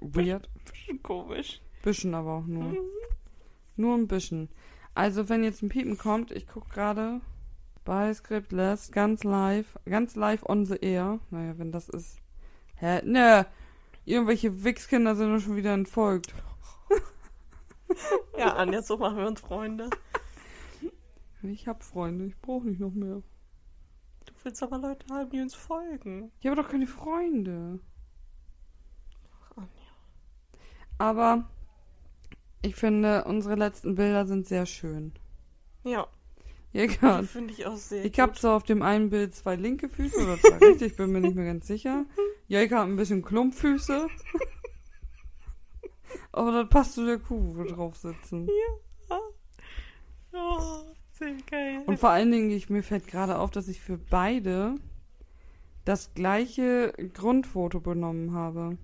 Weird. 0.00 0.48
bisschen 0.70 1.02
komisch. 1.02 1.60
Bisschen 1.82 2.14
aber 2.14 2.34
auch 2.38 2.46
nur. 2.46 2.64
Mhm. 2.64 2.78
Nur 3.76 3.96
ein 3.96 4.06
bisschen. 4.06 4.48
Also, 4.94 5.28
wenn 5.28 5.42
jetzt 5.42 5.62
ein 5.62 5.68
Piepen 5.68 5.98
kommt, 5.98 6.30
ich 6.30 6.46
guck 6.46 6.70
gerade 6.70 7.20
bei 7.84 8.14
Scriptless, 8.14 8.92
ganz 8.92 9.24
live, 9.24 9.76
ganz 9.84 10.14
live 10.14 10.44
on 10.48 10.64
the 10.66 10.76
air. 10.80 11.18
Naja, 11.30 11.54
wenn 11.58 11.72
das 11.72 11.88
ist. 11.88 12.18
Hä? 12.76 13.02
Ne, 13.04 13.46
irgendwelche 14.04 14.62
Wichskinder 14.64 15.16
sind 15.16 15.32
doch 15.34 15.40
schon 15.40 15.56
wieder 15.56 15.74
entfolgt. 15.74 16.32
Ja, 18.38 18.54
Anja, 18.54 18.82
so 18.82 18.96
machen 18.96 19.18
wir 19.18 19.26
uns 19.26 19.40
Freunde. 19.40 19.90
Ich 21.42 21.68
hab 21.68 21.82
Freunde, 21.82 22.26
ich 22.26 22.36
brauche 22.38 22.66
nicht 22.66 22.80
noch 22.80 22.92
mehr. 22.92 23.22
Du 24.26 24.32
willst 24.42 24.62
aber 24.62 24.78
Leute 24.78 25.06
haben, 25.12 25.30
die 25.30 25.40
uns 25.40 25.54
folgen. 25.54 26.32
Ich 26.40 26.46
habe 26.46 26.56
doch 26.60 26.68
keine 26.68 26.86
Freunde. 26.86 27.80
Ach, 29.42 29.56
Anja. 29.58 29.68
Aber 30.98 31.44
ich 32.62 32.76
finde, 32.76 33.24
unsere 33.24 33.56
letzten 33.56 33.94
Bilder 33.94 34.26
sind 34.26 34.46
sehr 34.46 34.64
schön. 34.64 35.12
Ja, 35.84 36.06
Ja, 36.72 37.20
die 37.20 37.26
finde 37.26 37.52
ich 37.52 37.66
auch 37.66 37.76
sehr 37.76 38.04
Ich 38.04 38.18
habe 38.18 38.32
zwar 38.32 38.56
auf 38.56 38.62
dem 38.64 38.82
einen 38.82 39.10
Bild 39.10 39.34
zwei 39.34 39.54
linke 39.54 39.88
Füße 39.88 40.16
oder 40.22 40.38
zwei 40.40 40.56
rechte, 40.56 40.86
ich 40.86 40.96
bin 40.96 41.12
mir 41.12 41.20
nicht 41.20 41.36
mehr 41.36 41.44
ganz 41.44 41.66
sicher. 41.66 42.04
Jelka 42.48 42.78
hat 42.78 42.88
ein 42.88 42.96
bisschen 42.96 43.22
Klumpfüße. 43.22 44.08
Aber 46.32 46.52
das 46.52 46.68
passt 46.68 46.94
zu 46.94 47.04
der 47.06 47.18
Kuh, 47.18 47.40
wo 47.54 47.56
wir 47.58 47.72
drauf 47.72 47.96
sitzen. 47.96 48.48
Ja. 49.10 49.20
Sehr 51.12 51.34
geil. 51.48 51.82
Und 51.86 51.98
vor 52.00 52.10
allen 52.10 52.32
Dingen, 52.32 52.50
ich, 52.50 52.68
mir 52.70 52.82
fällt 52.82 53.06
gerade 53.06 53.38
auf, 53.38 53.52
dass 53.52 53.68
ich 53.68 53.80
für 53.80 53.96
beide 53.98 54.74
das 55.84 56.12
gleiche 56.14 56.92
Grundfoto 57.12 57.78
benommen 57.80 58.34
habe. 58.34 58.76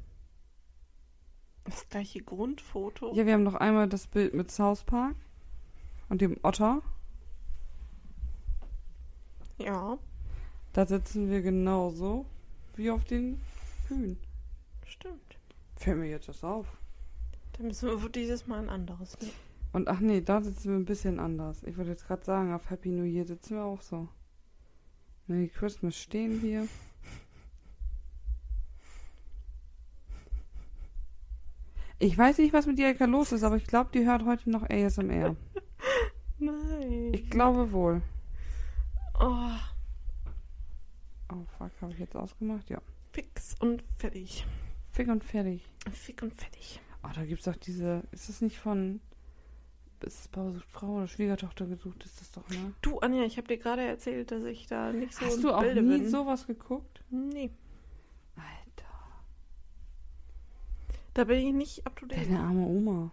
das 1.64 1.88
gleiche 1.88 2.20
Grundfoto. 2.22 3.14
Ja, 3.14 3.26
wir 3.26 3.32
haben 3.32 3.42
noch 3.42 3.54
einmal 3.56 3.88
das 3.88 4.06
Bild 4.06 4.34
mit 4.34 4.50
South 4.50 4.84
Park 4.84 5.16
und 6.08 6.20
dem 6.20 6.36
Otter. 6.42 6.82
Ja, 9.58 9.98
Da 10.72 10.86
sitzen 10.86 11.30
wir 11.30 11.42
genauso 11.42 12.26
wie 12.76 12.90
auf 12.90 13.04
den 13.04 13.40
Kühen. 13.88 14.16
stimmt. 14.86 15.38
Fällt 15.76 15.98
mir 15.98 16.08
jetzt 16.08 16.28
das 16.28 16.44
auf. 16.44 16.66
Dann 17.60 17.66
müssen 17.66 18.02
wir 18.02 18.08
dieses 18.08 18.46
Mal 18.46 18.60
ein 18.60 18.70
anderes 18.70 19.20
nehmen. 19.20 19.34
Und 19.74 19.88
ach 19.88 20.00
nee, 20.00 20.22
da 20.22 20.40
sitzen 20.40 20.70
wir 20.70 20.76
ein 20.78 20.86
bisschen 20.86 21.20
anders. 21.20 21.62
Ich 21.64 21.76
wollte 21.76 21.90
jetzt 21.90 22.06
gerade 22.06 22.24
sagen, 22.24 22.54
auf 22.54 22.70
Happy 22.70 22.88
New 22.88 23.04
Year 23.04 23.26
sitzen 23.26 23.56
wir 23.56 23.64
auch 23.64 23.82
so. 23.82 24.08
Merry 25.26 25.48
Christmas 25.48 25.94
stehen 25.94 26.40
wir. 26.40 26.66
Ich 31.98 32.16
weiß 32.16 32.38
nicht, 32.38 32.54
was 32.54 32.64
mit 32.64 32.78
Erika 32.78 33.04
los 33.04 33.30
ist, 33.30 33.42
aber 33.42 33.56
ich 33.56 33.66
glaube, 33.66 33.90
die 33.92 34.06
hört 34.06 34.24
heute 34.24 34.48
noch 34.48 34.62
ASMR. 34.70 35.36
Nein. 36.38 37.12
Ich 37.12 37.28
glaube 37.28 37.72
wohl. 37.72 38.00
Oh, 39.20 39.50
Oh 41.30 41.44
fuck, 41.58 41.72
habe 41.82 41.92
ich 41.92 41.98
jetzt 41.98 42.16
ausgemacht? 42.16 42.70
Ja. 42.70 42.80
fix 43.12 43.54
und 43.60 43.84
fertig. 43.98 44.46
Fick 44.92 45.08
und 45.08 45.22
fertig. 45.22 45.62
Fick 45.92 46.22
und 46.22 46.32
fertig. 46.32 46.80
Oh, 47.02 47.08
da 47.14 47.24
gibt's 47.24 47.44
doch 47.44 47.56
diese. 47.56 48.02
Ist 48.12 48.28
das 48.28 48.40
nicht 48.40 48.58
von. 48.58 49.00
Ist 50.02 50.20
es 50.20 50.28
Bauer 50.28 50.52
sucht 50.52 50.70
Frau 50.70 50.96
oder 50.96 51.06
Schwiegertochter 51.08 51.66
gesucht? 51.66 52.04
Ist 52.04 52.20
das 52.20 52.30
doch, 52.32 52.48
ne? 52.48 52.72
Du, 52.80 53.00
Anja, 53.00 53.22
ich 53.24 53.36
habe 53.36 53.48
dir 53.48 53.58
gerade 53.58 53.82
erzählt, 53.82 54.30
dass 54.30 54.44
ich 54.44 54.66
da 54.66 54.92
nicht 54.92 55.12
so 55.14 55.26
Hast 55.26 55.44
du 55.44 55.52
auch 55.52 55.60
Bilde 55.60 55.82
nie 55.82 55.98
bin. 55.98 56.08
sowas 56.10 56.46
geguckt? 56.46 57.02
Nee, 57.10 57.50
Alter. 58.36 58.88
da 61.12 61.24
bin 61.24 61.38
ich 61.46 61.52
nicht 61.52 61.86
up 61.86 61.96
to 61.96 62.06
date. 62.06 62.26
Deine 62.26 62.40
arme 62.40 62.64
Oma. 62.66 63.10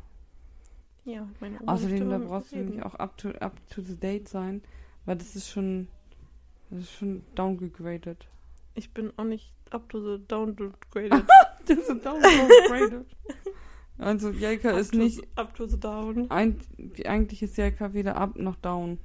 Ja, 1.04 1.28
meine 1.42 1.60
Oma 1.62 1.74
Außerdem, 1.74 2.10
da 2.10 2.18
brauchst 2.20 2.52
du 2.54 2.58
nämlich 2.58 2.82
auch 2.84 2.96
up 2.96 3.18
to, 3.18 3.30
up 3.32 3.56
to 3.70 3.82
the 3.82 3.98
date 3.98 4.30
sein, 4.30 4.62
weil 5.06 5.18
das 5.18 5.36
ist 5.36 5.50
schon. 5.50 5.88
Das 6.70 6.80
ist 6.82 6.92
schon 6.94 7.24
downgegradet. 7.36 8.28
Ich 8.76 8.94
bin 8.94 9.12
auch 9.18 9.24
nicht 9.24 9.54
up 9.72 9.88
to 9.90 10.00
the 10.18 10.24
downgraded. 10.28 11.26
Das 11.66 11.80
ist 11.80 12.06
downgegradet. 12.06 13.06
also, 13.98 14.30
Jelka 14.30 14.72
ist 14.72 14.92
to 14.92 14.98
nicht. 14.98 15.28
Up 15.36 15.56
to 15.56 15.66
the 15.66 15.80
down. 15.80 16.30
Ein, 16.30 16.60
eigentlich 17.06 17.42
ist 17.42 17.58
Jelka 17.58 17.94
weder 17.94 18.16
up 18.18 18.38
noch 18.38 18.56
down. 18.58 19.00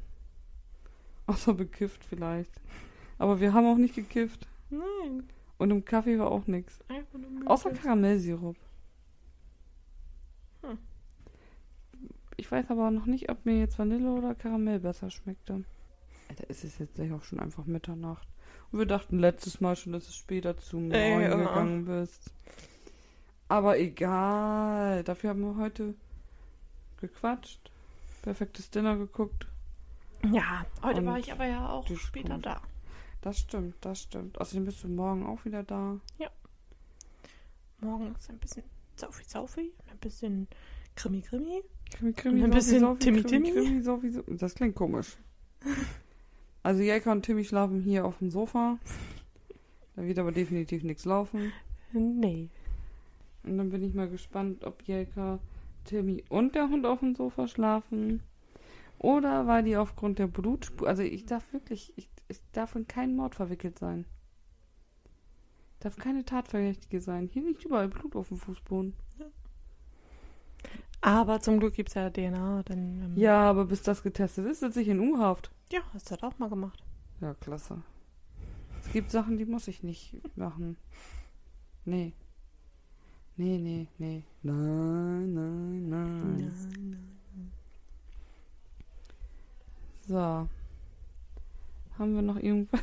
Außer 1.27 1.55
bekifft 1.55 2.05
vielleicht. 2.05 2.61
Aber 3.19 3.41
wir 3.41 3.53
haben 3.53 3.67
auch 3.67 3.77
nicht 3.77 3.95
gekifft. 3.95 4.49
Nein, 4.71 5.25
Und 5.59 5.71
im 5.71 5.85
Kaffee 5.85 6.19
war 6.19 6.31
auch 6.31 6.47
nichts. 6.47 6.81
Außer 7.47 7.71
Karamellsirup. 7.71 8.57
Hm. 10.63 10.79
Ich 12.37 12.51
weiß 12.51 12.71
aber 12.71 12.91
noch 12.91 13.07
nicht, 13.07 13.31
ob 13.31 13.45
mir 13.47 13.59
jetzt 13.61 13.79
Vanille 13.79 14.11
oder 14.11 14.35
Karamell 14.35 14.81
besser 14.81 15.11
schmeckte. 15.11 15.65
Alter, 16.29 16.45
es 16.49 16.65
ist 16.65 16.81
jetzt 16.81 16.95
gleich 16.95 17.13
auch 17.13 17.23
schon 17.23 17.39
einfach 17.39 17.67
Mitternacht. 17.67 18.27
Und 18.71 18.79
wir 18.79 18.87
dachten 18.87 19.19
letztes 19.19 19.61
Mal 19.61 19.77
schon, 19.77 19.93
dass 19.93 20.07
du 20.07 20.13
später 20.13 20.57
zu 20.57 20.79
Ey, 20.91 21.23
ja. 21.23 21.37
gegangen 21.37 21.85
bist. 21.85 22.33
Aber 23.53 23.79
egal. 23.79 25.05
Dafür 25.05 25.29
haben 25.29 25.43
wir 25.43 25.63
heute 25.63 25.95
gequatscht. 27.03 27.71
Perfektes 28.23 28.71
Dinner 28.71 28.97
geguckt. 28.97 29.47
Ja, 30.33 30.65
heute 30.83 31.01
Und 31.01 31.07
war 31.07 31.19
ich 31.19 31.31
aber 31.31 31.45
ja 31.45 31.69
auch 31.69 31.87
später 31.99 32.29
Stunde. 32.29 32.41
da. 32.41 32.63
Das 33.21 33.41
stimmt, 33.41 33.75
das 33.83 34.01
stimmt. 34.01 34.41
Außerdem 34.41 34.65
bist 34.65 34.83
du 34.83 34.89
morgen 34.89 35.27
auch 35.27 35.45
wieder 35.45 35.63
da. 35.65 36.01
Morgen 37.83 38.15
ist 38.19 38.31
ein 38.31 38.39
bisschen 38.39 38.63
Saufi-Saufi, 38.97 39.71
ein 39.91 39.99
bisschen 39.99 40.49
Krimi-Krimi. 40.97 41.63
Krimi, 41.93 42.13
Krimi, 42.15 42.39
Und 42.39 42.45
ein 42.45 42.51
bisschen 42.53 42.81
Saufi, 42.81 43.01
Timmy, 43.01 43.23
Krimi, 43.23 43.53
Timmy. 43.53 43.67
Krimi, 43.67 43.83
Saufi, 43.83 44.13
Saufi. 44.13 44.37
Das 44.39 44.55
klingt 44.55 44.77
komisch. 44.77 45.19
Also 46.65 46.81
Jelka 46.81 47.11
und 47.11 47.23
Timmy 47.23 47.45
schlafen 47.45 47.81
hier 47.83 48.05
auf 48.05 48.19
dem 48.19 48.31
Sofa. 48.31 48.79
Da 49.97 50.05
wird 50.05 50.17
aber 50.21 50.31
definitiv 50.31 50.85
nichts 50.85 51.05
laufen. 51.05 51.53
Nee. 51.93 52.51
Und 53.45 53.59
dann 53.59 53.71
bin 53.71 53.83
ich 53.83 53.95
mal 53.95 54.09
gespannt, 54.09 54.65
ob 54.65 54.83
Jelka, 54.87 55.39
Timmy 55.85 56.25
und 56.29 56.55
der 56.55 56.69
Hund 56.69 56.87
auf 56.87 57.01
dem 57.01 57.15
Sofa 57.15 57.49
schlafen. 57.49 58.23
Oder 58.99 59.47
war 59.47 59.63
die 59.63 59.77
aufgrund 59.77 60.19
der 60.19 60.29
Blutspur. 60.29 60.87
Also 60.87 61.03
ich 61.03 61.27
darf 61.27 61.53
wirklich, 61.53 61.93
ich, 61.97 62.09
ich 62.29 62.41
darf 62.53 62.77
in 62.77 62.87
keinen 62.87 63.17
Mord 63.17 63.35
verwickelt 63.35 63.79
sein. 63.79 64.05
Darf 65.81 65.97
keine 65.97 66.25
Tatverdächtige 66.25 67.01
sein. 67.01 67.29
Hier 67.33 67.43
liegt 67.43 67.65
überall 67.65 67.89
Blut 67.89 68.15
auf 68.15 68.29
dem 68.29 68.37
Fußboden. 68.37 68.95
Aber 71.01 71.41
zum 71.41 71.59
Glück 71.59 71.75
gibt 71.75 71.89
es 71.89 71.97
ja 71.97 72.09
DNA. 72.11 72.63
Dann, 72.63 72.79
ähm, 73.03 73.13
Ja, 73.17 73.51
aber 73.51 73.65
bis 73.65 73.83
das 73.83 74.05
getestet 74.05 74.47
ist, 74.47 74.61
sitze 74.61 74.81
ich 74.81 74.89
in 74.89 75.01
U-Haft. 75.01 75.51
Ja, 75.73 75.81
hast 75.93 76.09
du 76.11 76.15
das 76.15 76.23
auch 76.23 76.39
mal 76.39 76.49
gemacht. 76.49 76.85
Ja, 77.21 77.35
klasse. 77.35 77.83
Es 78.85 78.93
gibt 78.93 79.11
Sachen, 79.11 79.37
die 79.37 79.45
muss 79.45 79.67
ich 79.67 79.83
nicht 79.83 80.17
machen. 80.37 80.77
Nee. 81.85 82.13
Nee, 83.43 83.59
nee, 83.59 83.89
nee. 83.99 84.23
Nein, 84.45 85.35
nein, 85.35 85.89
nein. 85.89 86.53
So. 90.07 90.49
Haben 91.99 92.15
wir 92.15 92.23
noch 92.23 92.37
irgendwas? 92.37 92.81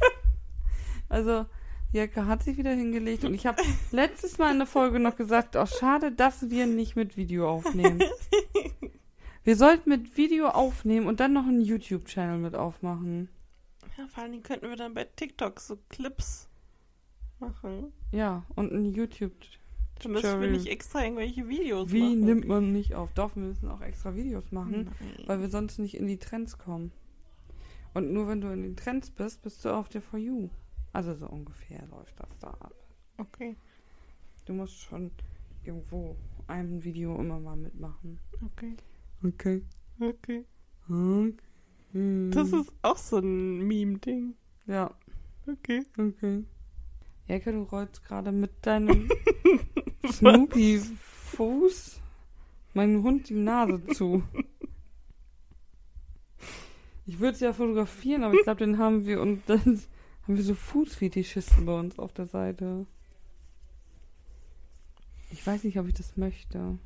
also, 1.08 1.46
Jelka 1.90 2.26
hat 2.26 2.44
sich 2.44 2.56
wieder 2.56 2.70
hingelegt 2.70 3.24
und 3.24 3.34
ich 3.34 3.46
habe 3.46 3.60
letztes 3.90 4.38
Mal 4.38 4.52
in 4.52 4.58
der 4.58 4.68
Folge 4.68 5.00
noch 5.00 5.16
gesagt, 5.16 5.56
auch 5.56 5.66
schade, 5.66 6.12
dass 6.12 6.50
wir 6.50 6.66
nicht 6.66 6.94
mit 6.94 7.16
Video 7.16 7.50
aufnehmen. 7.50 8.00
Wir 9.42 9.56
sollten 9.56 9.90
mit 9.90 10.16
Video 10.16 10.48
aufnehmen 10.48 11.06
und 11.06 11.20
dann 11.20 11.34
noch 11.34 11.44
einen 11.44 11.60
YouTube-Channel 11.60 12.38
mit 12.38 12.54
aufmachen. 12.54 13.28
Ja, 13.98 14.06
vor 14.06 14.22
allen 14.22 14.32
Dingen 14.32 14.42
könnten 14.42 14.70
wir 14.70 14.76
dann 14.76 14.94
bei 14.94 15.04
TikTok 15.04 15.60
so 15.60 15.76
Clips 15.90 16.48
machen. 17.40 17.92
Ja, 18.10 18.46
und 18.54 18.72
ein 18.72 18.86
YouTube. 18.86 19.34
Da 20.04 20.08
müssen 20.10 20.22
wir 20.24 20.30
Tutorial. 20.32 20.52
nicht 20.52 20.66
extra 20.68 21.02
irgendwelche 21.04 21.48
Videos 21.48 21.90
Wie 21.92 22.00
machen. 22.02 22.20
nimmt 22.20 22.46
man 22.46 22.72
nicht 22.72 22.94
auf? 22.94 23.12
Doch, 23.14 23.34
wir 23.36 23.42
müssen 23.42 23.68
auch 23.68 23.80
extra 23.80 24.14
Videos 24.14 24.52
machen, 24.52 24.84
Nein. 25.00 25.26
weil 25.26 25.40
wir 25.40 25.48
sonst 25.48 25.78
nicht 25.78 25.96
in 25.96 26.06
die 26.06 26.18
Trends 26.18 26.58
kommen. 26.58 26.92
Und 27.94 28.12
nur 28.12 28.26
wenn 28.28 28.40
du 28.40 28.48
in 28.52 28.62
den 28.62 28.76
Trends 28.76 29.10
bist, 29.10 29.42
bist 29.42 29.64
du 29.64 29.70
auf 29.74 29.88
der 29.88 30.02
For 30.02 30.18
You. 30.18 30.48
Also 30.92 31.14
so 31.14 31.28
ungefähr 31.28 31.84
läuft 31.90 32.18
das 32.20 32.28
da 32.40 32.48
ab. 32.48 32.74
Okay, 33.18 33.56
Du 34.46 34.52
musst 34.52 34.78
schon 34.80 35.10
irgendwo 35.64 36.16
ein 36.46 36.84
Video 36.84 37.18
immer 37.18 37.40
mal 37.40 37.56
mitmachen. 37.56 38.18
okay, 38.44 38.76
Okay. 39.24 39.62
okay. 40.00 40.44
okay. 40.88 41.34
Das 42.30 42.52
ist 42.52 42.72
auch 42.82 42.98
so 42.98 43.18
ein 43.18 43.66
Meme-Ding. 43.66 44.34
Ja, 44.66 44.90
Okay. 45.46 45.84
okay. 45.96 46.42
Jelke, 47.28 47.52
du 47.52 47.62
rollst 47.62 48.04
gerade 48.04 48.32
mit 48.32 48.50
deinem 48.62 49.08
Snoopy-Fuß 50.10 52.00
meinem 52.74 53.02
Hund 53.02 53.28
die 53.28 53.34
Nase 53.34 53.84
zu. 53.88 54.22
Ich 57.06 57.20
würde 57.20 57.34
es 57.34 57.40
ja 57.40 57.52
fotografieren, 57.52 58.24
aber 58.24 58.34
ich 58.34 58.42
glaube, 58.42 58.64
den 58.64 58.78
haben 58.78 59.06
wir 59.06 59.20
und 59.20 59.42
dann 59.46 59.60
haben 60.22 60.36
wir 60.36 60.42
so 60.42 60.54
Fußfetischisten 60.54 61.66
bei 61.66 61.78
uns 61.78 61.98
auf 61.98 62.12
der 62.12 62.26
Seite. 62.26 62.86
Ich 65.30 65.46
weiß 65.46 65.64
nicht, 65.64 65.78
ob 65.78 65.86
ich 65.86 65.94
das 65.94 66.16
möchte. 66.16 66.78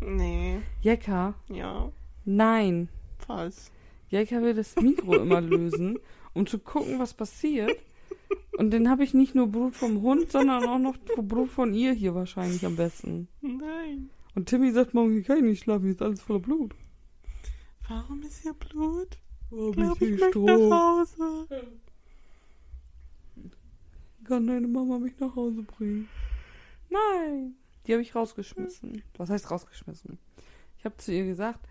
Nee. 0.00 0.58
Jekka, 0.80 1.34
Ja. 1.48 1.90
nein. 2.24 2.88
Was? 3.28 3.70
Jekka 4.08 4.42
will 4.42 4.54
das 4.54 4.74
Mikro 4.76 5.14
immer 5.16 5.40
lösen, 5.40 5.98
um 6.34 6.46
zu 6.46 6.58
gucken, 6.58 6.98
was 6.98 7.14
passiert. 7.14 7.70
Und 8.58 8.70
dann 8.70 8.88
habe 8.88 9.02
ich 9.02 9.14
nicht 9.14 9.34
nur 9.34 9.48
Blut 9.48 9.74
vom 9.74 10.02
Hund, 10.02 10.30
sondern 10.30 10.64
auch 10.64 10.78
noch 10.78 10.96
Blut 10.98 11.50
von 11.50 11.74
ihr 11.74 11.92
hier 11.92 12.14
wahrscheinlich 12.14 12.64
am 12.64 12.76
besten. 12.76 13.28
Nein. 13.40 14.10
Und 14.34 14.48
Timmy 14.48 14.70
sagt 14.72 14.94
morgen, 14.94 15.18
ich 15.18 15.26
kann 15.26 15.44
nicht 15.44 15.64
schlafen, 15.64 15.84
hier 15.84 15.92
ist 15.92 16.02
alles 16.02 16.22
voller 16.22 16.40
Blut. 16.40 16.74
Warum 17.88 18.22
ist 18.22 18.42
hier 18.42 18.54
Blut? 18.54 19.18
Oh, 19.50 19.68
Ich 19.70 19.76
glaube, 19.76 20.04
ich 20.04 20.20
möchte 20.20 20.38
nach 20.38 20.80
Hause. 20.80 21.46
Kann 24.24 24.46
deine 24.46 24.68
Mama 24.68 24.98
mich 24.98 25.18
nach 25.18 25.34
Hause 25.34 25.62
bringen? 25.62 26.08
Nein. 26.88 27.54
Die 27.86 27.92
habe 27.92 28.02
ich 28.02 28.14
rausgeschmissen. 28.14 29.02
Was 29.16 29.28
heißt 29.28 29.50
rausgeschmissen? 29.50 30.18
Ich 30.78 30.84
habe 30.84 30.96
zu 30.96 31.12
ihr 31.12 31.24
gesagt, 31.24 31.68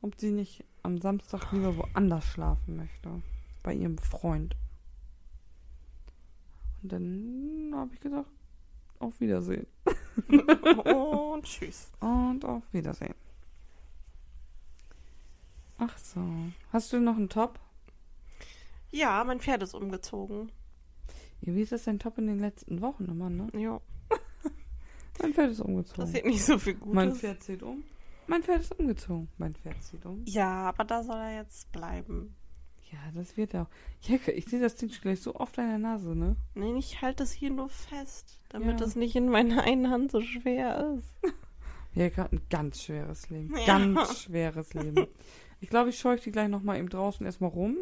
ob 0.00 0.18
sie 0.18 0.32
nicht 0.32 0.64
am 0.82 0.98
Samstag 1.00 1.52
lieber 1.52 1.76
woanders 1.76 2.24
schlafen 2.24 2.76
möchte. 2.76 3.22
Bei 3.62 3.72
ihrem 3.72 3.98
Freund. 3.98 4.56
Und 6.82 6.92
dann 6.92 7.72
habe 7.74 7.94
ich 7.94 8.00
gesagt, 8.00 8.28
auf 8.98 9.20
Wiedersehen. 9.20 9.66
Und 10.84 11.44
tschüss. 11.44 11.90
Und 12.00 12.44
auf 12.44 12.62
Wiedersehen. 12.72 13.14
Ach 15.78 15.96
so. 15.98 16.20
Hast 16.72 16.92
du 16.92 17.00
noch 17.00 17.16
einen 17.16 17.28
Top? 17.28 17.58
Ja, 18.90 19.24
mein 19.24 19.40
Pferd 19.40 19.62
ist 19.62 19.74
umgezogen. 19.74 20.52
Ja, 21.40 21.54
wie 21.54 21.62
ist 21.62 21.72
das 21.72 21.84
dein 21.84 21.98
Top 21.98 22.18
in 22.18 22.26
den 22.26 22.38
letzten 22.38 22.80
Wochen 22.80 23.06
immer, 23.06 23.30
ne? 23.30 23.48
Ja, 23.56 23.80
Mein 25.20 25.34
Pferd 25.34 25.50
ist 25.50 25.60
umgezogen. 25.60 26.04
passiert 26.04 26.26
nicht 26.26 26.44
so 26.44 26.58
viel 26.58 26.74
Gutes. 26.74 26.94
Mein 26.94 27.14
Pferd 27.14 27.42
zieht 27.42 27.62
um. 27.62 27.82
Mein 28.26 28.42
Pferd 28.42 28.60
ist 28.60 28.78
umgezogen. 28.78 29.28
Mein 29.38 29.54
Pferd 29.54 29.82
zieht 29.82 30.06
um. 30.06 30.22
Ja, 30.26 30.68
aber 30.68 30.84
da 30.84 31.02
soll 31.02 31.16
er 31.16 31.36
jetzt 31.36 31.70
bleiben. 31.72 32.34
Ja, 32.92 32.98
das 33.14 33.36
wird 33.36 33.54
auch. 33.56 33.66
Jacke, 34.02 34.32
ich 34.32 34.44
sehe 34.46 34.60
das 34.60 34.76
Ding 34.76 34.90
schon 34.90 35.00
gleich 35.02 35.20
so 35.22 35.34
oft 35.34 35.58
an 35.58 35.68
der 35.68 35.78
Nase, 35.78 36.14
ne? 36.14 36.36
Nein, 36.54 36.76
ich 36.76 37.00
halte 37.00 37.22
es 37.22 37.32
hier 37.32 37.50
nur 37.50 37.68
fest, 37.70 38.38
damit 38.50 38.80
Ja. 38.80 38.86
es 38.86 38.96
nicht 38.96 39.16
in 39.16 39.28
meiner 39.30 39.62
einen 39.64 39.88
Hand 39.90 40.10
so 40.12 40.20
schwer 40.20 40.96
ist. 40.98 41.14
Jacke 41.94 42.22
hat 42.22 42.32
ein 42.32 42.42
ganz 42.50 42.82
schweres 42.82 43.28
Leben. 43.30 43.54
Ja. 43.56 43.66
Ganz 43.66 44.22
schweres 44.22 44.74
Leben. 44.74 45.06
Ich 45.60 45.68
glaube, 45.70 45.90
ich 45.90 45.98
scheuche 45.98 46.24
die 46.24 46.32
gleich 46.32 46.48
nochmal 46.48 46.78
eben 46.78 46.88
draußen 46.88 47.24
erstmal 47.24 47.50
rum. 47.50 47.76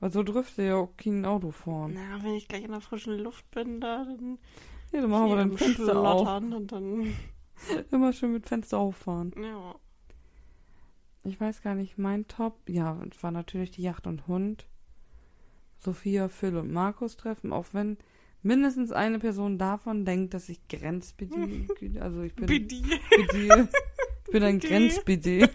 Weil 0.00 0.10
so 0.12 0.22
dürfte 0.24 0.62
ja 0.64 0.76
auch 0.76 0.96
kein 0.96 1.24
Auto 1.24 1.52
fahren. 1.52 1.94
Na, 1.94 2.22
wenn 2.24 2.34
ich 2.34 2.48
gleich 2.48 2.64
in 2.64 2.72
der 2.72 2.80
frischen 2.80 3.18
Luft 3.18 3.48
bin, 3.52 3.80
da, 3.80 4.04
dann 4.04 4.38
Ja, 4.90 5.00
dann 5.00 5.10
machen 5.10 5.28
wir 5.28 5.36
dann 5.36 5.52
Fenster 5.56 5.96
auf. 6.00 6.26
Und 6.28 6.72
dann, 6.72 7.14
Immer 7.92 8.12
schön 8.12 8.32
mit 8.32 8.46
Fenster 8.48 8.78
auffahren. 8.78 9.32
ja. 9.40 9.74
Ich 11.24 11.40
weiß 11.40 11.62
gar 11.62 11.74
nicht, 11.74 11.98
mein 11.98 12.26
Top, 12.26 12.58
ja, 12.68 13.00
es 13.10 13.22
war 13.22 13.30
natürlich 13.30 13.70
die 13.70 13.82
Yacht 13.82 14.06
und 14.06 14.26
Hund. 14.26 14.66
Sophia, 15.78 16.28
Phil 16.28 16.56
und 16.56 16.72
Markus 16.72 17.16
treffen, 17.16 17.52
auch 17.52 17.66
wenn 17.72 17.96
mindestens 18.42 18.90
eine 18.92 19.18
Person 19.18 19.58
davon 19.58 20.04
denkt, 20.04 20.34
dass 20.34 20.48
ich 20.48 20.66
grenzbedient, 20.68 21.70
also 22.00 22.22
ich 22.22 22.34
bin 22.34 22.46
Bidi. 22.46 22.82
Bedi- 23.10 23.68
ich 24.26 24.32
bin 24.32 24.42
ein 24.42 24.58
Bidi. 24.58 24.68
Grenzbedi. 24.68 25.38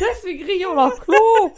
Deswegen 0.00 0.44
rieche 0.44 0.52
ich 0.58 0.66
auch 0.66 0.74
nach 0.74 0.98
Klo. 1.00 1.54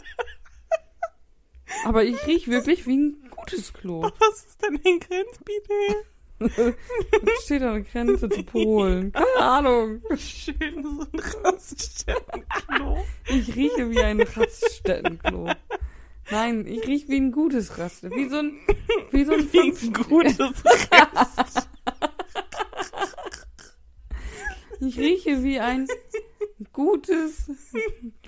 Aber 1.85 2.03
ich 2.03 2.25
rieche 2.27 2.51
wirklich 2.51 2.85
wie 2.87 2.97
ein 2.97 3.29
gutes 3.29 3.73
Klo. 3.73 4.03
Was 4.19 4.45
ist 4.45 4.61
denn 4.61 4.75
ein 4.85 4.99
Grenzbidi? 4.99 5.95
Es 6.39 7.45
steht 7.45 7.61
an 7.61 7.75
der 7.75 7.81
Grenze 7.83 8.29
zu 8.29 8.43
Polen. 8.43 9.11
Keine 9.11 9.37
Ahnung. 9.37 10.01
Schön, 10.17 10.83
so 10.83 11.05
ein 11.11 11.19
Raststättenklo. 11.43 13.05
Ich 13.27 13.55
rieche 13.55 13.89
wie 13.89 14.01
ein 14.01 14.21
Raststättenklo. 14.21 15.51
Nein, 16.31 16.65
ich 16.67 16.85
rieche 16.87 17.07
wie 17.09 17.17
ein 17.17 17.31
gutes 17.31 17.77
Rast. 17.77 18.03
Wie 18.03 18.27
so 18.27 18.37
ein, 18.37 18.57
wie 19.11 19.23
so 19.23 19.33
ein, 19.33 19.53
Wie 19.53 19.59
ein 19.59 19.93
gutes 19.93 20.39
Rest. 20.39 21.69
Ich 24.81 24.99
rieche 24.99 25.43
wie 25.43 25.59
ein 25.59 25.87
gutes 26.73 27.49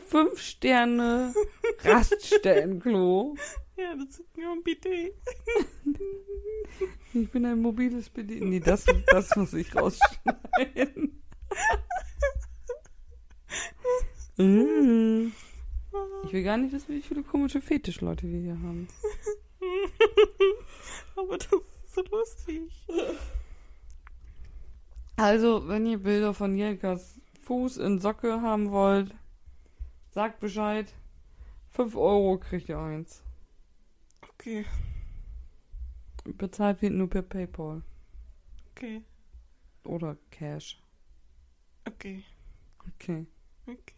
fünf 0.08 0.40
Sterne 0.40 1.34
Raststättenklo. 1.84 3.36
Ja, 3.76 3.96
das 3.96 4.20
ist 4.20 4.38
nur 4.38 4.54
ein 4.54 4.64
Bidet. 4.64 5.14
Ich 7.14 7.30
bin 7.32 7.46
ein 7.46 7.62
mobiles 7.62 8.10
Bedienen. 8.10 8.50
Nee, 8.50 8.60
das, 8.60 8.86
das 9.08 9.36
muss 9.36 9.54
ich 9.54 9.76
rausschneiden. 9.76 11.22
Mm. 14.38 15.32
Ich 16.26 16.34
will 16.34 16.44
gar 16.44 16.58
nicht 16.58 16.74
wissen, 16.74 16.94
wie 16.94 17.02
viele 17.02 17.24
komische 17.24 17.62
Fetischleute 17.62 18.28
wir 18.28 18.40
hier 18.40 18.60
haben. 18.62 18.88
Aber 21.16 21.38
das 21.38 21.48
ist 21.48 21.96
so 21.96 22.04
lustig. 22.12 22.72
Also, 25.16 25.68
wenn 25.68 25.88
ihr 25.88 25.98
Bilder 25.98 26.34
von 26.34 26.56
Jelkas 26.56 27.20
Fuß 27.42 27.78
in 27.78 28.00
Socke 28.00 28.42
haben 28.42 28.72
wollt, 28.72 29.16
sagt 30.12 30.40
Bescheid. 30.40 30.94
5 31.72 31.96
Euro 31.96 32.38
kriegt 32.38 32.70
ihr 32.70 32.78
eins. 32.78 33.24
Okay, 34.34 34.66
Bezahlt 36.34 36.82
wird 36.82 36.94
nur 36.94 37.10
per 37.10 37.22
PayPal. 37.22 37.82
okay, 38.72 39.02
Oder 39.84 40.18
Cash. 40.32 40.82
okay, 41.88 42.24
Okay. 42.96 43.26
okay. 43.66 43.94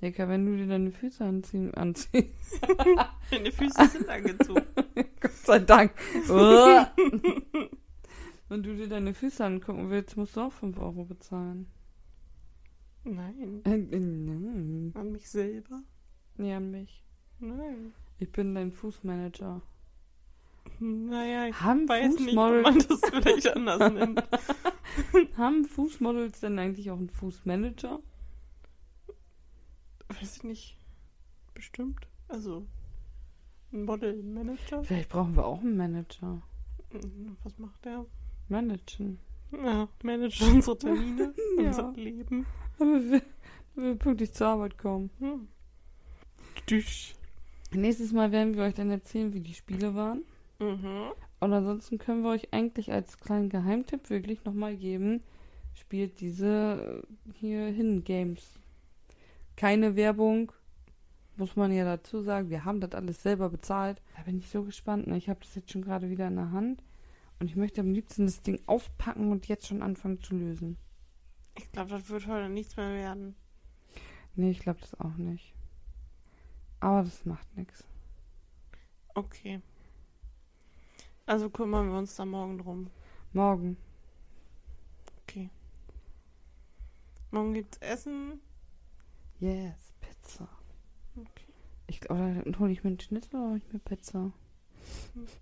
Jelka, 0.00 0.28
wenn 0.28 0.44
du 0.46 0.56
dir 0.56 0.66
deine 0.66 0.90
Füße 0.90 1.24
anziehen, 1.24 1.72
anziehen. 1.74 2.32
Deine 3.30 3.52
Füße 3.52 3.86
sind 3.88 4.08
angezogen. 4.08 4.66
Gott 5.20 5.32
sei 5.44 5.58
Dank. 5.60 5.92
Wenn 8.48 8.62
du 8.64 8.74
dir 8.76 8.88
deine 8.88 9.14
Füße 9.14 9.44
angucken 9.44 9.90
willst, 9.90 10.16
musst 10.16 10.36
du 10.36 10.40
auch 10.42 10.52
5 10.52 10.76
Euro 10.78 11.04
bezahlen. 11.04 11.66
Nein, 13.04 13.62
Äh, 13.64 13.74
äh, 13.76 13.98
nein. 14.00 14.92
an 14.94 15.12
mich 15.12 15.28
selber? 15.30 15.82
Nee, 16.36 16.52
an 16.54 16.70
mich. 16.72 17.04
Nein. 17.38 17.92
Ich 18.18 18.30
bin 18.30 18.54
dein 18.54 18.72
Fußmanager. 18.72 19.62
Naja, 20.84 21.46
ich 21.46 21.60
Haben 21.60 21.88
weiß 21.88 22.18
nicht, 22.18 22.34
Fußmodel- 22.34 22.58
ob 22.58 22.62
man 22.64 22.78
das 22.88 23.00
vielleicht 23.08 23.48
anders 23.56 23.92
nennt. 23.92 24.22
Haben 25.36 25.64
Fußmodels 25.64 26.40
denn 26.40 26.58
eigentlich 26.58 26.90
auch 26.90 26.96
einen 26.98 27.08
Fußmanager? 27.08 28.00
Weiß 30.08 30.36
ich 30.38 30.42
nicht. 30.42 30.76
Bestimmt. 31.54 32.08
Also, 32.28 32.66
ein 33.72 33.84
Model-Manager. 33.84 34.82
Vielleicht 34.84 35.08
brauchen 35.10 35.36
wir 35.36 35.44
auch 35.46 35.60
einen 35.60 35.76
Manager. 35.76 36.42
Mhm, 36.92 37.36
Was 37.44 37.58
macht 37.58 37.84
der? 37.84 38.04
Managen. 38.48 39.18
Ja, 39.52 39.88
managt 40.02 40.42
unsere 40.42 40.76
Termine, 40.78 41.32
Ja. 41.58 41.66
unser 41.68 41.92
Leben. 41.92 42.44
Aber 42.78 43.00
wir, 43.04 43.22
wir 43.76 43.94
pünktlich 43.94 44.32
zur 44.32 44.48
Arbeit 44.48 44.78
kommen. 44.78 45.10
Hm. 45.20 45.46
Düsch. 46.68 47.14
Nächstes 47.72 48.12
Mal 48.12 48.32
werden 48.32 48.56
wir 48.56 48.64
euch 48.64 48.74
dann 48.74 48.90
erzählen, 48.90 49.32
wie 49.32 49.40
die 49.40 49.54
Spiele 49.54 49.94
waren. 49.94 50.22
Mhm. 50.62 51.12
Und 51.40 51.52
ansonsten 51.52 51.98
können 51.98 52.22
wir 52.22 52.30
euch 52.30 52.52
eigentlich 52.52 52.92
als 52.92 53.18
kleinen 53.18 53.48
Geheimtipp 53.48 54.10
wirklich 54.10 54.44
nochmal 54.44 54.76
geben, 54.76 55.22
spielt 55.74 56.20
diese 56.20 57.02
äh, 57.02 57.32
hier 57.34 57.66
hin 57.66 58.04
Games. 58.04 58.60
Keine 59.56 59.96
Werbung, 59.96 60.52
muss 61.36 61.56
man 61.56 61.72
ja 61.72 61.84
dazu 61.84 62.20
sagen. 62.20 62.48
Wir 62.48 62.64
haben 62.64 62.80
das 62.80 62.92
alles 62.92 63.22
selber 63.22 63.50
bezahlt. 63.50 64.00
Da 64.16 64.22
bin 64.22 64.38
ich 64.38 64.48
so 64.48 64.62
gespannt. 64.62 65.08
Ne? 65.08 65.16
Ich 65.16 65.28
habe 65.28 65.40
das 65.40 65.54
jetzt 65.54 65.72
schon 65.72 65.82
gerade 65.82 66.10
wieder 66.10 66.28
in 66.28 66.36
der 66.36 66.52
Hand. 66.52 66.82
Und 67.40 67.48
ich 67.48 67.56
möchte 67.56 67.80
am 67.80 67.92
liebsten 67.92 68.26
das 68.26 68.42
Ding 68.42 68.60
auspacken 68.66 69.32
und 69.32 69.48
jetzt 69.48 69.66
schon 69.66 69.82
anfangen 69.82 70.20
zu 70.22 70.36
lösen. 70.36 70.76
Ich 71.58 71.70
glaube, 71.72 71.90
das 71.90 72.08
wird 72.08 72.28
heute 72.28 72.48
nichts 72.48 72.76
mehr 72.76 72.92
werden. 72.92 73.34
Nee, 74.36 74.52
ich 74.52 74.60
glaube 74.60 74.80
das 74.80 74.98
auch 75.00 75.16
nicht. 75.16 75.52
Aber 76.78 77.02
das 77.02 77.24
macht 77.24 77.56
nichts. 77.56 77.84
Okay. 79.14 79.60
Also 81.26 81.50
kümmern 81.50 81.90
wir 81.90 81.98
uns 81.98 82.16
da 82.16 82.24
morgen 82.24 82.58
drum. 82.58 82.90
Morgen. 83.32 83.76
Okay. 85.22 85.50
Morgen 87.30 87.54
gibt's 87.54 87.78
Essen. 87.78 88.40
Yes, 89.38 89.92
Pizza. 90.00 90.48
Okay. 91.16 91.52
Ich, 91.86 92.10
oder 92.10 92.34
dann 92.34 92.58
hole 92.58 92.72
ich 92.72 92.84
mir 92.84 92.90
einen 92.90 93.00
Schnitzel 93.00 93.36
oder 93.36 93.48
hole 93.50 93.58
ich 93.58 93.72
mir 93.72 93.78
Pizza? 93.78 94.32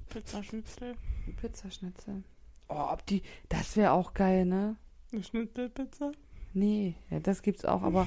Pizzaschnitzel. 0.09 0.97
Pizzaschnitzel. 1.37 2.23
Oh, 2.69 2.87
ob 2.93 3.05
die. 3.07 3.23
Das 3.49 3.77
wäre 3.77 3.93
auch 3.93 4.15
geil, 4.15 4.47
ne? 4.47 4.77
Eine 5.13 5.25
Schnitzelpizza. 5.25 6.13
Nee, 6.53 6.97
ja, 7.11 7.21
das 7.21 7.43
gibt's 7.43 7.65
auch, 7.65 7.83
aber 7.83 8.07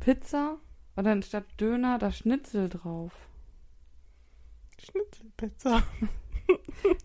Pizza 0.00 0.58
und 0.96 1.04
dann 1.04 1.22
statt 1.22 1.44
Döner 1.60 1.98
da 1.98 2.12
Schnitzel 2.12 2.68
drauf. 2.68 3.12
Schnitzelpizza. 4.78 5.82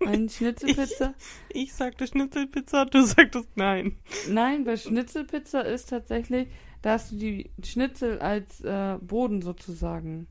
Ein 0.05 0.29
Schnitzelpizza? 0.29 1.13
Ich 1.49 1.73
sagte 1.73 2.07
Schnitzelpizza, 2.07 2.85
du 2.85 3.03
sagtest 3.03 3.49
nein. 3.55 3.97
Nein, 4.29 4.63
bei 4.63 4.77
Schnitzelpizza 4.77 5.61
ist 5.61 5.89
tatsächlich, 5.89 6.47
da 6.81 6.91
hast 6.93 7.11
du 7.11 7.15
die 7.17 7.49
Schnitzel 7.63 8.19
als 8.19 8.61
äh, 8.61 8.97
Boden 9.01 9.41
sozusagen. 9.41 10.27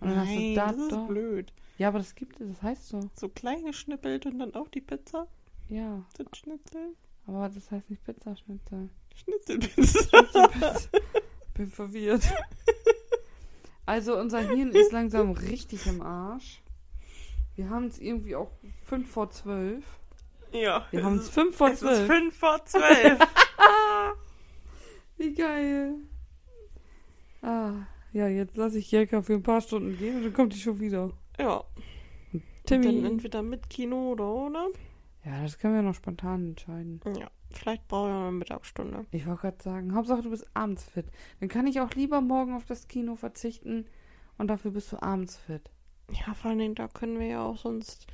Und 0.00 0.10
dann 0.10 0.20
hast 0.20 0.30
du 0.30 0.34
Nein, 0.40 0.54
da 0.54 0.66
das 0.72 0.76
ist 0.78 0.92
doch. 0.92 1.06
blöd. 1.08 1.52
Ja, 1.78 1.88
aber 1.88 1.98
das 1.98 2.14
gibt 2.14 2.40
es, 2.40 2.48
das 2.48 2.62
heißt 2.62 2.88
so. 2.88 3.00
So 3.14 3.28
klein 3.28 3.64
geschnippelt 3.64 4.26
und 4.26 4.38
dann 4.38 4.54
auf 4.54 4.68
die 4.70 4.80
Pizza. 4.80 5.26
Ja, 5.68 6.04
Das 6.16 6.26
Schnitzel. 6.38 6.94
aber 7.26 7.48
das 7.48 7.70
heißt 7.70 7.90
nicht 7.90 8.04
Pizzaschnitzel. 8.04 8.88
Schnitzelpizza. 9.14 9.98
Schnitzelpizza. 10.08 10.88
Bin 11.54 11.70
verwirrt. 11.70 12.22
Also 13.88 14.18
unser 14.18 14.40
Hirn 14.40 14.72
ist 14.72 14.90
langsam 14.90 15.30
richtig 15.30 15.86
im 15.86 16.02
Arsch. 16.02 16.60
Wir 17.56 17.70
haben 17.70 17.86
es 17.86 17.98
irgendwie 17.98 18.36
auch 18.36 18.50
5 18.84 19.10
vor 19.10 19.30
12. 19.30 19.84
ja. 20.52 20.86
Wir 20.90 21.02
haben 21.04 21.14
es 21.16 21.22
es 21.22 21.28
ist- 21.28 21.34
5 21.34 21.56
vor 21.56 21.68
Es 21.68 21.82
ist 21.82 21.88
12. 21.88 22.06
5 22.06 22.38
vor 22.38 22.64
12. 22.64 23.18
Wie 25.18 25.34
geil. 25.34 25.94
Ah, 27.42 27.72
ja, 28.12 28.28
jetzt 28.28 28.56
lasse 28.56 28.78
ich 28.78 28.90
Jelka 28.90 29.22
für 29.22 29.34
ein 29.34 29.42
paar 29.42 29.60
Stunden 29.60 29.96
gehen 29.96 30.16
und 30.16 30.24
dann 30.24 30.32
kommt 30.34 30.52
die 30.54 30.58
schon 30.60 30.78
wieder. 30.80 31.10
ja. 31.38 31.64
Timmy. 32.64 32.84
Dann 33.00 33.04
entweder 33.12 33.42
mit 33.42 33.70
Kino 33.70 34.10
oder 34.10 34.28
ohne. 34.28 34.58
Ja, 35.24 35.40
das 35.42 35.56
können 35.56 35.74
wir 35.76 35.82
noch 35.82 35.94
spontan 35.94 36.48
entscheiden. 36.48 37.00
Ja. 37.16 37.30
Vielleicht 37.52 37.86
brauche 37.86 38.08
ich 38.08 38.14
auch 38.14 38.22
eine 38.22 38.32
Mittagsstunde. 38.32 39.06
Ich 39.12 39.24
wollte 39.24 39.42
gerade 39.42 39.62
sagen, 39.62 39.94
Hauptsache 39.94 40.22
du 40.22 40.30
bist 40.30 40.48
abends 40.52 40.82
fit. 40.82 41.06
Dann 41.38 41.48
kann 41.48 41.68
ich 41.68 41.80
auch 41.80 41.90
lieber 41.94 42.20
morgen 42.20 42.54
auf 42.54 42.64
das 42.64 42.88
Kino 42.88 43.14
verzichten 43.14 43.86
und 44.36 44.48
dafür 44.48 44.72
bist 44.72 44.90
du 44.90 45.00
abends 45.00 45.36
fit. 45.36 45.70
Ja, 46.10 46.34
vor 46.34 46.50
allen 46.50 46.58
Dingen, 46.58 46.74
da 46.74 46.88
können 46.88 47.18
wir 47.18 47.26
ja 47.26 47.44
auch 47.44 47.58
sonst 47.58 48.06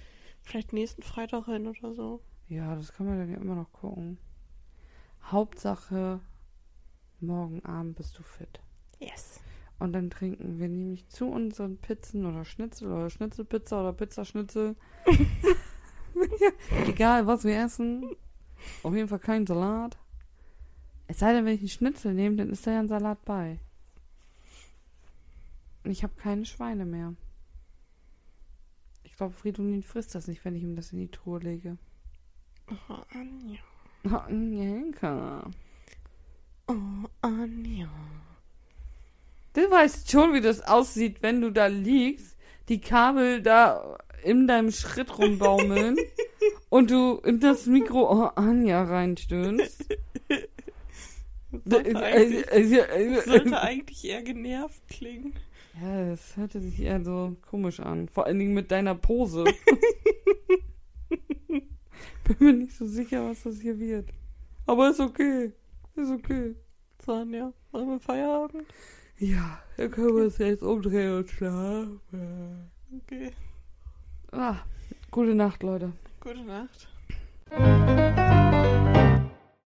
vielleicht 0.42 0.72
nächsten 0.72 1.02
Freitag 1.02 1.46
hin 1.46 1.66
oder 1.66 1.94
so. 1.94 2.20
Ja, 2.48 2.74
das 2.74 2.92
kann 2.92 3.06
man 3.06 3.18
dann 3.18 3.30
ja 3.30 3.38
immer 3.38 3.54
noch 3.54 3.72
gucken. 3.72 4.18
Hauptsache, 5.24 6.20
morgen 7.20 7.64
Abend 7.64 7.96
bist 7.96 8.18
du 8.18 8.22
fit. 8.22 8.60
Yes. 8.98 9.40
Und 9.78 9.92
dann 9.92 10.10
trinken 10.10 10.58
wir 10.58 10.68
nämlich 10.68 11.08
zu 11.08 11.26
unseren 11.26 11.76
Pizzen 11.76 12.26
oder 12.26 12.44
Schnitzel 12.44 12.92
oder 12.92 13.10
Schnitzelpizza 13.10 13.80
oder 13.80 13.92
Pizzaschnitzel. 13.92 14.76
egal, 16.86 17.26
was 17.26 17.44
wir 17.44 17.58
essen. 17.58 18.14
Auf 18.82 18.94
jeden 18.94 19.08
Fall 19.08 19.18
kein 19.18 19.46
Salat. 19.46 19.98
Es 21.08 21.18
sei 21.18 21.32
denn, 21.32 21.44
wenn 21.44 21.54
ich 21.54 21.60
einen 21.60 21.68
Schnitzel 21.68 22.14
nehme, 22.14 22.36
dann 22.36 22.50
ist 22.50 22.66
da 22.66 22.72
ja 22.72 22.80
ein 22.80 22.88
Salat 22.88 23.24
bei. 23.24 23.58
Und 25.84 25.90
ich 25.90 26.04
habe 26.04 26.14
keine 26.14 26.44
Schweine 26.44 26.84
mehr. 26.84 27.14
Ich 29.12 29.18
glaube, 29.18 29.34
Fridolin 29.34 29.82
frisst 29.82 30.14
das 30.14 30.26
nicht, 30.26 30.42
wenn 30.42 30.56
ich 30.56 30.62
ihm 30.62 30.74
das 30.74 30.90
in 30.90 30.98
die 30.98 31.10
Truhe 31.10 31.38
lege. 31.38 31.76
Oh, 32.70 33.02
Anja. 33.12 33.58
Oh, 34.04 34.16
Angelika. 34.16 35.50
Oh, 36.66 37.08
Anja. 37.20 37.90
Du 39.52 39.70
weißt 39.70 40.10
schon, 40.10 40.32
wie 40.32 40.40
das 40.40 40.62
aussieht, 40.62 41.18
wenn 41.20 41.42
du 41.42 41.50
da 41.50 41.66
liegst, 41.66 42.38
die 42.70 42.80
Kabel 42.80 43.42
da 43.42 43.98
in 44.24 44.48
deinem 44.48 44.72
Schritt 44.72 45.18
rumbaumeln 45.18 45.98
und 46.70 46.90
du 46.90 47.16
in 47.18 47.38
das 47.38 47.66
Mikro 47.66 48.10
oh, 48.10 48.30
Anja 48.34 48.82
reinstöhnst. 48.82 49.94
Sollte 51.66 51.98
eigentlich, 51.98 53.24
sollte 53.26 53.60
eigentlich 53.60 54.04
eher 54.06 54.22
genervt 54.22 54.88
klingen. 54.88 55.34
Ja, 55.80 56.10
das 56.10 56.36
hörte 56.36 56.60
sich 56.60 56.80
eher 56.80 57.02
so 57.02 57.36
komisch 57.48 57.80
an. 57.80 58.08
Vor 58.08 58.26
allen 58.26 58.38
Dingen 58.38 58.54
mit 58.54 58.70
deiner 58.70 58.94
Pose. 58.94 59.44
Bin 61.48 62.36
mir 62.38 62.52
nicht 62.52 62.76
so 62.76 62.86
sicher, 62.86 63.28
was 63.28 63.42
das 63.42 63.60
hier 63.60 63.78
wird. 63.78 64.10
Aber 64.66 64.90
ist 64.90 65.00
okay. 65.00 65.52
Ist 65.96 66.10
okay. 66.10 66.54
Sonja, 67.04 67.52
wollen 67.72 67.88
wir 67.88 68.00
Feierabend? 68.00 68.66
Ja, 69.18 69.60
dann 69.76 69.90
können 69.90 70.16
wir 70.16 70.24
uns 70.24 70.38
jetzt 70.38 70.62
umdrehen 70.62 71.18
und 71.18 71.30
schlafen. 71.30 72.70
Okay. 73.02 73.30
Ah, 74.30 74.56
gute 75.10 75.34
Nacht, 75.34 75.62
Leute. 75.62 75.92
Gute 76.20 76.42
Nacht. 76.44 76.88